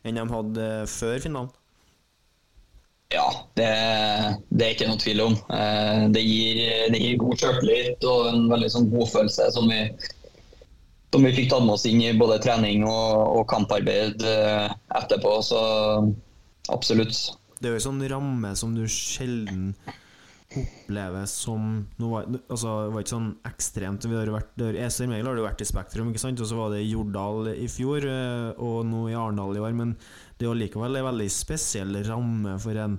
enn 0.05 0.17
de 0.17 0.25
hadde 0.33 0.67
før 0.89 1.17
finalen? 1.23 1.49
Ja, 3.09 3.25
det, 3.57 3.69
det 4.53 4.65
er 4.67 4.75
ikke 4.75 4.87
noe 4.91 4.99
tvil 5.01 5.21
om. 5.23 5.35
Eh, 5.49 6.03
Det 6.13 6.21
gir, 6.21 6.59
det 6.93 6.99
gir 7.01 7.17
god 7.21 7.41
sjøltillit 7.41 8.05
og 8.05 8.27
en 8.29 8.45
veldig 8.51 8.69
sånn 8.75 8.89
godfølelse 8.91 9.47
som 9.55 9.65
vi, 9.71 9.79
som 11.09 11.25
vi 11.25 11.31
fikk 11.33 11.49
tatt 11.49 11.65
med 11.65 11.73
oss 11.73 11.87
inn 11.89 12.03
i 12.05 12.11
både 12.17 12.37
trening 12.43 12.85
og, 12.85 13.39
og 13.39 13.47
kamparbeid 13.49 14.21
eh, 14.29 14.69
etterpå. 15.01 15.31
Så 15.47 15.61
absolutt. 16.73 17.17
Det 17.59 17.67
er 17.67 17.75
jo 17.75 17.81
en 17.81 17.87
sånn 17.89 18.05
ramme 18.11 18.53
som 18.55 18.75
du 18.75 18.85
sjelden 18.87 19.73
opplever 20.49 21.27
som 21.29 21.85
var, 21.97 22.25
altså, 22.49 22.71
Det 22.87 22.93
var 22.93 23.03
ikke 23.03 23.13
sånn 23.13 23.29
ekstremt. 23.45 24.07
Vi 24.09 24.17
har 24.17 24.31
vært, 24.33 24.55
har, 24.57 25.11
Megel 25.11 25.29
har 25.29 25.37
jo 25.37 25.45
vært 25.45 25.61
i 25.61 25.69
Spektrum, 25.69 26.09
ikke 26.09 26.23
sant? 26.23 26.41
og 26.41 26.49
så 26.49 26.57
var 26.57 26.73
det 26.73 26.81
i 26.81 26.89
Jordal 26.89 27.51
i 27.53 27.67
fjor, 27.69 28.05
eh, 28.09 28.49
og 28.57 28.81
nå 28.89 29.05
i 29.11 29.17
Arendal 29.17 29.59
i 29.59 29.63
år. 29.63 29.75
Men 29.77 29.93
det 30.37 30.47
er 30.47 30.49
jo 30.49 30.57
likevel 30.57 30.97
en 30.97 31.09
veldig 31.11 31.29
spesiell 31.33 32.01
ramme 32.07 32.57
for 32.63 32.81
en 32.81 32.97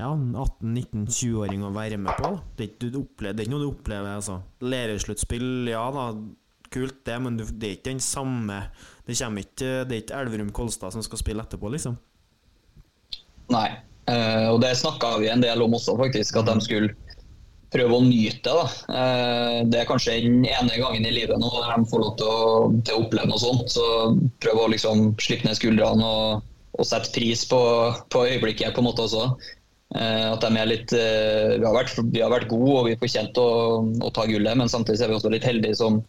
ja, 0.00 0.08
18-19-20-åring 0.08 1.66
å 1.66 1.74
være 1.74 1.98
med 2.00 2.16
på. 2.16 2.32
Det, 2.56 2.70
er 2.80 3.00
opplever, 3.02 3.36
det 3.36 3.42
er 3.42 3.48
ikke 3.48 3.56
noe 3.58 3.66
du 3.66 3.72
opplever. 3.74 4.14
altså. 4.16 4.40
Lærersluttspill, 4.64 5.50
ja 5.68 5.82
da, 5.92 6.06
kult 6.72 7.02
det, 7.04 7.18
men 7.20 7.36
det 7.40 7.66
er 7.66 7.74
ikke 7.74 7.90
den 7.90 8.04
samme 8.04 8.60
Det 9.02 9.16
ikke, 9.18 9.70
det 9.90 9.96
er 9.96 10.02
ikke 10.04 10.20
Elverum 10.22 10.52
Kolstad 10.54 10.94
som 10.94 11.02
skal 11.04 11.20
spille 11.20 11.42
etterpå, 11.42 11.68
liksom. 11.74 11.98
Nei. 13.50 13.68
Uh, 14.10 14.54
og 14.54 14.58
det 14.62 14.72
snakka 14.78 15.16
vi 15.22 15.30
en 15.30 15.42
del 15.42 15.62
om 15.62 15.76
også, 15.76 15.94
faktisk. 16.00 16.40
At 16.40 16.50
de 16.50 16.64
skulle 16.64 16.94
prøve 17.70 17.96
å 17.96 18.02
nyte 18.02 18.50
det. 18.50 18.70
Eh, 18.90 19.58
det 19.70 19.78
er 19.78 19.86
kanskje 19.86 20.16
den 20.24 20.40
ene 20.42 20.78
gangen 20.80 21.06
i 21.06 21.12
livet 21.14 21.38
nå 21.38 21.50
der 21.54 21.76
de 21.76 21.86
får 21.90 22.02
lov 22.02 22.16
til 22.18 22.26
å, 22.26 22.40
til 22.82 22.96
å 22.96 23.04
oppleve 23.04 23.30
noe 23.30 23.38
sånt. 23.38 23.70
Så 23.70 23.84
prøve 24.42 24.64
å 24.64 24.72
liksom 24.72 25.12
slippe 25.22 25.46
ned 25.46 25.58
skuldrene 25.58 26.02
og, 26.02 26.42
og 26.74 26.88
sette 26.88 27.12
pris 27.14 27.44
på, 27.46 27.60
på 28.10 28.24
øyeblikket 28.26 28.74
på 28.74 28.82
en 28.82 28.88
måte 28.90 29.06
også. 29.06 29.28
Uh, 29.94 30.32
at 30.32 30.42
de 30.42 30.50
er 30.54 30.70
litt 30.70 30.92
vi, 30.94 31.62
har 31.62 31.74
vært, 31.74 31.94
vi 32.10 32.22
har 32.22 32.34
vært 32.34 32.50
gode 32.50 32.74
og 32.74 32.90
vi 32.90 32.98
fortjente 32.98 33.42
å, 33.42 33.80
å 34.06 34.10
ta 34.14 34.26
gullet, 34.26 34.58
men 34.58 34.70
samtidig 34.70 35.06
er 35.06 35.10
vi 35.10 35.18
også 35.18 35.32
litt 35.34 35.46
heldige 35.46 35.78
som 35.78 36.02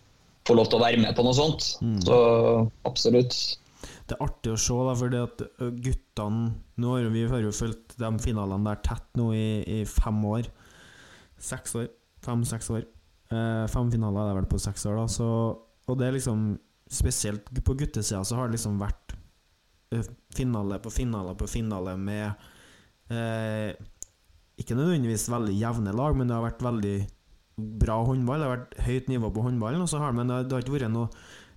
får 0.50 0.58
lov 0.58 0.70
til 0.70 0.80
å 0.80 0.84
være 0.84 1.02
med 1.02 1.14
på 1.18 1.26
noe 1.26 1.38
sånt. 1.38 1.76
Så 2.06 2.18
absolutt. 2.90 3.38
Det 4.12 4.18
er 4.18 4.26
artig 4.26 4.52
å 4.52 4.60
se, 4.60 4.76
da, 4.76 4.94
fordi 5.00 5.20
at 5.24 5.42
guttene 5.80 6.50
Nå 6.84 6.96
har 6.98 7.06
vi 7.14 7.22
har 7.32 7.46
jo 7.46 7.54
fulgt 7.56 7.96
de 8.02 8.10
finalene 8.20 8.68
der 8.68 8.82
tett 8.84 9.06
nå 9.16 9.30
i, 9.32 9.62
i 9.64 9.78
fem 9.88 10.18
år. 10.28 10.50
Seks 11.40 11.78
år. 11.80 11.88
Fem-seks 12.26 12.68
år. 12.76 12.84
Eh, 13.32 13.64
fem 13.72 13.88
finaler 13.94 14.26
er 14.26 14.34
det 14.34 14.40
vel 14.42 14.50
på 14.52 14.60
seks 14.60 14.84
år, 14.90 15.00
da. 15.00 15.06
Så, 15.08 15.30
og 15.88 15.98
det 16.00 16.10
er 16.10 16.18
liksom 16.20 16.52
Spesielt 16.92 17.46
på 17.64 17.72
guttesida 17.80 18.20
så 18.28 18.36
har 18.36 18.50
det 18.50 18.58
liksom 18.58 18.74
vært 18.82 19.14
finale 20.36 20.76
på 20.84 20.92
finale 20.92 21.32
på 21.40 21.48
finale 21.48 21.94
med 21.96 22.34
eh, 23.08 23.72
Ikke 24.60 24.76
nødvendigvis 24.76 25.30
veldig 25.32 25.56
jevne 25.56 25.94
lag, 25.96 26.18
men 26.20 26.28
det 26.28 26.36
har 26.36 26.44
vært 26.50 26.66
veldig 26.68 26.98
bra 27.80 28.02
håndball. 28.04 28.44
Det 28.44 28.50
har 28.50 28.58
vært 28.58 28.76
høyt 28.90 29.08
nivå 29.08 29.32
på 29.32 29.46
håndballen, 29.46 29.86
og 29.86 29.88
så 29.88 30.02
har 30.04 30.12
men 30.16 30.28
det, 30.28 30.42
det 30.50 30.58
har 30.58 30.66
ikke 30.66 30.76
vært 30.76 30.92
noe 30.92 31.08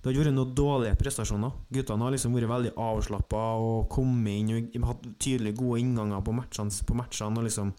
det 0.05 0.11
har 0.11 0.19
ikke 0.19 0.23
vært 0.27 0.35
noen 0.37 0.51
dårlige 0.53 0.97
prestasjoner. 0.99 1.53
Guttene 1.73 2.05
har 2.05 2.13
liksom 2.13 2.35
vært 2.37 2.51
veldig 2.51 2.71
avslappa 2.77 3.39
og 3.57 3.87
kommet 3.89 4.35
inn 4.37 4.51
og 4.83 4.85
hatt 4.91 5.07
tydelig 5.17 5.55
gode 5.57 5.79
innganger 5.81 6.21
på 6.21 6.35
matchene, 6.37 6.69
på 6.85 6.97
matchene 6.99 7.41
og 7.41 7.47
liksom 7.47 7.71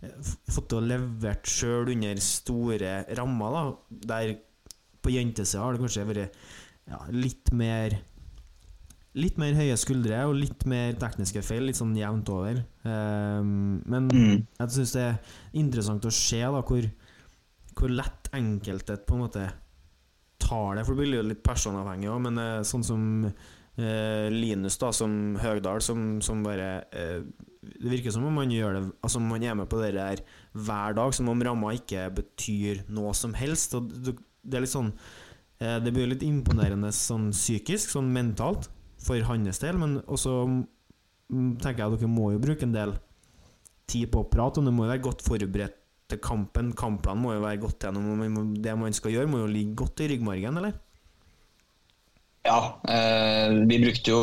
eh, 0.00 0.30
fått 0.48 0.70
til 0.72 0.78
å 0.80 0.86
levert 0.88 1.44
sjøl 1.44 1.92
under 1.92 2.22
store 2.24 2.94
rammer. 3.20 3.52
da 3.52 4.08
Der 4.14 4.32
på 5.04 5.12
jentesida 5.12 5.60
har 5.60 5.76
det 5.76 5.84
kanskje 5.84 6.06
vært 6.08 6.40
ja, 6.88 7.02
litt 7.12 7.52
mer 7.52 7.98
Litt 9.14 9.36
mer 9.38 9.52
høye 9.54 9.76
skuldre 9.78 10.24
og 10.26 10.32
litt 10.34 10.64
mer 10.66 10.96
tekniske 10.98 11.38
feil, 11.46 11.68
litt 11.68 11.78
sånn 11.78 11.92
jevnt 11.94 12.26
over. 12.34 12.56
Um, 12.82 13.76
men 13.86 14.08
Mm. 14.10 14.40
jeg 14.58 14.72
syns 14.74 14.92
det 14.96 15.02
er 15.04 15.20
interessant 15.60 16.02
å 16.08 16.10
se 16.10 16.40
da 16.40 16.62
hvor, 16.66 16.88
hvor 17.78 17.92
lett 17.94 18.26
enkelte 18.34 18.96
på 19.06 19.14
en 19.14 19.22
måte 19.22 19.44
tar 20.44 20.82
for 20.84 20.94
det 20.94 21.02
blir 21.02 21.18
jo 21.20 21.26
litt 21.26 21.44
personavhengig 21.46 22.10
òg, 22.12 22.22
men 22.28 22.40
eh, 22.42 22.62
sånn 22.68 22.84
som 22.86 23.04
eh, 23.24 24.28
Linus, 24.32 24.78
da, 24.80 24.92
som 24.94 25.36
Høgdal, 25.40 25.82
som, 25.84 26.20
som 26.24 26.42
bare 26.44 26.84
eh, 26.94 27.20
Det 27.64 27.90
virker 27.90 28.14
som 28.14 28.26
om 28.28 28.36
man 28.38 28.52
gjør 28.52 28.78
det 28.78 28.84
Altså 29.04 29.22
man 29.22 29.42
er 29.42 29.56
med 29.58 29.70
på 29.70 29.80
det 29.82 29.94
der 29.96 30.22
hver 30.52 30.94
dag, 30.94 31.14
som 31.14 31.30
om 31.32 31.42
ramma 31.42 31.74
ikke 31.74 32.06
betyr 32.14 32.84
noe 32.94 33.14
som 33.16 33.34
helst. 33.34 33.74
Og 33.74 33.90
det, 33.90 34.16
det 34.44 34.58
er 34.58 34.66
litt 34.66 34.74
sånn 34.74 34.92
eh, 35.58 35.78
Det 35.82 35.94
blir 35.94 36.10
litt 36.10 36.26
imponerende 36.26 36.92
sånn 36.94 37.30
psykisk, 37.34 37.96
sånn 37.96 38.12
mentalt, 38.14 38.70
for 39.04 39.20
hans 39.28 39.60
del, 39.60 39.76
men 39.76 39.98
også 40.06 40.30
mm, 40.48 41.58
tenker 41.60 41.82
jeg 41.82 41.88
at 41.90 41.98
dere 41.98 42.08
må 42.08 42.30
jo 42.32 42.40
bruke 42.40 42.64
en 42.64 42.72
del 42.72 42.94
tid 43.90 44.08
på 44.08 44.22
å 44.22 44.28
prate 44.30 44.62
og 44.62 44.68
det. 44.68 44.72
må 44.72 44.86
jo 44.86 44.94
være 44.94 45.04
godt 45.04 45.24
forberedt 45.26 45.83
til 46.10 46.20
kampen. 46.24 46.72
Kampplanen 46.76 47.22
må 47.24 47.36
jo 47.36 47.44
være 47.44 47.62
gått 47.62 47.86
gjennom. 47.86 48.56
Det 48.62 48.74
man 48.78 48.96
skal 48.96 49.14
gjøre, 49.14 49.30
må 49.30 49.44
jo 49.44 49.52
ligge 49.52 49.78
godt 49.84 50.04
i 50.04 50.10
ryggmargen, 50.14 50.60
eller? 50.60 50.76
Ja, 52.44 52.58
eh, 52.92 53.64
vi 53.64 53.80
brukte 53.80 54.12
jo 54.12 54.20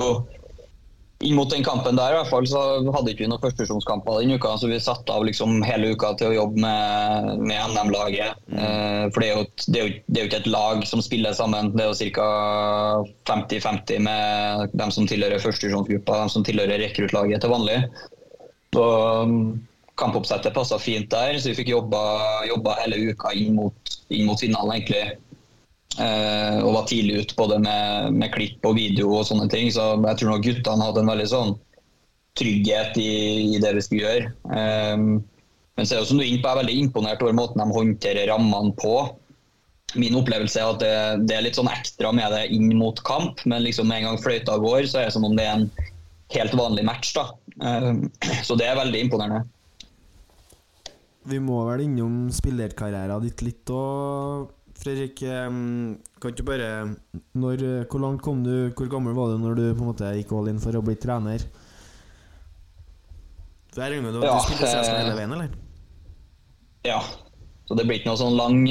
inn 1.21 1.35
mot 1.37 1.49
den 1.53 1.63
kampen 1.65 1.97
der 1.97 2.13
i 2.13 2.17
hvert 2.17 2.29
fall, 2.31 2.45
så 2.49 2.59
hadde 2.93 3.11
ikke 3.11 3.25
vi 3.25 3.29
noen 3.29 3.41
førstevisjonskamper 3.43 4.21
den 4.21 4.35
uka. 4.37 4.55
Så 4.57 4.69
vi 4.71 4.79
satte 4.81 5.13
av 5.13 5.25
liksom 5.27 5.61
hele 5.65 5.93
uka 5.93 6.13
til 6.17 6.31
å 6.31 6.35
jobbe 6.35 6.61
med, 6.63 7.41
med 7.45 7.75
NM-laget. 7.75 8.37
Eh, 8.49 9.05
for 9.13 9.21
det 9.21 9.29
er, 9.29 9.35
jo, 9.35 9.47
det, 9.67 9.81
er 9.81 9.83
jo, 9.83 9.97
det 10.07 10.19
er 10.19 10.25
jo 10.25 10.31
ikke 10.31 10.41
et 10.43 10.51
lag 10.53 10.85
som 10.89 11.03
spiller 11.03 11.35
sammen. 11.37 11.73
Det 11.75 11.85
er 11.85 11.91
jo 11.91 12.11
ca. 12.17 12.29
50-50 13.29 14.05
med 14.05 14.77
dem 14.77 14.93
som 14.93 15.09
tilhører 15.09 15.43
førstevisjonsgruppa, 15.43 16.23
dem 16.23 16.33
som 16.33 16.45
tilhører 16.47 16.81
rekruttlaget 16.85 17.43
til 17.43 17.53
vanlig. 17.53 17.81
Så 18.71 18.87
kampoppsettet 19.99 20.55
passa 20.55 20.79
fint 20.81 21.09
der, 21.11 21.37
så 21.39 21.51
vi 21.51 21.57
fikk 21.61 21.73
jobba, 21.73 22.01
jobba 22.49 22.77
hele 22.81 23.11
uka 23.11 23.33
inn 23.37 23.57
mot, 23.57 23.97
inn 24.09 24.27
mot 24.29 24.39
finalen, 24.39 24.77
egentlig. 24.77 25.17
Eh, 25.99 26.57
og 26.63 26.77
var 26.77 26.87
tidlig 26.87 27.25
ute 27.25 27.35
både 27.35 27.57
med, 27.59 28.15
med 28.15 28.31
klipp 28.31 28.63
og 28.67 28.77
video 28.79 29.11
og 29.17 29.25
sånne 29.27 29.49
ting. 29.51 29.67
Så 29.73 29.93
jeg 29.99 30.21
tror 30.21 30.33
nok 30.33 30.45
guttene 30.47 30.87
hadde 30.87 31.03
en 31.03 31.11
veldig 31.11 31.27
sånn 31.33 31.53
trygghet 32.39 32.95
i, 33.01 33.11
i 33.57 33.59
det 33.61 33.73
vi 33.75 33.83
skulle 33.85 34.05
gjøre. 34.05 34.31
Eh, 34.55 34.97
men 35.79 35.87
så 35.87 35.95
er 35.95 36.03
det 36.03 36.11
som 36.11 36.19
du 36.19 36.23
er 36.23 36.29
inne 36.31 36.43
på, 36.43 36.49
jeg 36.49 36.55
er 36.55 36.63
veldig 36.63 36.77
imponert 36.85 37.25
over 37.25 37.35
måten 37.35 37.61
de 37.63 37.77
håndterer 37.77 38.31
rammene 38.31 38.75
på. 38.79 38.95
Min 39.99 40.15
opplevelse 40.15 40.59
er 40.61 40.71
at 40.71 40.83
det, 40.83 40.95
det 41.27 41.35
er 41.35 41.45
litt 41.47 41.57
sånn 41.59 41.71
ekstra 41.71 42.13
med 42.15 42.31
det 42.31 42.45
inn 42.55 42.69
mot 42.79 42.99
kamp, 43.07 43.41
men 43.43 43.65
liksom 43.65 43.89
med 43.91 44.01
en 44.01 44.11
gang 44.11 44.21
fløyta 44.23 44.55
går, 44.61 44.85
så 44.87 45.01
er 45.01 45.09
det 45.09 45.15
som 45.17 45.27
om 45.27 45.35
det 45.35 45.47
er 45.47 45.57
en 45.57 45.71
helt 46.31 46.53
vanlig 46.55 46.85
match. 46.87 47.11
da. 47.17 47.27
Eh, 47.67 48.37
så 48.47 48.55
det 48.59 48.69
er 48.69 48.79
veldig 48.79 49.07
imponerende. 49.07 49.43
Vi 51.29 51.37
må 51.43 51.59
vel 51.67 51.83
innom 51.85 52.31
spillerkarrieren 52.33 53.21
ditt 53.21 53.43
litt 53.45 53.69
òg, 53.69 54.49
Fredrik. 54.81 55.19
Kan 55.21 56.31
ikke 56.31 56.45
bare 56.47 56.69
når, 57.37 57.85
Hvor 57.91 58.01
langt 58.01 58.23
kom 58.25 58.39
du 58.41 58.71
Hvor 58.73 58.87
gammel 58.89 59.13
var 59.13 59.29
du 59.29 59.43
når 59.43 59.59
du 59.59 59.65
på 59.75 59.83
en 59.83 59.91
måte 59.91 60.09
gikk 60.17 60.31
all 60.33 60.49
in 60.49 60.61
for 60.63 60.73
å 60.73 60.81
bli 60.81 60.95
trener? 60.97 61.43
Så 63.71 63.83
Jeg 63.83 63.93
regner 63.93 64.15
du, 64.15 64.23
Ja, 64.25 64.39
du 64.39 64.47
spilte 64.47 64.71
CSK 64.71 64.95
hele 64.97 65.13
veien, 65.19 65.35
eller? 65.37 65.53
Ja. 66.87 66.97
Så 67.69 67.77
det 67.77 67.85
blir 67.85 68.01
ikke 68.01 68.09
noe 68.09 68.19
sånn 68.19 68.35
lang, 68.35 68.65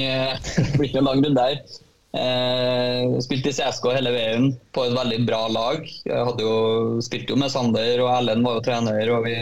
lang 1.06 1.22
runde 1.22 1.30
der. 1.38 1.62
Eh, 2.10 3.14
spilte 3.22 3.52
i 3.52 3.54
CSK 3.54 3.86
hele 3.94 4.10
veien 4.12 4.50
på 4.74 4.84
et 4.88 4.96
veldig 4.96 5.20
bra 5.28 5.44
lag. 5.48 5.86
Jeg 5.86 6.34
jo, 6.42 6.98
spilte 7.06 7.32
jo 7.32 7.38
med 7.40 7.52
Sander, 7.54 8.02
og 8.02 8.10
Erlend 8.16 8.44
var 8.44 8.58
jo 8.58 8.64
trener, 8.66 9.12
og 9.14 9.24
vi 9.28 9.36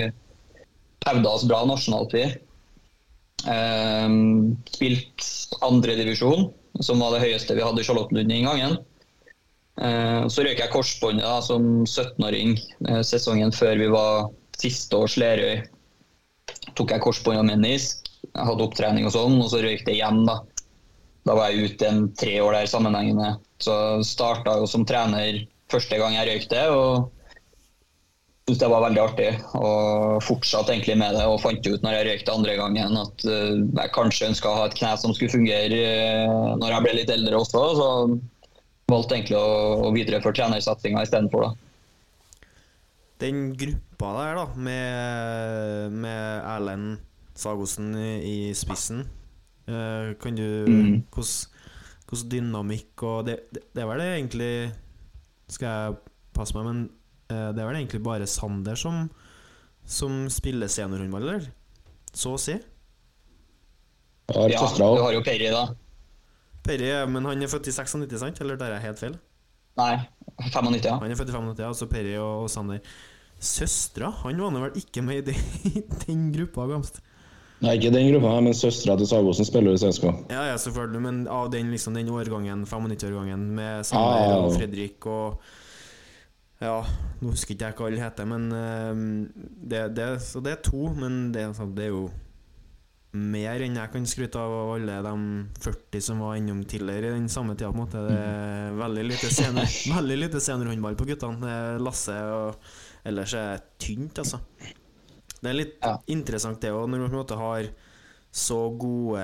hevda 1.09 1.33
oss 1.33 1.47
bra 1.49 1.65
nasjonalt, 1.67 2.13
vi. 2.15 2.29
Eh, 3.47 4.09
spilt 4.75 5.27
andredivisjon, 5.63 6.49
som 6.81 7.03
var 7.03 7.15
det 7.15 7.25
høyeste 7.27 7.55
vi 7.55 7.65
hadde 7.65 7.83
i 7.83 7.87
Charlottenlund 7.87 8.33
den 8.33 8.47
gangen. 8.49 8.79
Eh, 9.79 10.27
så 10.27 10.43
røyk 10.43 10.59
jeg 10.59 10.73
korsbåndet 10.73 11.47
som 11.47 11.67
17-åring 11.87 12.57
eh, 12.89 13.03
sesongen 13.07 13.55
før 13.55 13.79
vi 13.79 13.91
var 13.95 14.31
siste 14.59 14.99
års 14.99 15.15
Lerøy. 15.21 15.63
Tok 16.75 16.95
jeg 16.95 17.05
korsbånd 17.05 17.39
og 17.39 17.47
menisk, 17.47 18.09
jeg 18.27 18.49
hadde 18.49 18.65
opptrening 18.65 19.07
og 19.07 19.15
sånn, 19.15 19.37
og 19.39 19.53
så 19.53 19.63
røyk 19.63 19.85
det 19.87 19.99
igjen. 19.99 20.25
Da 20.29 20.41
Da 21.29 21.35
var 21.37 21.51
jeg 21.51 21.75
ute 21.75 21.85
en 21.85 22.07
tre 22.17 22.39
år 22.41 22.55
der 22.57 22.69
sammenhengende. 22.71 23.35
Så 23.61 24.01
starta 24.07 24.55
jo 24.57 24.67
som 24.71 24.87
trener 24.89 25.43
første 25.69 25.99
gang 26.01 26.15
jeg 26.15 26.29
røykte, 26.29 26.63
og 26.73 27.11
syntes 28.49 28.63
det 28.63 28.71
var 28.73 28.85
veldig 28.87 29.03
artig. 29.03 29.29
Og 29.59 30.25
fortsatte 30.25 30.73
egentlig 30.73 30.97
med 31.01 31.17
det, 31.17 31.27
og 31.29 31.41
fant 31.43 31.69
ut 31.69 31.85
når 31.85 31.97
jeg 31.97 32.09
røykte 32.09 32.35
andre 32.35 32.57
gangen 32.59 32.99
at 33.03 33.27
eh, 33.29 33.61
jeg 33.61 33.95
kanskje 33.97 34.31
ønska 34.33 34.51
å 34.51 34.59
ha 34.63 34.67
et 34.69 34.77
kne 34.79 34.95
som 35.01 35.15
skulle 35.17 35.35
fungere 35.35 35.81
eh, 35.85 36.55
når 36.57 36.73
jeg 36.73 36.87
ble 36.87 36.97
litt 36.97 37.13
eldre 37.13 37.43
også. 37.43 37.65
Så 37.79 37.91
valgte 38.89 39.19
egentlig 39.19 39.37
å, 39.37 39.93
videreføre 39.93 40.39
trenersatsinga 40.39 41.05
istedenfor, 41.05 41.49
da. 41.49 41.55
Den 43.19 43.49
gruppa 43.59 44.13
der, 44.15 44.39
da, 44.39 44.45
med, 44.63 45.95
med 45.99 46.45
Erlend 46.47 47.01
Sagosen 47.39 47.91
i, 47.99 48.55
spissen 48.57 49.05
eh, 49.67 50.15
Kan 50.23 50.39
du 50.39 50.47
Mm. 50.69 51.03
Hvordan 52.09 52.31
dynamikk 52.33 53.03
og 53.05 53.27
det, 53.27 53.35
det, 53.53 53.67
det 53.75 53.83
er 53.83 53.89
vel 53.91 54.01
det 54.01 54.07
egentlig 54.15 54.53
Skal 55.53 55.69
jeg 55.69 55.99
passe 56.33 56.57
meg, 56.57 56.65
men 56.65 56.79
det 57.29 57.61
er 57.63 57.69
vel 57.69 57.77
egentlig 57.83 58.01
bare 58.05 58.27
Sander 58.27 58.79
som 58.79 59.09
Som 59.89 60.27
spiller 60.33 60.69
seniorhåndball, 60.69 61.23
eller? 61.29 61.47
Så 62.13 62.35
å 62.37 62.41
si. 62.41 62.57
Ja, 64.29 64.45
du 64.49 64.83
har 65.01 65.15
jo 65.15 65.23
Perry, 65.25 65.49
da. 65.53 65.63
Perry, 66.65 66.91
men 67.09 67.25
han 67.25 67.43
er 67.43 67.49
født 67.49 67.71
i 67.71 67.73
96, 67.73 68.19
sant? 68.21 68.41
Eller 68.45 68.59
tar 68.61 68.75
jeg 68.75 68.85
helt 68.85 69.01
feil? 69.01 69.15
Nei, 69.79 69.95
95, 70.51 70.81
ja. 70.85 70.97
Han 71.01 71.13
er 71.15 71.17
født 71.17 71.31
i 71.33 71.37
95, 71.37 71.63
altså 71.65 71.89
Perry 71.89 72.17
og, 72.21 72.45
og 72.45 72.51
Sander. 72.53 72.83
Søstera, 73.39 74.11
han 74.25 74.41
var 74.43 74.51
nå 74.53 74.65
vel 74.67 74.77
ikke 74.81 75.05
med 75.07 75.23
i 75.23 75.31
den, 75.31 75.87
den 76.05 76.27
gruppa, 76.35 76.67
Gamst? 76.69 77.01
Nei, 77.63 77.73
ikke 77.79 77.91
den 77.95 78.11
gruppa, 78.13 78.35
men 78.45 78.55
søstera 78.55 78.99
til 79.01 79.09
Sagosen 79.11 79.47
spiller 79.49 79.75
i 79.75 79.81
CSK. 79.81 80.05
Ja, 80.31 80.45
ja, 80.51 80.59
selvfølgelig, 80.61 81.01
men 81.07 81.23
av 81.33 81.49
den, 81.55 81.73
liksom, 81.75 81.97
den 81.97 82.11
årgangen, 82.13 82.67
95-årgangen, 82.69 83.49
med 83.57 83.87
Sander 83.89 84.29
Ah. 84.29 84.45
og 84.45 84.53
Fredrik 84.59 85.07
og 85.11 85.41
Ja, 86.61 86.81
nå 87.23 87.31
husker 87.31 87.55
ikke 87.55 87.69
jeg 87.69 87.77
hva 87.79 87.87
alle 87.87 88.03
heter, 88.03 88.27
men 88.27 88.49
ehm, 88.51 89.03
det, 89.71 89.83
det, 89.95 90.07
Så 90.25 90.41
det 90.43 90.57
er 90.57 90.63
to, 90.67 90.89
men 90.97 91.29
det, 91.35 91.45
sånn- 91.55 91.75
det 91.77 91.85
er 91.87 91.93
jo 91.95 92.09
mer 93.19 93.63
enn 93.65 93.77
jeg 93.79 93.91
kan 93.93 94.05
skryte 94.07 94.37
av 94.37 94.53
av 94.53 94.73
alle 94.75 94.97
de 95.07 95.13
40 95.65 96.03
som 96.05 96.19
var 96.21 96.35
innom 96.37 96.61
tidligere 96.69 97.13
i 97.15 97.17
den 97.17 97.29
samme 97.33 97.55
tida. 97.57 97.71
på 97.73 97.79
en 97.79 97.85
måte 97.87 98.03
Det 98.09 98.19
er 98.19 98.75
veldig 98.77 99.05
lite 99.09 99.31
senere, 99.33 99.71
Veldig 99.99 100.19
lite 100.19 100.41
seniorhåndball 100.45 100.99
på 100.99 101.07
guttene. 101.09 101.55
Lasse 101.81 102.17
og 102.35 102.59
Ellers 103.09 103.33
er 103.39 103.63
tynt, 103.81 104.19
altså. 104.19 104.41
Det 105.41 105.49
er 105.49 105.55
litt 105.57 105.77
Ja. 105.81 105.95
interessant 106.11 106.61
det 106.61 106.73
òg, 106.75 106.89
når 106.91 106.99
man 107.07 107.11
på 107.11 107.15
en 107.15 107.23
måte 107.23 107.39
har 107.39 107.69
så 108.35 108.59
gode 108.77 109.23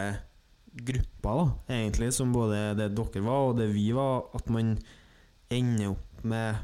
grupper, 0.74 1.34
da, 1.42 1.74
egentlig, 1.74 2.12
som 2.14 2.32
både 2.32 2.76
det 2.78 2.94
dere 2.94 3.22
var 3.26 3.50
og 3.50 3.58
det 3.58 3.66
vi 3.74 3.90
var, 3.92 4.24
at 4.34 4.48
man 4.48 4.78
ender 5.50 5.90
opp 5.90 6.24
med 6.24 6.56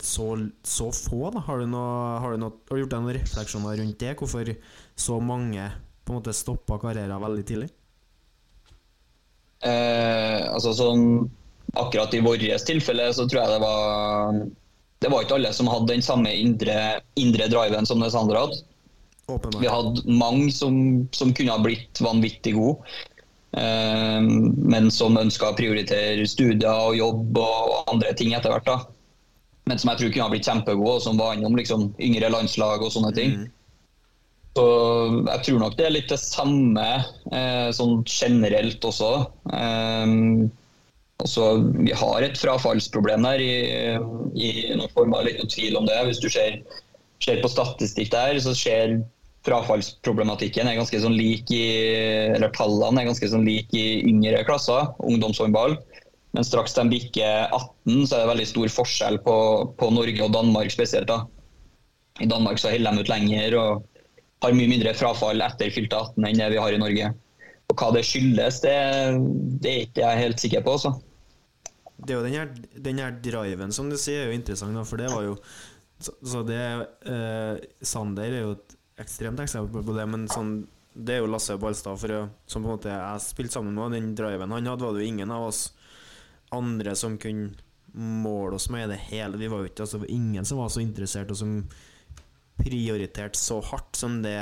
så, 0.00 0.48
så 0.62 0.90
få, 0.92 1.30
da. 1.34 1.40
Har 1.46 1.60
du, 1.60 1.66
noe, 1.70 2.18
har, 2.20 2.34
du 2.34 2.42
noe, 2.42 2.52
har 2.68 2.76
du 2.76 2.84
gjort 2.84 2.92
deg 2.92 3.04
noen 3.04 3.16
refleksjoner 3.16 3.80
rundt 3.80 3.98
det? 4.02 4.12
Hvorfor 4.20 4.52
så 4.96 5.18
mange 5.20 5.70
på 6.04 6.12
en 6.12 6.20
måte 6.20 6.36
stoppa 6.36 6.78
karrieren 6.82 7.22
veldig 7.22 7.44
tidlig? 7.48 7.72
Eh, 9.64 10.40
altså 10.52 10.74
sånn 10.76 11.02
Akkurat 11.80 12.12
i 12.14 12.20
vårt 12.20 12.44
tilfelle 12.68 13.06
så 13.16 13.24
tror 13.26 13.40
jeg 13.40 13.52
det 13.54 13.60
var 13.62 14.36
Det 15.02 15.10
var 15.12 15.24
ikke 15.24 15.38
alle 15.38 15.50
som 15.56 15.68
hadde 15.68 15.90
den 15.90 16.04
samme 16.04 16.30
indre, 16.32 16.76
indre 17.20 17.48
driven 17.52 17.88
som 17.88 18.00
det 18.00 18.12
Sander 18.14 18.38
hadde. 18.38 18.60
Vi 19.58 19.66
hadde 19.68 20.04
mange 20.06 20.52
som, 20.54 20.76
som 21.12 21.32
kunne 21.34 21.52
ha 21.52 21.58
blitt 21.60 22.00
vanvittig 22.00 22.54
gode, 22.54 22.78
eh, 23.58 24.22
men 24.22 24.86
som 24.94 25.18
ønska 25.18 25.50
å 25.50 25.56
prioritere 25.58 26.28
studier 26.30 26.70
og 26.70 26.96
jobb 26.96 27.40
og 27.42 27.90
andre 27.92 28.14
ting 28.16 28.32
etter 28.38 28.54
hvert. 28.54 28.70
da. 28.70 28.95
Men 29.66 29.80
som 29.82 29.90
jeg 29.90 30.00
tror 30.00 30.12
kunne 30.14 30.26
ha 30.28 30.32
blitt 30.32 30.46
kjempegod, 30.46 30.90
og 30.92 31.02
som 31.02 31.18
var 31.18 31.34
innom 31.34 31.56
liksom, 31.58 31.88
yngre 32.02 32.30
landslag 32.30 32.84
og 32.86 32.92
sånne 32.94 33.12
ting. 33.16 33.38
Mm. 33.40 33.46
Så 34.56 34.66
jeg 35.26 35.42
tror 35.44 35.58
nok 35.60 35.74
det 35.76 35.84
er 35.84 35.96
litt 35.98 36.12
det 36.12 36.20
samme 36.22 36.84
eh, 37.34 37.66
sånn 37.76 37.98
generelt 38.08 38.86
også. 38.88 39.10
Eh, 39.52 40.14
også, 41.24 41.44
vi 41.80 41.92
har 41.96 42.24
et 42.24 42.38
frafallsproblem 42.38 43.24
der 43.24 43.42
i, 43.42 43.52
i 44.36 44.48
noen 44.76 44.92
form 44.92 45.14
av 45.16 45.26
litt 45.26 45.42
tvil 45.52 45.78
om 45.80 45.88
det. 45.88 45.98
Hvis 46.08 46.20
du 46.20 46.28
ser, 46.32 46.60
ser 47.24 47.42
på 47.42 47.52
statistikk 47.52 48.12
der, 48.12 48.36
så 48.44 48.52
ser 48.56 48.98
frafallsproblematikken 49.46 50.68
er 50.68 50.78
ganske 50.78 51.00
sånn 51.00 51.14
lik 51.16 51.52
i 51.54 51.62
Eller 52.34 52.50
tallene 52.56 53.02
er 53.02 53.08
ganske 53.12 53.28
sånn 53.30 53.46
lik 53.46 53.72
i 53.76 54.02
yngre 54.10 54.42
klasser, 54.48 54.90
ungdomshåndball. 55.06 55.78
Men 56.36 56.44
straks 56.44 56.74
de 56.76 56.82
bikker 56.90 57.48
18, 57.48 58.02
så 58.04 58.18
er 58.18 58.20
det 58.20 58.28
veldig 58.28 58.46
stor 58.50 58.72
forskjell 58.74 59.14
på, 59.24 59.36
på 59.80 59.86
Norge 59.88 60.20
og 60.20 60.34
Danmark 60.34 60.68
spesielt. 60.74 61.08
da. 61.08 61.22
I 62.20 62.28
Danmark 62.28 62.60
så 62.60 62.68
holder 62.74 62.92
de 62.92 63.04
ut 63.04 63.08
lenger 63.08 63.56
og 63.56 63.86
har 64.44 64.56
mye 64.58 64.68
mindre 64.68 64.92
frafall 64.98 65.40
etter 65.40 65.72
fylte 65.72 65.96
18 65.96 66.26
enn 66.28 66.42
det 66.42 66.50
vi 66.52 66.60
har 66.60 66.76
i 66.76 66.82
Norge. 66.82 67.08
Og 67.72 67.80
Hva 67.80 67.88
det 67.96 68.04
skyldes, 68.04 68.60
det, 68.66 68.74
det 69.64 69.72
er 69.72 69.86
ikke 69.86 70.04
jeg 70.04 70.22
helt 70.26 70.44
sikker 70.44 70.66
på. 70.66 70.76
Så. 70.84 70.92
Det 71.96 72.12
er 72.12 72.20
jo 72.20 72.26
den 72.26 72.36
her, 72.36 72.52
den 72.84 73.00
her 73.00 73.16
driven 73.24 73.72
som 73.72 73.88
du 73.88 73.96
sier, 73.96 74.26
er 74.26 74.30
jo 74.30 74.36
interessant, 74.36 74.76
da, 74.76 74.84
for 74.84 75.00
det 75.00 75.08
var 75.14 75.24
jo 75.24 75.38
Så, 75.96 76.12
så 76.20 76.42
det 76.44 76.60
eh, 77.08 77.62
Sander 77.80 78.28
er 78.28 78.42
jo 78.42 78.50
et 78.58 78.74
ekstremt 79.00 79.40
eksempel 79.40 79.80
på 79.80 79.94
det, 79.96 80.04
men 80.12 80.28
sånn 80.28 80.58
det 80.92 81.14
er 81.14 81.22
jo 81.22 81.30
Lasse 81.32 81.56
Ballstad, 81.60 81.96
for 81.96 82.28
som 82.44 82.60
på 82.60 82.68
en 82.68 82.74
måte 82.74 82.92
jeg 82.92 83.24
spilte 83.24 83.56
sammen 83.56 83.72
med. 83.76 83.96
Den 83.96 84.12
driven 84.16 84.52
han 84.52 84.68
hadde, 84.68 84.84
var 84.84 84.92
det 84.92 85.06
jo 85.06 85.14
ingen 85.14 85.32
av 85.32 85.48
oss 85.48 85.70
andre 86.54 86.94
som 86.98 87.16
kunne 87.18 87.54
måle 87.96 88.58
oss 88.58 88.68
med 88.70 88.90
det 88.92 89.00
hele. 89.08 89.38
Vi 89.40 89.48
var 89.48 89.62
jo 89.62 89.70
ikke, 89.70 89.86
altså, 89.86 90.02
ingen 90.12 90.44
som 90.44 90.60
var 90.60 90.68
så 90.72 90.82
interessert 90.84 91.32
og 91.32 91.38
som 91.40 91.58
prioriterte 92.56 93.38
så 93.38 93.60
hardt 93.64 93.96
som 93.96 94.20
det 94.24 94.38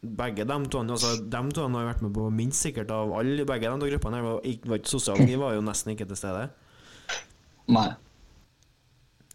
begge 0.00 0.46
de 0.48 0.56
to, 0.72 0.80
altså, 0.80 1.14
dem 1.28 1.50
to 1.52 1.66
har 1.68 1.88
vært 1.90 2.04
med 2.04 2.14
på 2.16 2.28
minst 2.32 2.64
sikkert 2.64 2.92
av 2.94 3.12
alle 3.16 3.44
begge 3.48 3.68
de 3.68 3.80
to 3.80 3.90
gruppene. 3.90 4.22
Var 4.24 4.46
var 4.68 4.80
ikke 4.80 4.92
Sosialt 4.94 5.26
liv 5.28 5.40
var 5.40 5.56
jo 5.56 5.64
nesten 5.64 5.92
ikke 5.94 6.08
til 6.08 6.20
stede. 6.20 6.46
Nei. 7.70 7.90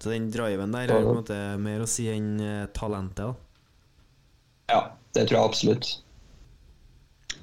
Så 0.01 0.11
den 0.11 0.29
driven 0.33 0.73
der 0.73 0.91
har 0.91 1.01
på 1.05 1.13
en 1.13 1.21
måte 1.21 1.37
mer 1.61 1.85
å 1.85 1.89
si 1.89 2.07
enn 2.11 2.33
eh, 2.43 2.65
talentet. 2.75 3.25
da 3.25 4.73
Ja, 4.73 4.81
det 5.15 5.27
tror 5.29 5.39
jeg 5.39 5.49
absolutt. 5.49 5.93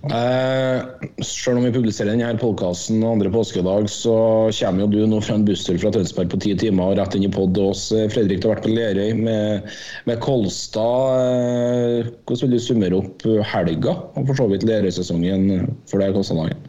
Eh, 0.03 0.82
selv 1.22 1.61
om 1.61 1.64
vi 1.64 1.70
publiserer 1.70 2.11
denne 2.11 2.34
podkasten 2.40 3.05
andre 3.07 3.30
påskedag, 3.30 3.86
så 3.90 4.14
kommer 4.57 4.82
jo 4.82 4.88
du 4.90 5.05
nå 5.07 5.20
fra 5.22 5.36
en 5.38 5.44
busstur 5.46 5.78
fra 5.78 5.92
Tønsberg 5.94 6.32
på 6.32 6.40
ti 6.42 6.57
timer 6.59 6.90
og 6.90 6.98
rett 6.98 7.14
inn 7.14 7.28
i 7.28 7.30
pod 7.30 7.55
til 7.55 7.70
oss. 7.70 7.84
Eh, 7.94 8.09
Fredrik, 8.11 8.42
du 8.42 8.48
har 8.48 8.57
vært 8.57 8.66
på 8.66 8.74
Lerøy 8.74 9.14
med, 9.20 9.70
med 10.11 10.20
Kolstad. 10.24 11.22
Eh, 11.22 12.11
hvordan 12.26 12.50
vil 12.50 12.59
du 12.59 12.66
summere 12.66 12.98
opp 12.98 13.26
helga, 13.55 13.94
og 14.18 14.26
for 14.26 14.42
så 14.42 14.50
vidt 14.50 14.66
Lerøy-sesongen 14.66 15.48
for 15.86 16.03
deg, 16.03 16.18
Kolstad-laget? 16.18 16.68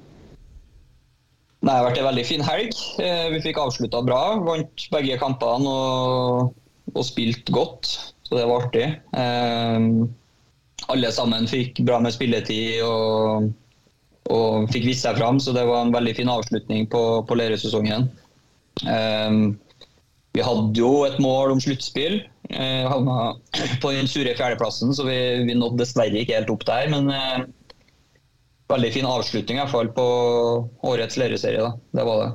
Nei, 1.63 1.71
Det 1.71 1.79
har 1.79 1.85
vært 1.89 2.01
en 2.03 2.09
veldig 2.11 2.29
fin 2.29 2.43
helg. 2.45 2.81
Eh, 3.01 3.27
Vi 3.33 3.45
fikk 3.49 3.63
avslutta 3.65 4.05
bra. 4.05 4.23
Vant 4.45 4.89
begge 4.93 5.17
kampene 5.17 5.73
og, 5.73 6.51
og 6.93 7.05
spilt 7.07 7.49
godt, 7.55 7.95
så 8.27 8.37
det 8.37 8.45
var 8.45 8.67
artig. 8.67 8.91
Eh, 9.17 9.93
Alle 10.91 11.11
sammen 11.15 11.47
fikk 11.47 11.79
bra 11.87 11.99
med 12.03 12.13
spilletid 12.15 12.81
og, 12.83 13.49
og 14.33 14.67
fikk 14.73 14.89
vist 14.89 15.05
seg 15.05 15.19
fram, 15.19 15.39
så 15.39 15.53
det 15.55 15.63
var 15.69 15.85
en 15.85 15.93
veldig 15.95 16.15
fin 16.17 16.31
avslutning 16.31 16.89
på, 16.91 17.01
på 17.27 17.37
Lerøy-sesongen. 17.39 18.09
Eh, 18.83 19.31
Vi 20.33 20.41
hadde 20.41 20.79
jo 20.79 21.03
et 21.05 21.19
mål 21.21 21.53
om 21.53 21.59
sluttspill. 21.61 22.23
Eh, 22.49 22.85
Havna 22.89 23.35
på 23.83 23.91
den 23.93 24.09
sure 24.09 24.33
fjerdeplassen, 24.35 24.93
så 24.97 25.05
vi, 25.05 25.17
vi 25.45 25.53
nådde 25.55 25.83
dessverre 25.83 26.23
ikke 26.23 26.39
helt 26.39 26.49
opp 26.49 26.65
der. 26.65 26.89
Men 26.89 27.11
eh, 27.13 27.45
veldig 28.73 28.89
fin 28.95 29.05
avslutning 29.05 29.59
i 29.59 29.61
hvert 29.61 29.75
fall 29.75 29.91
på 29.93 30.07
årets 30.89 31.19
Lerøy-serie. 31.21 31.69
Det 31.93 32.07
var 32.07 32.23
det. 32.23 32.31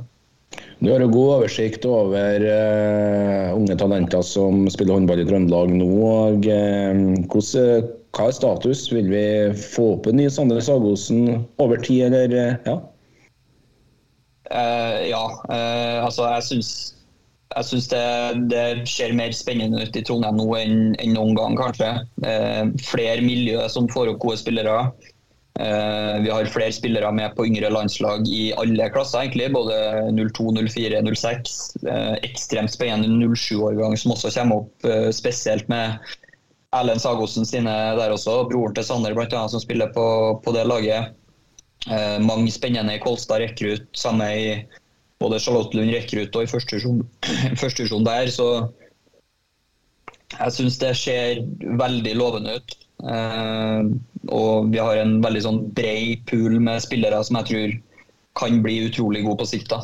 Du 0.78 0.92
har 0.92 1.02
jo 1.02 1.10
god 1.10 1.32
oversikt 1.40 1.84
over 1.90 2.44
uh, 2.46 3.50
unge 3.52 3.74
talenter 3.78 4.22
som 4.24 4.64
spiller 4.70 4.94
håndball 4.94 5.20
i 5.20 5.26
Trøndelag 5.26 5.74
nå. 5.74 5.88
og 6.06 6.46
uh, 6.46 7.02
hvordan, 7.28 7.90
Hva 8.18 8.32
er 8.32 8.34
status? 8.34 8.88
Vil 8.90 9.12
vi 9.12 9.24
få 9.54 9.92
opp 9.94 10.08
en 10.10 10.16
ny 10.18 10.24
Sander 10.32 10.58
Sagosen 10.64 11.44
over 11.62 11.78
tid, 11.78 12.08
eller? 12.08 12.32
eh, 12.34 12.54
ja? 12.66 12.78
Uh, 14.48 14.96
ja, 15.06 15.24
Uh, 15.46 16.02
altså 16.02 16.24
jeg 16.26 16.46
syns, 16.48 16.70
jeg 17.52 17.68
syns 17.68 17.86
det, 17.92 18.02
det 18.50 18.64
ser 18.90 19.14
mer 19.14 19.30
spennende 19.36 19.84
ut 19.84 19.96
i 19.96 20.02
Trondheim 20.02 20.40
nå 20.40 20.48
enn, 20.58 20.80
enn 20.98 21.14
noen 21.14 21.38
gang, 21.38 21.54
kanskje. 21.60 21.92
Uh, 22.24 22.74
flere 22.88 23.22
miljøer 23.22 23.70
som 23.70 23.86
får 23.92 24.10
opp 24.14 24.20
gode 24.24 24.42
spillere. 24.42 24.80
Vi 25.58 26.30
har 26.30 26.46
flere 26.54 26.70
spillere 26.70 27.08
med 27.10 27.32
på 27.34 27.42
yngre 27.48 27.66
landslag 27.74 28.28
i 28.30 28.52
alle 28.62 28.84
klasser, 28.94 29.24
egentlig. 29.24 29.48
Både 29.50 29.74
02, 30.14 30.52
04, 30.54 31.00
06. 31.02 31.56
Eh, 31.82 32.12
ekstremt 32.28 32.70
spennende 32.70 33.26
07-årgang 33.34 33.96
som 33.98 34.14
også 34.14 34.30
kommer 34.36 34.62
opp, 34.62 34.86
spesielt 35.10 35.66
med 35.66 35.98
Erlend 36.76 37.00
Sagosen 37.00 37.46
sine 37.48 37.72
der 37.96 38.12
også. 38.12 38.42
Broren 38.50 38.74
til 38.76 38.84
Sander 38.84 39.16
annet, 39.16 39.50
som 39.54 39.60
spiller 39.62 39.92
på, 39.94 40.06
på 40.44 40.52
det 40.52 40.66
laget. 40.68 41.14
Eh, 41.88 42.18
mange 42.20 42.50
spennende 42.52 42.96
i 42.96 43.00
Kolstad 43.00 43.40
rekrutt, 43.40 43.88
samme 43.96 44.26
i 44.36 44.48
både 45.20 45.38
Charlottenlund 45.40 45.94
rekrutt 45.94 46.36
og 46.36 46.44
i 46.44 46.50
første 47.60 47.82
divisjon- 47.82 48.04
der. 48.04 48.28
Så 48.28 48.48
jeg 50.34 50.56
syns 50.58 50.78
det 50.82 50.94
ser 50.96 51.42
veldig 51.80 52.14
lovende 52.18 52.58
ut. 52.58 52.76
Eh, 53.08 53.82
og 54.28 54.72
vi 54.72 54.80
har 54.82 55.00
en 55.00 55.20
veldig 55.24 55.44
sånn 55.44 55.62
bred 55.72 56.26
pool 56.28 56.58
med 56.60 56.82
spillere 56.84 57.22
som 57.24 57.38
jeg 57.40 57.50
tror 57.52 57.76
kan 58.38 58.60
bli 58.62 58.82
utrolig 58.86 59.24
gode 59.24 59.40
på 59.40 59.48
sikt. 59.54 59.72
da. 59.72 59.80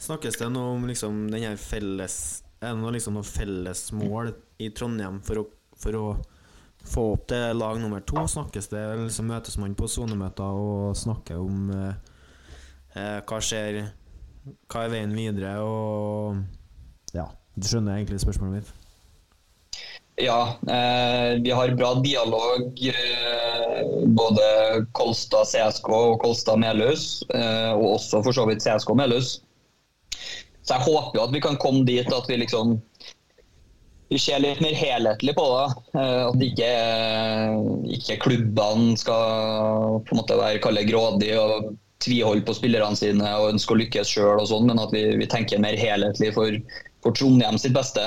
Snakkes 0.00 0.38
det 0.40 0.48
noe 0.52 0.76
om 0.76 0.86
liksom 0.88 1.26
den 1.28 1.58
felles 1.60 2.14
Er 2.62 2.72
det 2.72 2.80
noe 2.80 2.92
liksom 2.94 3.18
noe 3.18 3.26
felles 3.26 3.82
mål 3.96 4.30
i 4.60 4.70
Trondheim 4.76 5.18
for 5.24 5.42
å, 5.42 5.44
for 5.80 5.98
å 5.98 6.04
få 6.90 7.06
opp 7.14 7.26
til 7.32 7.58
lag 7.60 7.80
nummer 7.80 8.04
to? 8.06 8.22
Snakkes 8.28 8.70
det 8.72 8.82
liksom 9.04 9.30
Møtes 9.30 9.58
man 9.60 9.76
på 9.78 9.88
sonemøter 9.90 10.60
og 10.64 10.96
snakker 10.98 11.40
om 11.40 11.70
eh, 11.76 12.20
eh, 12.96 13.18
hva 13.26 13.40
skjer 13.44 13.82
Hva 14.70 14.86
er 14.86 14.94
veien 14.94 15.16
videre, 15.16 15.58
og 15.64 16.40
Ja, 17.16 17.28
du 17.56 17.68
skjønner 17.68 17.98
egentlig 17.98 18.22
spørsmålet 18.22 18.60
mitt? 18.60 18.76
Ja, 20.20 20.56
eh, 20.68 21.40
vi 21.40 21.50
har 21.50 21.74
bra 21.76 21.94
dialog. 21.94 22.88
Eh, 22.88 24.06
både 24.06 24.42
Kolstad 24.92 25.48
CSK 25.48 25.88
og 25.88 26.20
Kolstad 26.20 26.60
Melhus. 26.60 27.22
Eh, 27.34 27.72
og 27.72 27.94
også 27.96 28.20
for 28.26 28.36
så 28.36 28.44
vidt 28.48 28.60
CSK 28.64 28.92
Melhus. 28.94 29.38
Så 30.60 30.76
jeg 30.76 30.84
håper 30.84 31.16
jo 31.16 31.24
at 31.24 31.32
vi 31.32 31.40
kan 31.40 31.56
komme 31.56 31.86
dit 31.88 32.12
at 32.12 32.28
vi 32.28 32.36
liksom 32.42 32.76
vi 34.10 34.18
ser 34.18 34.42
litt 34.42 34.58
mer 34.62 34.74
helhetlig 34.74 35.36
på 35.36 35.44
det. 35.52 35.66
Eh, 36.00 36.22
at 36.26 36.42
ikke, 36.42 36.70
ikke 37.96 38.18
klubbene 38.24 38.96
skal 38.98 40.00
på 40.02 40.16
en 40.16 40.20
måte 40.20 40.38
være 40.40 40.62
kalle 40.64 40.82
grådige 40.88 41.38
og 41.38 41.70
tviholde 42.02 42.42
på 42.48 42.56
spillerne 42.56 42.98
sine 42.98 43.28
og 43.38 43.52
ønske 43.52 43.74
å 43.74 43.78
lykkes 43.78 44.10
sjøl, 44.10 44.40
sånn, 44.48 44.66
men 44.66 44.80
at 44.82 44.92
vi, 44.94 45.04
vi 45.20 45.28
tenker 45.30 45.62
mer 45.62 45.78
helhetlig 45.78 46.32
for, 46.34 46.56
for 47.04 47.14
Trondheim 47.16 47.60
sitt 47.60 47.76
beste. 47.76 48.06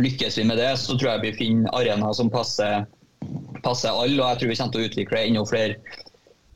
Lykkes 0.00 0.38
vi 0.40 0.46
med 0.48 0.58
det, 0.58 0.72
så 0.80 0.96
tror 0.96 1.12
jeg 1.14 1.24
vi 1.26 1.36
finner 1.38 1.74
arenaer 1.76 2.16
som 2.16 2.30
passer, 2.32 2.86
passer 3.62 3.92
alle. 3.92 4.18
Og 4.18 4.26
jeg 4.26 4.40
tror 4.40 4.52
vi 4.52 4.58
kommer 4.58 4.74
til 4.74 4.82
å 4.82 4.90
utvikle 4.90 5.22
enda 5.26 5.44
flere 5.50 5.78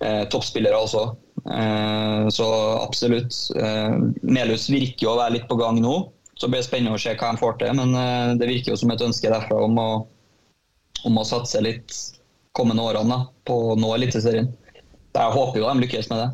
eh, 0.01 0.24
toppspillere 0.32 0.80
også. 0.87 1.05
Eh, 1.45 2.26
så 2.35 2.51
absolutt. 2.80 3.39
Eh, 3.59 3.97
Melhus 4.22 4.68
virker 4.72 5.12
å 5.12 5.18
være 5.20 5.39
litt 5.39 5.49
på 5.51 5.59
gang 5.61 5.82
nå. 5.82 5.97
Så 6.41 6.49
blir 6.51 6.61
det 6.62 6.66
spennende 6.66 6.97
å 6.97 7.01
se 7.01 7.14
hva 7.14 7.30
de 7.32 7.41
får 7.41 7.59
til. 7.62 7.74
Men 7.78 7.95
eh, 7.99 8.35
det 8.41 8.51
virker 8.51 8.74
jo 8.74 8.80
som 8.80 8.91
et 8.95 9.03
ønske 9.07 9.30
derfra 9.30 9.61
om 9.68 9.78
å, 9.78 9.89
om 11.07 11.18
å 11.20 11.26
satse 11.28 11.61
litt 11.62 11.95
kommende 12.55 12.82
årene 12.87 13.11
da, 13.11 13.20
på 13.47 13.59
å 13.72 13.76
nå 13.78 13.93
Eliteserien. 13.97 14.49
Jeg 15.14 15.37
håper 15.37 15.61
jo 15.62 15.68
de 15.70 15.85
lykkes 15.85 16.11
med 16.11 16.22
det. 16.24 16.30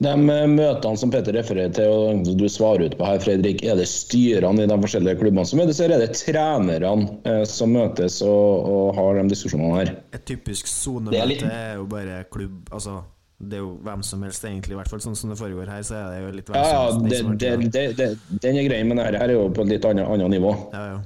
De 0.00 0.08
eh, 0.14 0.46
møtene 0.48 0.96
som 0.96 1.10
Petter 1.12 1.34
refererer 1.36 1.72
til, 1.76 1.90
og 1.90 2.30
du 2.38 2.46
svarer 2.48 2.86
ut 2.88 2.94
på 2.96 3.04
her, 3.04 3.18
Fredrik, 3.20 3.60
er 3.66 3.76
det 3.76 3.84
styrene 3.90 4.64
i 4.64 4.70
de 4.70 4.78
forskjellige 4.86 5.18
klubbene 5.20 5.44
som 5.46 5.60
møtes, 5.60 5.82
eller 5.84 5.98
er 6.00 6.06
det 6.06 6.16
trenerne 6.16 7.10
eh, 7.28 7.42
som 7.50 7.74
møtes 7.76 8.20
og, 8.24 8.70
og 8.70 8.94
har 8.96 9.18
de 9.20 9.26
diskusjonene 9.34 9.76
her? 9.82 9.92
Et 10.16 10.24
typisk 10.30 10.70
sonemøte 10.70 11.20
er 11.20 11.28
litt- 11.34 11.44
er 11.50 11.74
jo 11.82 11.84
bare 11.90 12.22
klubb 12.32 12.70
Altså, 12.72 13.02
det 13.40 13.56
er 13.56 13.62
jo 13.62 13.70
hvem 13.86 14.02
som 14.04 14.22
helst, 14.26 14.44
egentlig. 14.44 14.74
I 14.74 14.78
hvert 14.82 14.90
fall 14.92 15.00
sånn 15.00 15.16
som 15.16 15.32
det 15.32 15.38
foregår 15.40 15.70
her, 15.72 15.84
så 15.86 15.96
er 15.96 16.10
det 16.12 16.18
jo 16.20 16.32
litt 16.36 16.50
hvem 16.50 16.58
Ja, 16.60 16.72
ja, 16.74 16.82
som 16.92 17.06
helst. 17.06 17.14
det, 17.40 17.50
har 17.50 17.62
det, 17.64 17.70
det, 17.72 17.84
det, 17.96 18.40
den 18.44 18.58
er 18.60 18.68
grei, 18.68 18.80
men 18.84 19.00
dette 19.00 19.22
her 19.22 19.32
er 19.32 19.36
jo 19.38 19.46
på 19.56 19.64
et 19.64 19.72
litt 19.72 19.86
annet, 19.88 20.04
annet 20.04 20.34
nivå. 20.36 20.52
Ja, 20.74 20.82
ja. 20.90 20.98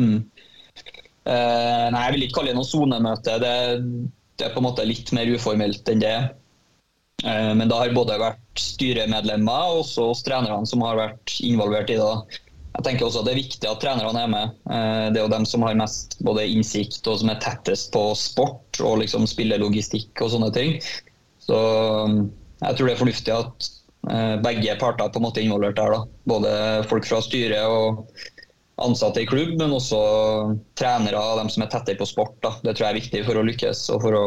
Mm. 0.00 0.16
Uh, 1.26 1.86
nei, 1.92 2.00
jeg 2.06 2.14
vil 2.14 2.24
ikke 2.26 2.38
kalle 2.38 2.52
det 2.52 2.58
noe 2.60 2.68
sonemøte. 2.68 3.36
Det, 3.42 3.52
det 4.38 4.46
er 4.46 4.54
på 4.54 4.62
en 4.62 4.68
måte 4.68 4.88
litt 4.88 5.12
mer 5.16 5.30
uformelt 5.34 5.92
enn 5.92 6.02
det. 6.04 6.16
Uh, 7.24 7.52
men 7.58 7.66
det 7.68 7.76
har 7.76 7.94
både 7.96 8.18
vært 8.22 8.62
styremedlemmer 8.62 9.72
og 9.74 9.84
også 9.84 10.10
oss 10.14 10.24
trenerne 10.24 10.68
som 10.68 10.84
har 10.86 11.00
vært 11.00 11.36
involvert 11.44 11.92
i 11.92 12.00
det. 12.00 12.40
Jeg 12.76 12.84
tenker 12.84 13.06
også 13.06 13.22
at 13.22 13.28
Det 13.28 13.32
er 13.32 13.40
viktig 13.40 13.68
at 13.70 13.80
trenerne 13.80 14.20
er 14.20 14.28
med. 14.28 14.56
Eh, 14.68 15.06
det 15.12 15.20
er 15.20 15.24
jo 15.24 15.32
dem 15.32 15.46
som 15.48 15.64
har 15.64 15.78
mest 15.78 16.18
både 16.26 16.44
innsikt 16.52 17.08
og 17.08 17.22
som 17.22 17.32
er 17.32 17.40
tettest 17.40 17.88
på 17.94 18.02
sport 18.20 18.80
og 18.84 18.98
liksom 19.00 19.24
spillelogistikk 19.30 20.20
og 20.20 20.34
sånne 20.34 20.50
ting. 20.52 20.76
Så 21.46 21.58
mm, 22.10 22.22
jeg 22.62 22.76
tror 22.76 22.88
det 22.88 22.94
er 22.94 23.02
fornuftig 23.02 23.34
at 23.34 23.68
eh, 24.10 24.34
begge 24.44 24.78
parter 24.80 25.12
på 25.12 25.20
en 25.20 25.26
måte 25.28 25.42
er 25.42 25.48
involvert 25.48 25.78
der. 25.78 25.94
da. 25.94 26.00
Både 26.28 26.54
folk 26.90 27.06
fra 27.08 27.20
styret 27.24 27.62
og 27.66 28.06
ansatte 28.82 29.22
i 29.22 29.28
klubb, 29.28 29.54
men 29.60 29.72
også 29.72 30.00
trenere 30.76 31.20
og 31.20 31.40
dem 31.40 31.52
som 31.52 31.64
er 31.64 31.70
tettere 31.72 32.00
på 32.00 32.08
sport. 32.08 32.34
Da. 32.44 32.56
Det 32.64 32.76
tror 32.76 32.88
jeg 32.88 32.94
er 32.94 33.02
viktig 33.02 33.22
for 33.28 33.38
å 33.38 33.46
lykkes 33.46 33.86
og 33.94 34.02
for 34.04 34.18
å 34.18 34.26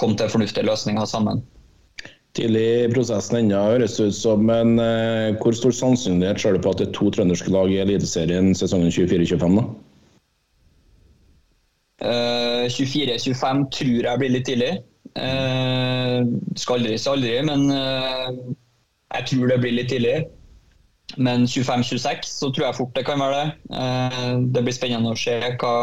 komme 0.00 0.16
til 0.20 0.30
fornuftige 0.32 0.68
løsninger 0.68 1.08
sammen. 1.08 1.42
Tidlig 2.38 2.62
i 2.62 2.90
prosessen 2.92 3.40
ennå, 3.40 3.58
høres 3.72 3.96
ut 3.98 4.14
som. 4.14 4.44
Men 4.46 4.78
eh, 4.78 5.34
hvor 5.42 5.56
stor 5.56 5.74
sannsynlighet 5.74 6.38
ser 6.38 6.54
du 6.54 6.62
på 6.62 6.74
at 6.74 6.82
det 6.82 6.90
er 6.90 6.96
to 6.96 7.10
trønderske 7.10 7.50
lag 7.50 7.72
i 7.72 7.80
Eliteserien 7.82 8.52
sesongen 8.54 8.92
24-25? 8.94 9.58
da? 9.58 9.64
Eh, 12.00 12.68
24-25 12.70 13.66
tror 13.74 14.06
jeg 14.06 14.22
blir 14.22 14.32
litt 14.36 14.46
tidlig. 14.46 14.70
Eh, 15.18 16.20
skal 16.56 16.80
aldri 16.80 16.98
si 16.98 17.10
aldri, 17.10 17.32
men 17.46 17.66
eh, 17.74 18.28
jeg 19.16 19.26
tror 19.32 19.50
det 19.50 19.58
blir 19.62 19.74
litt 19.74 19.90
tidlig. 19.92 20.20
Men 21.18 21.46
25-26 21.46 22.28
så 22.30 22.50
tror 22.54 22.68
jeg 22.68 22.78
fort 22.78 22.94
det 22.94 23.06
kan 23.08 23.22
være 23.22 23.38
det. 23.40 23.76
Eh, 23.76 24.34
det 24.54 24.64
blir 24.66 24.76
spennende 24.76 25.14
å 25.14 25.18
se 25.18 25.34
hva, 25.58 25.74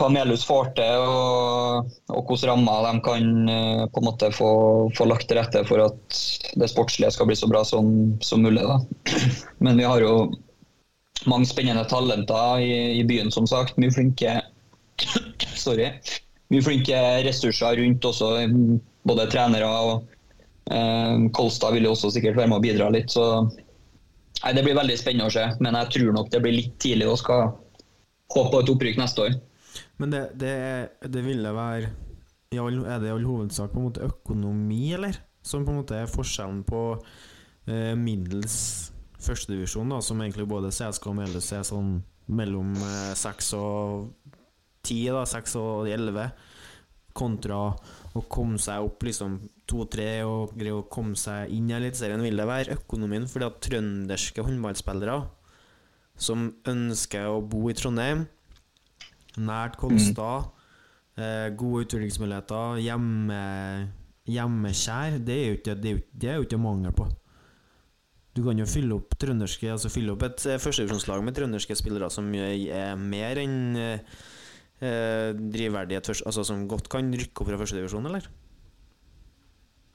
hva 0.00 0.08
Melhus 0.14 0.46
får 0.48 0.72
til, 0.78 1.04
og, 1.04 1.90
og 2.08 2.30
hvilke 2.30 2.48
rammer 2.48 2.86
de 2.86 3.02
kan 3.04 3.50
eh, 3.52 3.84
på 3.92 4.02
en 4.02 4.08
måte 4.08 4.30
få, 4.32 4.52
få 4.96 5.08
lagt 5.10 5.28
til 5.28 5.40
rette 5.40 5.64
for 5.68 5.84
at 5.84 6.22
det 6.56 6.70
sportslige 6.72 7.12
skal 7.16 7.28
bli 7.28 7.36
så 7.36 7.50
bra 7.50 7.64
som, 7.68 8.14
som 8.24 8.46
mulig. 8.46 8.64
Da. 8.64 8.80
Men 9.64 9.80
vi 9.80 9.88
har 9.88 10.00
jo 10.04 10.30
mange 11.28 11.50
spennende 11.50 11.84
talenter 11.84 12.64
i, 12.64 12.72
i 13.02 13.04
byen, 13.04 13.28
som 13.34 13.48
sagt. 13.50 13.76
Mye 13.76 13.92
flinke 13.92 14.40
Sorry. 15.60 15.90
Mye 16.50 16.66
flinke 16.66 17.00
ressurser 17.26 17.78
rundt 17.78 18.06
også, 18.10 18.30
både 19.06 19.26
trenere 19.32 19.68
og 19.70 19.92
eh, 20.70 21.26
Kolstad 21.36 21.76
vil 21.76 21.86
jo 21.86 21.94
også 21.94 22.12
sikkert 22.14 22.38
være 22.40 22.50
med 22.50 22.58
å 22.60 22.64
bidra 22.64 22.90
litt. 22.92 23.10
så 23.14 23.46
nei, 23.46 24.52
Det 24.56 24.64
blir 24.66 24.78
veldig 24.78 24.98
spennende 24.98 25.30
å 25.30 25.34
se, 25.34 25.46
men 25.60 25.78
jeg 25.78 25.94
tror 25.96 26.12
nok 26.18 26.30
det 26.34 26.42
blir 26.44 26.58
litt 26.58 26.76
tidlig 26.82 27.08
å 27.08 27.18
skal 27.20 27.48
håpe 28.34 28.50
på 28.52 28.62
et 28.62 28.74
opprykk 28.74 29.00
neste 29.00 29.26
år. 29.26 29.40
Men 30.02 30.14
det, 30.14 30.22
det, 30.40 30.54
det 31.12 31.24
ville 31.24 31.54
være 31.54 31.90
all, 32.58 32.78
Er 32.82 32.98
det 32.98 33.10
i 33.10 33.14
all 33.14 33.26
hovedsak 33.26 33.70
på 33.70 33.78
en 33.78 33.90
måte 33.90 34.06
økonomi, 34.06 34.92
eller? 34.96 35.20
Som 35.46 35.64
på 35.64 35.72
en 35.72 35.80
måte 35.80 35.96
er 35.96 36.10
forskjellen 36.10 36.64
på 36.66 36.80
eh, 37.70 37.94
middels 37.96 38.90
førstedivisjon, 39.20 39.92
som 40.02 40.20
egentlig 40.20 40.48
både 40.48 40.72
CSK 40.72 41.10
og 41.12 41.16
Melhus 41.20 41.52
er 41.52 41.62
sånn 41.68 42.00
mellom 42.30 42.72
eh, 42.76 43.40
og 43.58 44.10
10, 44.86 45.12
da, 45.16 45.24
6 45.28 45.56
og 45.60 45.90
11, 45.90 46.30
kontra 47.16 47.58
å 48.16 48.22
komme 48.30 48.58
seg 48.62 48.86
opp 48.86 49.04
liksom 49.06 49.36
2-3 49.70 50.06
og 50.26 50.54
greie 50.58 50.74
å 50.74 50.86
komme 50.90 51.18
seg 51.18 51.52
inn 51.54 51.68
i 51.70 51.76
Eliteserien, 51.76 52.22
vil 52.24 52.38
det 52.40 52.48
være 52.48 52.78
økonomien. 52.78 53.28
Fordi 53.30 53.46
at 53.46 53.60
trønderske 53.66 54.44
håndballspillere 54.46 55.18
som 56.20 56.50
ønsker 56.68 57.30
å 57.30 57.40
bo 57.44 57.68
i 57.70 57.76
Trondheim, 57.76 58.26
nært 59.40 59.78
Kolstad, 59.80 60.50
eh, 61.16 61.48
gode 61.56 61.86
utviklingsmuligheter, 61.86 62.80
hjemme, 62.84 63.40
hjemmekjær, 64.28 65.20
det 65.24 65.36
er 65.36 65.46
jo 65.46 65.58
ikke, 65.60 65.78
det 65.80 65.94
det 66.12 66.36
ikke 66.44 66.60
mangel 66.60 66.92
på. 66.92 67.08
Du 68.36 68.44
kan 68.46 68.58
jo 68.58 68.66
fylle 68.68 68.94
opp 68.94 69.16
trønderske 69.18 69.72
Altså 69.72 69.90
fylle 69.90 70.12
opp 70.14 70.22
et 70.22 70.44
eh, 70.46 70.60
førstedivisjonslag 70.62 71.24
med 71.26 71.34
trønderske 71.34 71.74
spillere 71.74 72.10
som 72.14 72.28
er 72.38 72.94
mer 73.00 73.40
enn 73.42 73.56
eh, 73.76 74.20
eh, 74.80 75.30
drivverdighet 75.54 76.06
først, 76.10 76.26
altså 76.26 76.44
som 76.46 76.66
godt 76.70 76.88
kan 76.92 77.10
rykke 77.12 77.42
opp 77.42 77.50
fra 77.50 77.58
førstedivisjon, 77.60 78.06
eller? 78.10 78.28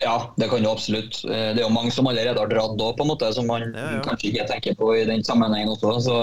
Ja, 0.03 0.17
det 0.36 0.49
kan 0.51 0.63
du 0.63 0.69
absolutt. 0.69 1.21
Eh, 1.23 1.53
Det 1.55 1.61
er 1.61 1.67
jo 1.67 1.73
mange 1.73 1.93
som 1.95 2.07
allerede 2.07 2.41
har 2.41 2.51
dratt 2.51 2.75
òg, 2.81 2.97
på 2.97 3.05
en 3.05 3.11
måte, 3.13 3.31
som 3.33 3.47
man 3.47 3.69
Ja, 3.71 3.91
ja. 3.95 4.01
kanskje 4.03 4.31
ikke 4.33 4.47
tenker 4.49 4.75
på 4.75 4.91
i 4.97 5.05
den 5.07 5.23
sammenhengen 5.23 5.71
også. 5.71 5.93
Så 6.03 6.17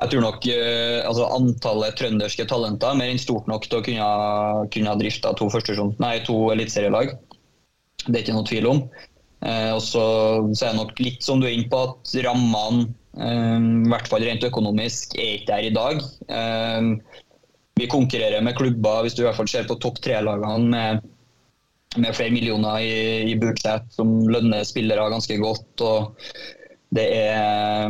jeg 0.00 0.10
tror 0.10 0.22
nok 0.24 0.46
eh, 0.46 1.02
altså, 1.04 1.26
antallet 1.36 1.98
trønderske 1.98 2.46
talenter 2.48 2.92
er 2.94 3.00
mer 3.02 3.12
enn 3.12 3.20
stort 3.20 3.46
nok 3.50 3.66
til 3.68 3.80
å 3.80 3.84
kunne, 3.84 4.08
kunne 4.72 4.96
drifte 5.02 5.34
to, 5.36 5.50
nei, 6.00 6.18
to 6.24 6.38
eliteserielag. 6.54 7.18
Det 8.06 8.14
er 8.16 8.22
ikke 8.24 8.38
noe 8.38 8.48
tvil 8.48 8.66
om. 8.70 8.84
Eh, 9.44 9.72
og 9.74 9.82
så, 9.84 10.04
så 10.54 10.66
er 10.66 10.72
det 10.72 10.80
nok 10.80 11.00
litt 11.00 11.22
som 11.24 11.40
du 11.40 11.46
er 11.48 11.56
inne 11.56 11.68
på, 11.68 11.82
at 11.84 12.14
rammene, 12.24 12.88
eh, 13.20 13.58
i 13.60 13.90
hvert 13.92 14.08
fall 14.08 14.24
rent 14.24 14.46
økonomisk, 14.46 15.18
er 15.20 15.36
ikke 15.36 15.52
der 15.52 15.68
i 15.68 15.74
dag. 15.76 16.00
Eh, 16.32 17.26
vi 17.80 17.88
konkurrerer 17.90 18.44
med 18.44 18.56
klubber, 18.58 19.02
hvis 19.04 19.16
du 19.16 19.24
i 19.24 19.26
hvert 19.28 19.38
fall 19.38 19.50
ser 19.50 19.68
på 19.68 19.78
topp 19.82 20.00
tre-lagene, 20.04 20.70
med, 20.70 21.10
med 21.98 22.16
flere 22.16 22.34
millioner 22.34 22.84
i, 22.84 22.96
i 23.32 23.36
budsjett, 23.40 23.88
som 23.94 24.12
lønner 24.30 24.66
spillere 24.68 25.10
ganske 25.12 25.38
godt. 25.42 25.86
og 25.86 26.26
det 26.94 27.06
er 27.14 27.88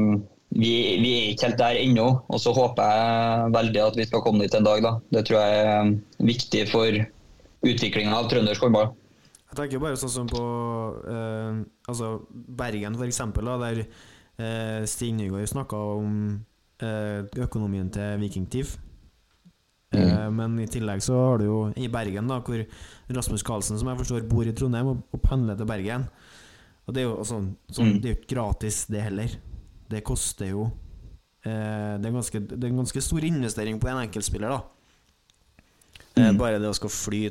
vi, 0.51 0.71
vi 0.99 1.11
er 1.15 1.27
ikke 1.31 1.47
helt 1.47 1.61
der 1.61 1.79
ennå, 1.79 2.07
og 2.27 2.41
så 2.43 2.53
håper 2.55 2.89
jeg 2.91 3.53
veldig 3.55 3.83
at 3.85 3.99
vi 4.01 4.07
skal 4.09 4.23
komme 4.25 4.43
dit 4.43 4.57
en 4.59 4.67
dag. 4.67 4.83
da. 4.83 4.97
Det 5.15 5.25
tror 5.29 5.39
jeg 5.39 5.61
er 5.67 5.93
viktig 6.27 6.65
for 6.73 7.03
utviklinga 7.71 8.17
av 8.17 8.31
trøndersk 8.33 8.67
håndball. 8.67 8.91
Jeg 9.51 9.59
tenker 9.59 9.83
bare 9.83 9.99
sånn 9.99 10.13
som 10.15 10.29
på 10.31 10.43
eh, 11.11 11.63
altså 11.91 12.13
Bergen, 12.31 12.99
for 12.99 13.07
eksempel, 13.07 13.47
da, 13.51 13.57
der 13.63 13.81
eh, 13.83 14.87
Stig 14.91 15.15
Nygaard 15.19 15.51
snakka 15.51 15.81
om 15.99 16.15
eh, 16.83 17.27
økonomien 17.47 17.91
til 17.95 18.19
Vikingtiv. 18.23 18.77
Eh, 19.91 20.27
men 20.31 20.55
i 20.63 20.69
tillegg 20.71 21.03
så 21.03 21.17
har 21.19 21.41
du 21.41 21.49
jo 21.49 21.61
i 21.75 21.89
Bergen, 21.91 22.29
da, 22.31 22.39
hvor 22.47 22.63
Rasmus 23.11 23.45
Karlsen, 23.47 23.79
som 23.81 23.91
jeg 23.91 23.99
forstår, 23.99 24.27
bor 24.31 24.47
i 24.47 24.55
Trondheim 24.55 24.93
og, 24.93 25.01
og 25.11 25.23
pendler 25.25 25.59
til 25.59 25.69
Bergen. 25.69 26.07
Og 26.87 26.95
det 26.95 27.03
er 27.03 27.09
jo 27.09 27.17
altså, 27.19 27.41
sånn, 27.75 27.97
det 27.99 28.09
er 28.09 28.15
jo 28.15 28.21
ikke 28.21 28.35
gratis, 28.37 28.85
det 28.91 29.03
heller. 29.09 29.35
Det 29.91 30.05
koster 30.07 30.53
jo 30.53 30.69
eh, 31.43 31.97
det, 31.99 32.07
er 32.07 32.15
ganske, 32.15 32.43
det 32.53 32.61
er 32.61 32.71
en 32.71 32.83
ganske 32.85 33.03
stor 33.03 33.27
investering 33.27 33.81
på 33.83 33.91
en 33.91 34.05
enkeltspiller, 34.05 34.55
da. 34.55 34.61
Eh, 36.19 36.31
bare 36.39 36.61
det 36.63 36.71
å 36.71 36.77
skal 36.77 36.93
fly 36.93 37.25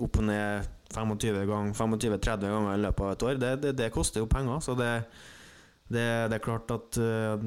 opp 0.00 0.22
og 0.22 0.24
ned 0.26 0.70
25 0.90 1.44
ganger 1.46 1.74
25-30 1.76 2.50
ganger 2.50 2.72
i 2.74 2.82
løpet 2.82 3.04
av 3.06 3.12
et 3.12 3.26
år, 3.26 3.36
det, 3.38 3.50
det, 3.62 3.74
det 3.78 3.92
koster 3.94 4.22
jo 4.22 4.30
penger. 4.30 4.62
Så 4.64 4.74
det, 4.78 4.90
det, 5.90 6.06
det 6.30 6.36
er 6.36 6.42
klart 6.44 6.70
at 6.70 6.98
uh, 7.02 7.42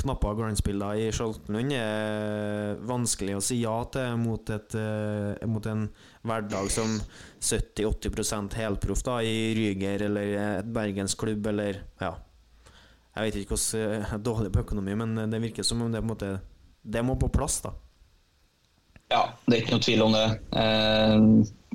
knapper 0.00 0.38
glansbilder 0.40 0.98
i 0.98 1.08
Skjoltenlund 1.14 1.74
er 1.76 2.80
vanskelig 2.88 3.36
å 3.38 3.42
si 3.44 3.60
ja 3.60 3.76
til 3.94 4.16
mot, 4.18 4.50
et, 4.50 4.74
uh, 4.74 5.38
mot 5.46 5.68
en 5.70 5.84
hverdag 6.26 6.70
som 6.74 6.96
70-80 7.38 8.58
helproff 8.58 9.04
da, 9.06 9.20
i 9.22 9.52
Ryger 9.54 10.08
eller 10.08 10.34
et 10.42 10.72
bergensklubb 10.74 11.46
eller 11.52 11.78
ja. 12.02 12.16
Jeg 13.14 13.28
vet 13.28 13.38
ikke 13.44 13.54
hvordan 13.54 14.02
uh, 14.02 14.18
dårlig 14.30 14.54
på 14.54 14.64
økonomi, 14.66 14.98
men 14.98 15.30
det 15.30 15.42
virker 15.46 15.66
som 15.66 15.86
om 15.86 15.94
det 15.94 16.02
måte 16.02 16.40
Det 16.82 17.04
må 17.06 17.14
på 17.20 17.30
plass, 17.30 17.60
da. 17.62 17.76
Ja, 19.08 19.22
det 19.46 19.54
er 19.54 19.62
ikke 19.62 19.76
noe 19.78 19.84
tvil 19.84 20.04
om 20.04 20.12
det. 20.12 20.26
Eh, 20.60 21.14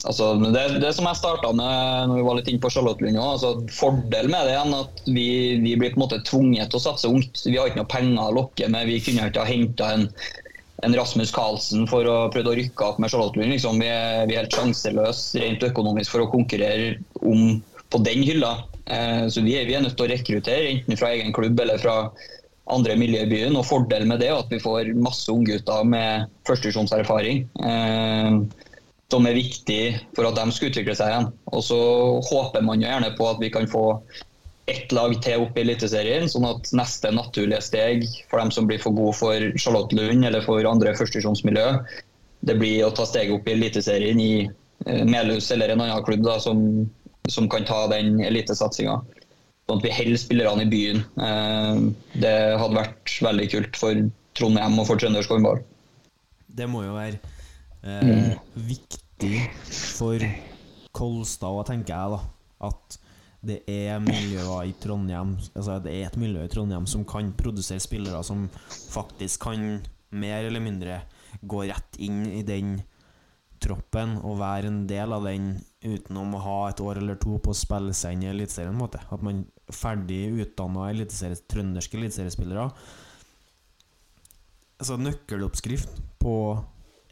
altså, 0.05 0.27
det, 0.43 0.63
det 0.83 0.91
som 0.93 1.07
jeg 1.09 1.17
starta 1.17 1.49
med 1.57 2.11
når 2.11 2.19
vi 2.19 2.25
var 2.27 2.37
litt 2.37 2.51
inne 2.51 2.61
på 2.61 2.69
Charlottenlund 2.75 3.17
òg, 3.17 3.31
altså, 3.31 3.51
fordelen 3.73 4.33
med 4.35 4.49
det 4.49 4.55
er 4.59 4.75
at 4.77 5.03
vi, 5.07 5.27
vi 5.63 5.73
blir 5.81 5.95
på 5.95 5.97
en 5.97 6.05
måte 6.05 6.21
tvunget 6.29 6.69
til 6.69 6.81
å 6.81 6.85
satse 6.85 7.09
ungt. 7.09 7.41
Vi 7.47 7.57
har 7.57 7.71
ikke 7.71 7.81
noe 7.81 7.89
penger 7.89 8.27
å 8.27 8.37
lokke 8.37 8.69
med. 8.69 8.89
Vi 8.91 9.01
kunne 9.07 9.29
ikke 9.31 9.45
ha 9.45 9.49
henta 9.49 9.89
en, 9.97 10.05
en 10.85 10.97
Rasmus 10.99 11.33
Karlsen 11.33 11.89
for 11.89 12.05
å 12.09 12.17
prøve 12.33 12.53
å 12.53 12.57
rykke 12.59 12.85
opp 12.91 13.01
med 13.01 13.13
Charlottenlund. 13.13 13.55
Liksom. 13.55 13.81
Vi, 13.81 13.89
er, 13.89 14.27
vi 14.29 14.37
er 14.37 14.45
helt 14.45 14.59
sjanseløse 14.59 15.41
rent 15.41 15.65
økonomisk 15.71 16.13
for 16.13 16.27
å 16.27 16.29
konkurrere 16.35 16.99
om 17.25 17.57
på 17.93 18.05
den 18.05 18.21
hylla. 18.25 18.59
Eh, 18.85 19.25
så 19.33 19.41
vi 19.41 19.57
vi 19.65 19.73
er 19.73 19.81
nødt 19.81 19.97
til 19.97 20.05
å 20.05 20.13
rekruttere, 20.13 20.69
enten 20.69 21.01
fra 21.01 21.13
egen 21.17 21.33
klubb 21.33 21.59
eller 21.65 21.81
fra 21.81 21.97
andre 22.71 22.95
miljø 22.99 23.23
i 23.25 23.31
byen. 23.31 23.57
Og 23.59 23.67
fordelen 23.67 24.11
med 24.11 24.21
det 24.23 24.29
er 24.31 24.39
at 24.39 24.51
vi 24.51 24.61
får 24.63 24.93
masse 24.95 25.31
unggutter 25.31 25.87
med 25.87 26.29
førstevisjonserfaring. 26.47 27.47
Eh, 27.63 28.37
som 29.13 29.27
er 29.29 29.37
viktig 29.37 29.81
for 30.17 30.25
at 30.25 30.37
de 30.39 30.53
skal 30.55 30.71
utvikle 30.71 30.95
seg 30.97 31.11
igjen. 31.11 31.27
Og 31.53 31.65
så 31.67 31.79
håper 32.31 32.63
man 32.65 32.81
jo 32.81 32.89
gjerne 32.89 33.11
på 33.17 33.27
at 33.29 33.41
vi 33.43 33.51
kan 33.53 33.69
få 33.69 33.99
ett 34.71 34.93
lag 34.95 35.13
til 35.21 35.43
opp 35.43 35.57
i 35.59 35.63
Eliteserien, 35.65 36.29
sånn 36.31 36.47
at 36.47 36.71
neste 36.75 37.11
naturlige 37.11 37.61
steg 37.65 38.05
for 38.31 38.39
dem 38.39 38.51
som 38.55 38.67
blir 38.69 38.79
for 38.81 38.95
gode 38.95 39.17
for 39.19 39.47
Charlotte 39.59 39.95
Lund 39.97 40.23
eller 40.23 40.45
for 40.45 40.63
andre 40.69 40.95
førstevisjonsmiljø, 40.95 41.65
det 42.47 42.55
blir 42.59 42.85
å 42.87 42.93
ta 42.95 43.05
steget 43.07 43.35
opp 43.35 43.47
i 43.47 43.57
Eliteserien 43.57 44.21
i 44.23 44.33
eh, 44.47 45.03
Melhus 45.03 45.51
eller 45.51 45.73
en 45.73 45.83
annen 45.83 46.05
klubb 46.07 46.23
da, 46.25 46.37
som, 46.43 46.63
som 47.29 47.49
kan 47.51 47.67
ta 47.67 47.85
den 47.91 48.21
elitesatsinga. 48.23 49.01
Sånn 49.63 49.79
at 49.79 49.85
vi 49.85 49.93
holder 49.95 50.19
spillerne 50.19 50.65
i 50.65 50.71
byen. 50.71 51.03
Eh, 51.23 51.83
Det 52.19 52.33
hadde 52.59 52.75
vært 52.79 53.13
veldig 53.23 53.49
kult 53.53 53.79
for 53.79 54.01
Trondheim 54.35 54.79
og 54.81 54.89
for 54.89 54.99
trøndersk 54.99 55.31
håndball. 55.31 55.61
Det 56.53 56.67
må 56.69 56.83
jo 56.85 56.97
være 56.97 57.19
eh, 57.83 58.35
viktig 58.55 59.39
for 59.97 60.21
Kolstad 60.93 61.63
tenker 61.71 61.95
jeg, 61.95 62.17
da. 62.17 62.19
At 62.69 62.99
det 63.43 63.59
er 63.67 63.99
miljøer 63.99 64.69
i 64.69 64.75
Trondheim 64.79 65.33
Altså 65.51 65.79
det 65.83 65.91
er 65.97 66.05
et 66.07 66.19
miljø 66.21 66.45
i 66.45 66.51
Trondheim 66.51 66.85
som 66.87 67.03
kan 67.03 67.33
produsere 67.35 67.83
spillere 67.83 68.21
som 68.23 68.45
faktisk 68.69 69.41
kan 69.49 69.81
mer 70.15 70.45
eller 70.47 70.63
mindre 70.63 71.01
gå 71.41 71.65
rett 71.67 71.97
inn 71.99 72.21
i 72.29 72.43
den 72.47 72.77
troppen 73.63 74.15
og 74.21 74.37
være 74.39 74.69
en 74.69 74.83
del 74.87 75.15
av 75.15 75.25
den 75.27 75.49
utenom 75.83 76.35
å 76.37 76.43
ha 76.43 76.57
et 76.69 76.81
år 76.83 77.01
eller 77.01 77.17
to 77.19 77.37
på 77.43 77.51
å 77.51 77.57
spille 77.57 77.93
seg 77.97 78.15
inn 78.15 78.27
i 78.27 78.31
Eliteserien. 78.31 78.79
At 78.87 79.23
man 79.23 79.43
er 79.43 79.75
ferdig 79.75 80.25
utdanna 80.45 80.91
trønderske 81.51 81.99
eliteseriespillere 81.99 82.69
altså 84.83 84.99
nøkkeloppskrift 84.99 86.01
på 86.21 86.35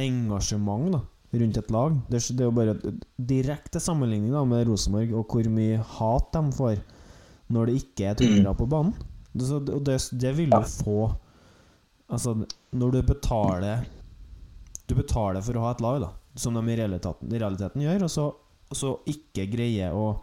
engasjement 0.02 0.92
da, 0.96 1.02
rundt 1.40 1.60
et 1.62 1.72
lag. 1.74 1.98
Det 2.10 2.20
er, 2.20 2.44
jo 2.44 2.56
bare 2.56 2.76
direkte 3.16 3.82
sammenligning 3.84 4.34
da, 4.34 4.44
med 4.48 4.66
Rosenborg 4.68 5.14
og 5.16 5.32
hvor 5.32 5.50
mye 5.54 5.80
hat 5.98 6.32
de 6.36 6.44
får 6.58 6.82
når 7.52 7.68
det 7.70 7.80
ikke 7.82 8.10
er 8.10 8.20
trøndere 8.20 8.56
på 8.60 8.68
banen. 8.72 8.96
Så, 9.32 9.62
og 9.62 9.84
det, 9.88 9.98
det 10.20 10.38
vil 10.38 10.52
du 10.52 10.64
få 10.84 11.02
Altså, 12.12 12.34
når 12.76 12.90
du 12.92 12.98
betaler 13.08 13.86
Du 14.84 14.98
betaler 14.98 15.40
for 15.40 15.56
å 15.56 15.62
ha 15.64 15.70
et 15.72 15.80
lag, 15.80 16.02
da, 16.04 16.10
som 16.36 16.58
de 16.58 16.64
i 16.68 16.76
realiteten, 16.76 17.30
i 17.32 17.40
realiteten 17.40 17.86
gjør, 17.86 18.04
og 18.04 18.12
så, 18.12 18.26
så 18.78 18.96
ikke 19.10 19.48
greier 19.52 19.96
å 19.96 20.14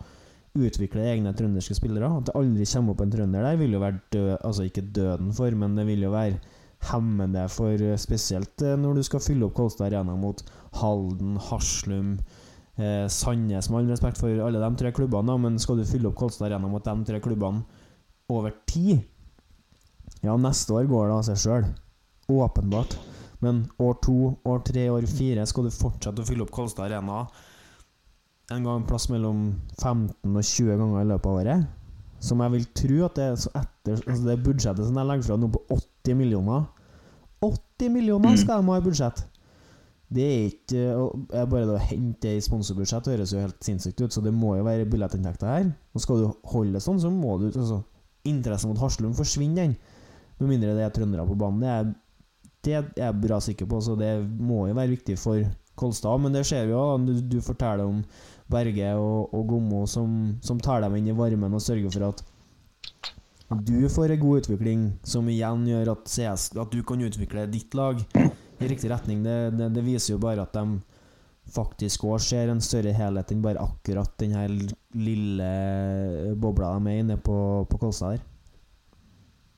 utvikle 0.58 1.04
egne 1.12 1.32
trønderske 1.36 1.76
spillere. 1.76 2.08
At 2.08 2.28
det 2.28 2.36
aldri 2.38 2.66
kommer 2.68 2.94
opp 2.94 3.02
en 3.04 3.12
trønder 3.12 3.44
der, 3.44 3.58
vil 3.60 3.76
jo 3.76 3.82
være 3.82 4.00
død, 4.14 4.30
altså 4.42 4.66
ikke 4.68 4.86
døden 4.96 5.34
for, 5.36 5.54
men 5.58 5.76
det 5.78 5.86
vil 5.88 6.06
jo 6.06 6.14
være 6.14 6.38
hemmende 6.92 7.48
for 7.50 7.74
eh, 7.82 7.96
spesielt 7.98 8.62
eh, 8.62 8.76
når 8.78 8.98
du 8.98 9.06
skal 9.06 9.22
fylle 9.22 9.48
opp 9.48 9.56
Kolstad 9.56 9.88
Arena 9.88 10.14
mot 10.18 10.42
Halden, 10.78 11.34
Haslum, 11.48 12.12
eh, 12.78 13.06
Sandnes, 13.10 13.70
med 13.70 13.80
all 13.80 13.92
respekt 13.92 14.20
for 14.20 14.44
alle 14.44 14.62
de 14.62 14.70
tre 14.78 14.92
klubbene, 14.94 15.38
men 15.42 15.58
skal 15.58 15.80
du 15.80 15.86
fylle 15.88 16.10
opp 16.10 16.18
Kolstad 16.20 16.48
Arena 16.48 16.70
mot 16.70 16.84
de 16.84 16.96
tre 17.08 17.20
klubbene 17.24 17.64
over 18.30 18.54
tid 18.68 19.00
Ja, 20.22 20.36
neste 20.36 20.74
år 20.74 20.88
går 20.90 21.08
det 21.08 21.14
av 21.14 21.26
seg 21.28 21.38
sjøl. 21.38 21.66
Åpenbart. 22.28 22.96
Men 23.44 23.60
år 23.78 23.94
to, 24.02 24.32
år 24.50 24.64
tre, 24.66 24.88
år 24.90 25.06
fire 25.06 25.44
skal 25.46 25.68
du 25.68 25.70
fortsette 25.70 26.24
å 26.24 26.26
fylle 26.26 26.42
opp 26.42 26.50
Kolstad 26.54 26.88
Arena 26.88 27.22
en 28.54 28.64
gang 28.64 28.86
plass 28.88 29.08
mellom 29.12 29.50
15 29.76 30.08
og 30.32 30.44
20 30.44 30.78
ganger 30.80 31.02
i 31.02 31.08
løpet 31.10 31.28
av 31.28 31.40
året. 31.42 31.66
Som 32.24 32.40
jeg 32.42 32.54
vil 32.56 32.68
tro 32.80 33.00
at 33.06 33.18
det 33.18 33.24
er 33.24 33.36
så 33.38 33.50
etter 33.54 34.00
altså 34.00 34.24
Det 34.26 34.34
budsjettet 34.42 34.88
som 34.88 34.96
jeg 34.98 35.06
legger 35.06 35.26
fra 35.28 35.36
nå 35.38 35.50
på 35.54 35.60
80 35.70 36.16
millioner 36.18 36.64
80 37.44 37.92
millioner 37.94 38.38
skal 38.40 38.62
de 38.62 38.72
ha 38.72 38.78
i 38.80 38.82
budsjett! 38.82 39.20
Det 40.08 40.24
er 40.24 40.46
ikke 40.48 40.80
jeg 40.80 41.50
Bare 41.52 41.66
det 41.68 41.76
å 41.76 41.84
hente 41.90 42.24
det 42.24 42.38
i 42.38 42.42
sponsorbudsjett 42.42 43.10
høres 43.12 43.34
jo 43.34 43.42
helt 43.42 43.60
sinnssykt 43.62 44.00
ut, 44.00 44.14
så 44.14 44.22
det 44.24 44.32
må 44.34 44.56
jo 44.56 44.64
være 44.66 44.88
billettinntekter 44.88 45.50
her. 45.52 45.68
Og 45.92 46.02
skal 46.02 46.22
du 46.22 46.30
holde 46.48 46.78
det 46.78 46.82
sånn, 46.84 47.00
så 47.02 47.12
må 47.12 47.36
du 47.42 47.50
altså, 47.50 47.82
Interessen 48.26 48.72
mot 48.72 48.80
Haslum 48.82 49.14
forsvinner, 49.16 49.68
den. 49.68 49.76
Med 50.40 50.52
mindre 50.54 50.74
det 50.76 50.84
er 50.86 50.94
trøndere 50.94 51.26
på 51.28 51.36
banen. 51.38 51.60
Det 51.62 51.70
er, 51.70 51.92
det 52.64 52.74
er 52.74 52.88
jeg 53.04 53.20
bra 53.22 53.38
sikker 53.44 53.68
på, 53.70 53.80
så 53.84 53.94
det 54.00 54.10
må 54.24 54.66
jo 54.68 54.76
være 54.76 54.94
viktig 54.96 55.16
for 55.20 55.44
Kolstad. 55.78 56.18
Men 56.24 56.34
det 56.34 56.44
ser 56.48 56.66
vi 56.66 56.74
jo. 56.74 56.82
Du, 57.04 57.14
du 57.36 57.38
forteller 57.44 57.86
om 57.86 58.02
Berge 58.48 58.94
og, 58.96 59.34
og 59.36 59.46
Gommo 59.50 59.84
som, 59.90 60.38
som 60.44 60.60
tar 60.62 60.82
dem 60.84 60.96
inn 60.98 61.10
i 61.12 61.16
varmen 61.16 61.54
og 61.54 61.62
sørger 61.64 61.92
for 61.92 62.10
at 62.12 62.24
du 63.64 63.88
får 63.88 64.12
en 64.12 64.20
god 64.20 64.42
utvikling, 64.42 64.80
som 65.08 65.28
igjen 65.32 65.64
gjør 65.70 65.94
at, 65.94 66.04
CS, 66.10 66.50
at 66.60 66.72
du 66.72 66.82
kan 66.84 67.00
utvikle 67.00 67.46
ditt 67.48 67.72
lag 67.76 68.02
i 68.60 68.68
riktig 68.68 68.90
retning. 68.92 69.22
Det, 69.24 69.36
det, 69.56 69.70
det 69.72 69.84
viser 69.86 70.14
jo 70.14 70.20
bare 70.20 70.44
at 70.44 70.52
de 70.52 70.80
faktisk 71.48 72.04
òg 72.04 72.20
ser 72.20 72.52
en 72.52 72.60
større 72.60 72.92
helhet 72.92 73.32
enn 73.32 73.40
bare 73.44 73.62
akkurat 73.62 74.12
den 74.20 74.34
her 74.36 74.52
lille 74.92 75.48
bobla 76.36 76.74
de 76.76 76.92
er 76.92 77.02
inne 77.06 77.16
på, 77.16 77.38
på 77.70 77.80
Kolstad 77.80 78.18
her. 78.18 78.26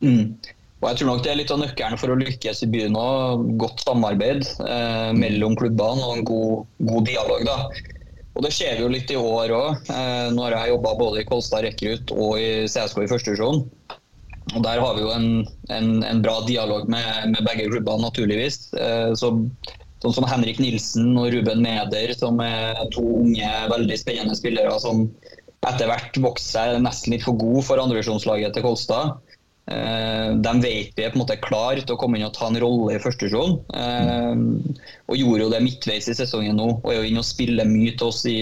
Mm. 0.07 0.39
Og 0.81 0.87
jeg 0.89 1.01
tror 1.01 1.11
nok 1.11 1.25
det 1.25 1.33
er 1.33 1.41
litt 1.43 1.51
av 1.53 1.59
nøkkelen 1.61 2.01
for 2.01 2.13
å 2.13 2.21
lykkes 2.23 2.63
i 2.65 2.71
byen 2.73 2.95
òg. 2.97 3.43
Godt 3.61 3.83
samarbeid 3.85 4.47
eh, 4.65 5.11
mellom 5.19 5.59
klubbene 5.61 6.07
og 6.07 6.15
en 6.15 6.29
god, 6.31 6.71
god 6.89 7.11
dialog. 7.11 7.43
da. 7.49 7.59
Og 8.39 8.45
Det 8.47 8.53
skjer 8.55 8.81
jo 8.81 8.91
litt 8.93 9.11
i 9.11 9.19
år 9.19 9.53
òg. 9.57 9.91
Eh, 9.91 10.29
nå 10.35 10.47
har 10.47 10.57
jeg 10.57 10.75
jobba 10.75 10.95
både 11.01 11.23
i 11.23 11.27
Kolstad 11.29 11.67
Rekrutt 11.67 12.13
og 12.15 12.39
i 12.41 12.69
CSK 12.71 13.03
i 13.03 13.11
første 13.11 13.33
divisjon. 13.33 13.65
Og 14.55 14.63
Der 14.65 14.81
har 14.83 14.97
vi 14.97 15.05
jo 15.05 15.11
en, 15.15 15.29
en, 15.71 15.91
en 16.07 16.23
bra 16.25 16.41
dialog 16.47 16.89
med, 16.91 17.35
med, 17.35 17.43
begge 17.47 17.69
klubbene, 17.71 18.07
naturligvis. 18.07 18.63
Eh, 18.79 19.11
så, 19.19 19.33
sånn 20.03 20.17
som 20.17 20.29
Henrik 20.31 20.63
Nilsen 20.63 21.13
og 21.21 21.29
Ruben 21.35 21.63
Meder, 21.65 22.15
som 22.19 22.41
er 22.45 22.79
to 22.95 23.05
unge, 23.21 23.51
veldig 23.75 23.99
spennende 24.01 24.39
spillere 24.39 24.79
som 24.83 25.09
etter 25.69 25.91
hvert 25.91 26.17
vokser 26.25 26.77
seg 26.77 26.85
nesten 26.87 27.13
litt 27.13 27.27
for 27.27 27.37
gode 27.37 27.67
for 27.67 27.83
andrevisjonslaget 27.83 28.55
til 28.57 28.65
Kolstad. 28.65 29.19
Eh, 29.71 30.31
de 30.43 30.53
vet 30.65 30.97
vi 30.97 31.05
er 31.05 31.13
på 31.13 31.19
en 31.19 31.23
måte 31.23 31.39
klar 31.45 31.79
til 31.79 31.95
å 31.95 31.99
komme 32.01 32.19
inn 32.19 32.27
og 32.27 32.35
ta 32.35 32.49
en 32.49 32.59
rolle 32.63 32.97
i 32.97 33.03
første 33.03 33.27
divisjon. 33.27 33.59
Eh, 33.77 34.85
og 35.07 35.19
gjorde 35.19 35.45
jo 35.45 35.53
det 35.53 35.63
midtveis 35.67 36.11
i 36.11 36.17
sesongen 36.19 36.59
nå, 36.59 36.73
og 36.81 36.91
er 36.91 37.01
jo 37.01 37.11
inne 37.11 37.23
og 37.23 37.29
spiller 37.29 37.69
mye 37.69 37.95
til 37.95 38.11
oss 38.11 38.25
i, 38.31 38.41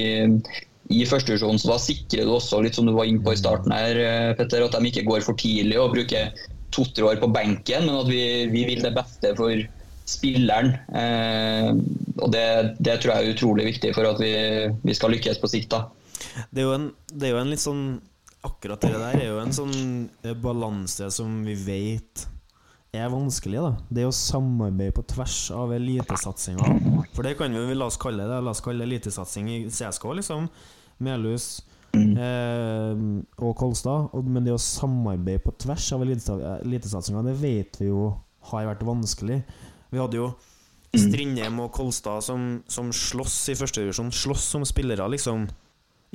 i 0.95 1.03
første 1.09 1.35
divisjon. 1.35 1.61
Så 1.61 1.73
da 1.73 1.81
sikrer 1.83 2.29
du 2.29 2.37
også, 2.37 2.63
litt 2.65 2.79
som 2.79 2.89
du 2.89 2.95
var 2.97 3.11
inne 3.11 3.25
på 3.25 3.35
i 3.35 3.41
starten 3.41 3.75
her, 3.75 4.05
eh, 4.05 4.37
Petter, 4.39 4.65
at 4.65 4.79
de 4.79 4.93
ikke 4.93 5.09
går 5.09 5.27
for 5.27 5.39
tidlig 5.41 5.81
og 5.81 5.93
bruker 5.97 6.33
to-tre 6.75 7.11
år 7.11 7.21
på 7.21 7.33
benken, 7.33 7.89
men 7.89 7.97
at 7.97 8.09
vi, 8.09 8.23
vi, 8.53 8.65
vil 8.69 8.85
det 8.85 8.95
beste 8.97 9.33
for 9.37 9.69
spilleren. 10.09 10.75
Og 12.21 12.29
det, 12.33 12.45
det, 12.81 12.99
tror 13.01 13.13
jeg 13.13 13.25
er 13.25 13.35
utrolig 13.35 13.65
viktig 13.67 13.93
for 13.97 14.09
at 14.09 14.21
vi, 14.21 14.33
vi 14.85 14.97
skal 14.97 15.13
lykkes 15.13 15.41
på 15.41 15.49
sikt. 15.53 15.73
da. 15.73 15.87
Det 16.53 16.63
er 16.63 16.69
jo 16.69 16.77
en, 16.77 16.87
det 17.13 17.29
er 17.29 17.35
jo 17.35 17.41
en 17.41 17.53
litt 17.53 17.65
sånn 17.65 17.83
akkurat 18.47 18.83
det 18.83 18.95
der 18.95 19.21
er 19.21 19.29
jo 19.31 19.39
en 19.43 19.55
sånn 19.55 19.79
eh, 20.23 20.35
balanse 20.39 21.09
som 21.15 21.41
vi 21.47 21.57
vet 21.59 22.27
er 22.95 23.09
vanskelig. 23.13 23.61
da 23.61 23.73
Det 23.93 24.07
å 24.09 24.15
samarbeide 24.15 24.97
på 24.97 25.05
tvers 25.13 25.39
av 25.55 25.73
elitesatsinga. 25.77 26.69
For 27.15 27.27
det 27.27 27.37
kan 27.39 27.53
vi 27.53 27.77
la 27.77 27.89
oss 27.91 27.99
kalle 28.01 28.27
det. 28.29 28.43
La 28.45 28.55
oss 28.55 28.65
kalle 28.65 28.85
det 28.85 28.89
elitesatsing 28.89 29.51
i 29.53 29.59
CSK, 29.69 30.07
liksom. 30.21 30.49
Melhus 31.05 31.61
eh, 31.95 33.03
og 33.45 33.57
Kolstad. 33.59 34.15
Men 34.25 34.47
det 34.47 34.57
å 34.57 34.63
samarbeide 34.63 35.45
på 35.45 35.55
tvers 35.61 35.91
av 35.97 36.05
elitesatsinga, 36.07 37.25
det 37.27 37.37
vet 37.43 37.81
vi 37.83 37.91
jo 37.91 38.13
har 38.53 38.71
vært 38.71 38.87
vanskelig. 38.87 39.43
Vi 39.93 40.01
hadde 40.01 40.21
jo 40.21 40.33
Strindheim 40.97 41.59
og 41.61 41.73
Kolstad 41.77 42.25
som, 42.25 42.63
som 42.71 42.93
slåss 42.95 43.41
i 43.53 43.59
førstedivisjon. 43.59 44.13
Slåss 44.15 44.47
som 44.55 44.65
spillere, 44.69 45.05
liksom, 45.13 45.45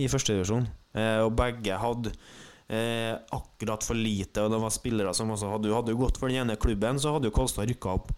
i 0.01 0.09
førstedivisjon. 0.09 0.65
Eh, 0.93 1.19
og 1.25 1.33
begge 1.37 1.77
hadde 1.81 2.13
eh, 2.69 3.13
akkurat 3.33 3.85
for 3.85 3.97
lite, 3.97 4.43
og 4.43 4.53
det 4.53 4.61
var 4.61 4.73
spillere 4.73 5.13
som 5.17 5.31
også 5.33 5.51
hadde 5.55 5.73
Hadde 5.73 5.97
gått 5.97 6.19
for 6.21 6.29
den 6.29 6.43
ene 6.43 6.59
klubben, 6.59 6.99
så 7.01 7.15
hadde 7.15 7.29
jo 7.29 7.35
Kolstad 7.35 7.69
rykka 7.69 7.95
opp 7.97 8.13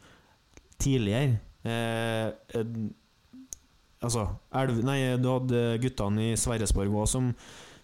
tidligere. 0.81 1.39
Eh, 1.63 2.27
eh, 2.59 2.73
altså 4.03 4.27
elv, 4.53 4.81
Nei, 4.85 4.99
du 5.21 5.31
hadde 5.31 5.63
guttene 5.83 6.31
i 6.31 6.35
Sverresborg 6.39 6.93
òg 6.93 7.07
som, 7.09 7.31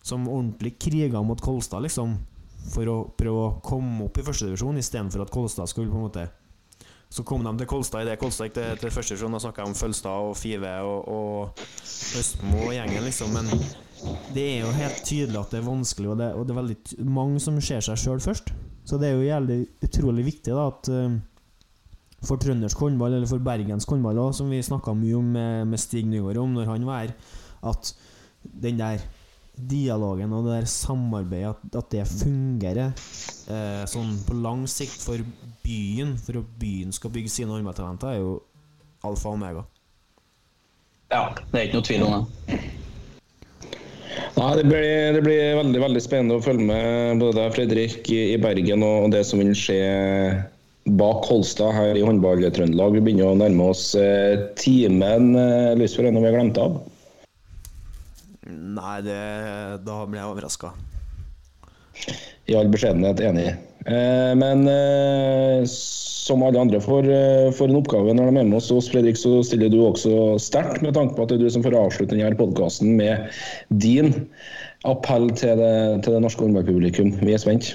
som 0.03 0.27
ordentlig 0.27 0.75
kriga 0.81 1.23
mot 1.23 1.41
Kolstad, 1.41 1.83
liksom. 1.87 2.19
For 2.71 2.85
å 2.91 2.97
prøve 3.17 3.47
å 3.47 3.55
komme 3.65 4.05
opp 4.05 4.19
i 4.21 4.25
førstedivisjon, 4.25 4.77
istedenfor 4.77 5.23
at 5.23 5.33
Kolstad 5.33 5.71
skulle 5.71 5.89
på 5.89 5.97
en 5.97 6.07
måte 6.09 6.27
så 7.11 7.25
kom 7.27 7.43
de 7.43 7.51
til 7.59 7.67
Kolstad 7.67 8.05
idet 8.05 8.19
Kolstad 8.21 8.47
gikk 8.47 8.53
til, 8.55 8.77
til 8.79 8.93
første 8.95 9.13
divisjon. 9.13 9.33
Da 9.35 9.41
snakka 9.43 9.65
jeg 9.65 9.71
om 9.73 9.75
Følstad 9.75 10.27
og 10.29 10.37
Five 10.39 10.69
og, 10.87 11.09
og 11.11 11.63
Østmo 12.19 12.61
og 12.69 12.71
gjengen, 12.71 13.03
liksom. 13.03 13.33
Men 13.35 13.49
det 14.31 14.45
er 14.45 14.61
jo 14.63 14.71
helt 14.77 15.01
tydelig 15.03 15.41
at 15.41 15.51
det 15.51 15.59
er 15.59 15.67
vanskelig, 15.67 16.13
og 16.13 16.21
det, 16.21 16.29
og 16.37 16.47
det 16.47 16.55
er 16.55 16.61
veldig 16.61 17.09
mange 17.11 17.43
som 17.43 17.59
ser 17.59 17.83
seg 17.83 17.99
sjøl 17.99 18.23
først. 18.23 18.53
Så 18.87 18.97
det 19.01 19.09
er 19.09 19.19
jo 19.19 19.27
jævlig 19.27 19.59
utrolig 19.83 20.25
viktig 20.25 20.55
da 20.55 20.69
at 20.71 20.89
uh, 20.95 21.19
for 22.25 22.39
trøndersk 22.41 22.79
håndball, 22.79 23.17
eller 23.17 23.29
for 23.29 23.43
bergensk 23.43 23.91
håndball 23.91 24.23
òg, 24.23 24.31
som 24.37 24.49
vi 24.53 24.61
snakka 24.63 24.95
mye 24.97 25.19
om 25.19 25.31
med, 25.35 25.67
med 25.73 25.81
Stig 25.81 26.07
Nygaard 26.07 26.39
om 26.41 26.55
når 26.55 26.71
han 26.71 26.87
var 26.87 27.03
her, 27.03 27.13
at 27.71 27.91
den 28.63 28.79
der 28.79 29.03
dialogen 29.69 30.33
og 30.33 30.47
det 30.47 30.59
der 30.59 30.69
samarbeidet, 30.69 31.53
at, 31.53 31.77
at 31.81 31.93
det 31.93 32.07
fungerer 32.09 32.91
eh, 32.91 33.83
sånn 33.89 34.15
på 34.27 34.37
lang 34.41 34.65
sikt 34.69 35.03
for 35.03 35.21
byen, 35.65 36.15
for 36.21 36.41
at 36.41 36.55
byen 36.61 36.95
skal 36.95 37.13
bygge 37.13 37.33
sine 37.33 37.53
håndballtalenter, 37.53 38.13
er 38.13 38.21
jo 38.21 38.35
alfa 39.07 39.31
og 39.31 39.39
omega. 39.39 39.65
Ja, 41.11 41.25
det 41.51 41.57
er 41.57 41.67
ikke 41.67 41.79
noe 41.81 41.87
tvil 41.89 42.05
om 42.07 42.13
det. 42.15 42.61
Nei, 44.37 44.51
det 44.57 44.63
blir, 44.67 44.87
det 45.15 45.21
blir, 45.23 45.41
veldig 45.59 45.81
veldig 45.83 46.01
spennende 46.03 46.37
å 46.39 46.43
følge 46.43 46.65
med 46.67 47.21
både 47.21 47.49
Fredrik 47.55 48.09
i, 48.11 48.37
Bergen 48.41 48.83
og 48.85 49.11
det 49.13 49.23
som 49.27 49.41
vil 49.41 49.51
skje 49.57 49.81
bak 50.97 51.27
Holstad 51.29 51.75
her 51.75 51.99
i 51.99 52.03
håndball-Trøndelag. 52.05 52.95
Vi 52.95 53.03
begynner 53.05 53.31
å 53.31 53.37
nærme 53.37 53.69
oss 53.71 53.91
eh, 53.99 54.47
timen. 54.59 55.35
Eh, 55.37 55.75
Lysfjord, 55.77 56.07
er 56.07 56.09
det 56.09 56.15
noe 56.17 56.25
vi 56.25 56.31
har 56.31 56.39
glemt 56.39 56.61
av? 56.61 56.79
Nei, 58.51 58.97
det, 59.05 59.19
da 59.87 60.01
blir 60.05 60.21
jeg 60.21 60.31
overraska. 60.33 60.73
I 62.49 62.55
all 62.57 62.71
beskjedenhet 62.71 63.21
enig. 63.23 63.51
Eh, 63.85 64.31
men 64.37 64.65
eh, 64.69 65.61
som 65.67 66.43
alle 66.45 66.61
andre 66.61 66.81
får, 66.81 67.07
eh, 67.09 67.51
får, 67.57 67.71
en 67.71 67.79
oppgave 67.81 68.13
når 68.13 68.29
de 68.29 68.41
er 68.41 68.49
med 68.49 68.57
oss 68.59 68.69
hos 68.73 68.89
Fredrik, 68.93 69.17
så 69.19 69.39
stiller 69.45 69.71
du 69.73 69.79
også 69.83 70.35
sterkt, 70.41 70.81
med 70.85 70.95
tanke 70.97 71.17
på 71.17 71.25
at 71.25 71.33
det 71.33 71.39
er 71.39 71.45
du 71.45 71.53
som 71.53 71.65
får 71.65 71.77
avslutte 71.79 72.17
denne 72.17 72.37
podkasten 72.39 72.93
med 72.99 73.31
din 73.83 74.13
appell 74.87 75.29
til 75.37 75.57
det, 75.61 75.73
til 76.05 76.17
det 76.17 76.21
norske 76.25 76.45
håndballpublikum. 76.45 77.15
Vi 77.21 77.33
er 77.35 77.41
spent. 77.41 77.73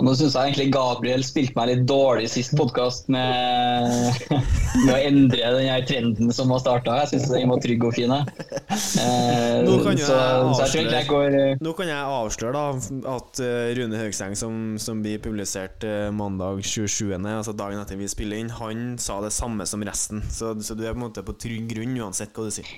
Nå 0.00 0.12
syns 0.16 0.32
jeg 0.32 0.50
egentlig 0.50 0.70
Gabriel 0.72 1.22
spilte 1.26 1.56
meg 1.58 1.68
litt 1.70 1.82
dårlig 1.88 2.28
sist 2.32 2.54
podkast 2.56 3.10
med, 3.12 3.90
med, 4.86 4.92
å 4.94 4.96
endre 4.96 5.50
den 5.58 5.68
her 5.68 5.84
trenden 5.88 6.32
som 6.32 6.52
har 6.54 6.62
starta. 6.62 6.96
Jeg 7.02 7.10
syns 7.12 7.28
den 7.34 7.52
var 7.52 7.60
trygg 7.60 7.84
og 7.84 7.94
fin. 7.96 8.14
Eh, 8.14 9.60
nå, 9.66 9.76
kan 9.84 10.00
så, 10.00 10.16
så 10.56 10.80
jeg 10.80 11.06
går, 11.08 11.36
uh... 11.36 11.60
nå 11.60 11.74
kan 11.76 11.90
jeg 11.90 12.16
avsløre 12.16 12.56
da 12.56 13.12
at 13.12 13.42
uh, 13.44 13.68
Rune 13.76 14.00
Høgseng, 14.00 14.36
som, 14.38 14.58
som, 14.80 15.04
blir 15.04 15.20
publisert 15.22 15.84
mandag 16.16 16.64
27., 16.64 17.12
altså 17.20 17.54
dagen 17.56 17.80
etter 17.80 18.00
vi 18.00 18.08
spiller 18.10 18.40
inn, 18.40 18.52
han 18.56 18.94
sa 19.00 19.20
det 19.24 19.34
samme 19.36 19.68
som 19.68 19.84
resten. 19.84 20.24
Så, 20.32 20.54
så, 20.64 20.76
du 20.76 20.84
er 20.86 20.94
på 20.94 21.00
en 21.00 21.06
måte 21.08 21.24
på 21.26 21.36
trygg 21.40 21.68
grunn 21.74 21.96
uansett 22.00 22.32
hva 22.36 22.48
du 22.48 22.54
sier. 22.54 22.68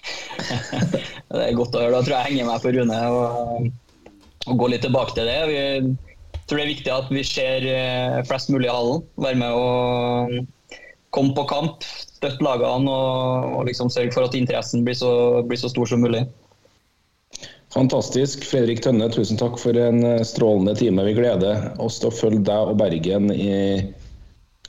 det 1.30 1.44
er 1.46 1.58
godt 1.58 1.78
å 1.78 1.84
høre. 1.84 1.98
Da 2.00 2.02
tror 2.02 2.16
jeg 2.16 2.22
jeg 2.22 2.30
henger 2.32 2.50
meg 2.50 2.64
på 2.64 2.74
Rune 2.74 3.02
og, 3.14 3.68
og 4.48 4.64
går 4.64 4.74
litt 4.74 4.88
tilbake 4.88 5.14
til 5.18 5.30
det. 5.30 5.42
Vi 5.50 5.60
tror 6.48 6.58
det 6.58 6.64
er 6.64 6.74
viktig 6.74 6.92
at 6.92 7.10
vi 7.12 7.22
ser 7.26 7.66
eh, 7.68 8.18
flest 8.28 8.52
mulig 8.52 8.68
i 8.68 8.74
hallen. 8.74 9.02
Være 9.20 9.40
med 9.40 9.56
og 9.56 10.36
komme 11.12 11.34
på 11.36 11.44
kamp, 11.50 11.84
støtte 11.84 12.44
lagene 12.44 12.90
og, 12.90 13.58
og 13.58 13.66
liksom 13.68 13.90
sørge 13.92 14.14
for 14.14 14.28
at 14.28 14.36
interessen 14.38 14.84
blir 14.86 14.96
så, 14.96 15.12
blir 15.46 15.60
så, 15.60 15.70
stor 15.72 15.90
som 15.90 16.02
mulig. 16.04 16.24
Fantastisk. 17.72 18.44
Fredrik 18.44 18.82
Tønne, 18.84 19.08
tusen 19.12 19.40
takk 19.40 19.58
for 19.60 19.76
en 19.80 20.02
eh, 20.04 20.24
strålende 20.28 20.76
time. 20.78 21.04
Vi 21.08 21.16
gleder 21.20 21.72
oss 21.82 22.00
til 22.02 22.10
å 22.10 22.16
følge 22.16 22.44
deg 22.48 22.72
og 22.72 22.78
Bergen 22.80 23.32
i 23.32 23.54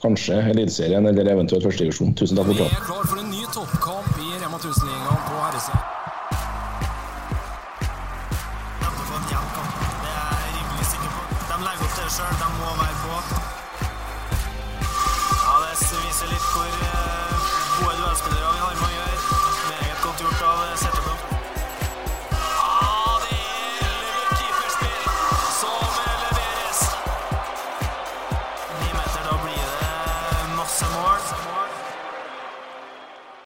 kanskje 0.03 0.41
Eliteserien 0.51 1.07
eller 1.07 1.31
eventuelt 1.31 1.63
førstedivisjon. 1.67 2.15
Tusen 2.19 2.39
takk 2.39 2.51
for 2.51 2.63
praten. 2.63 3.92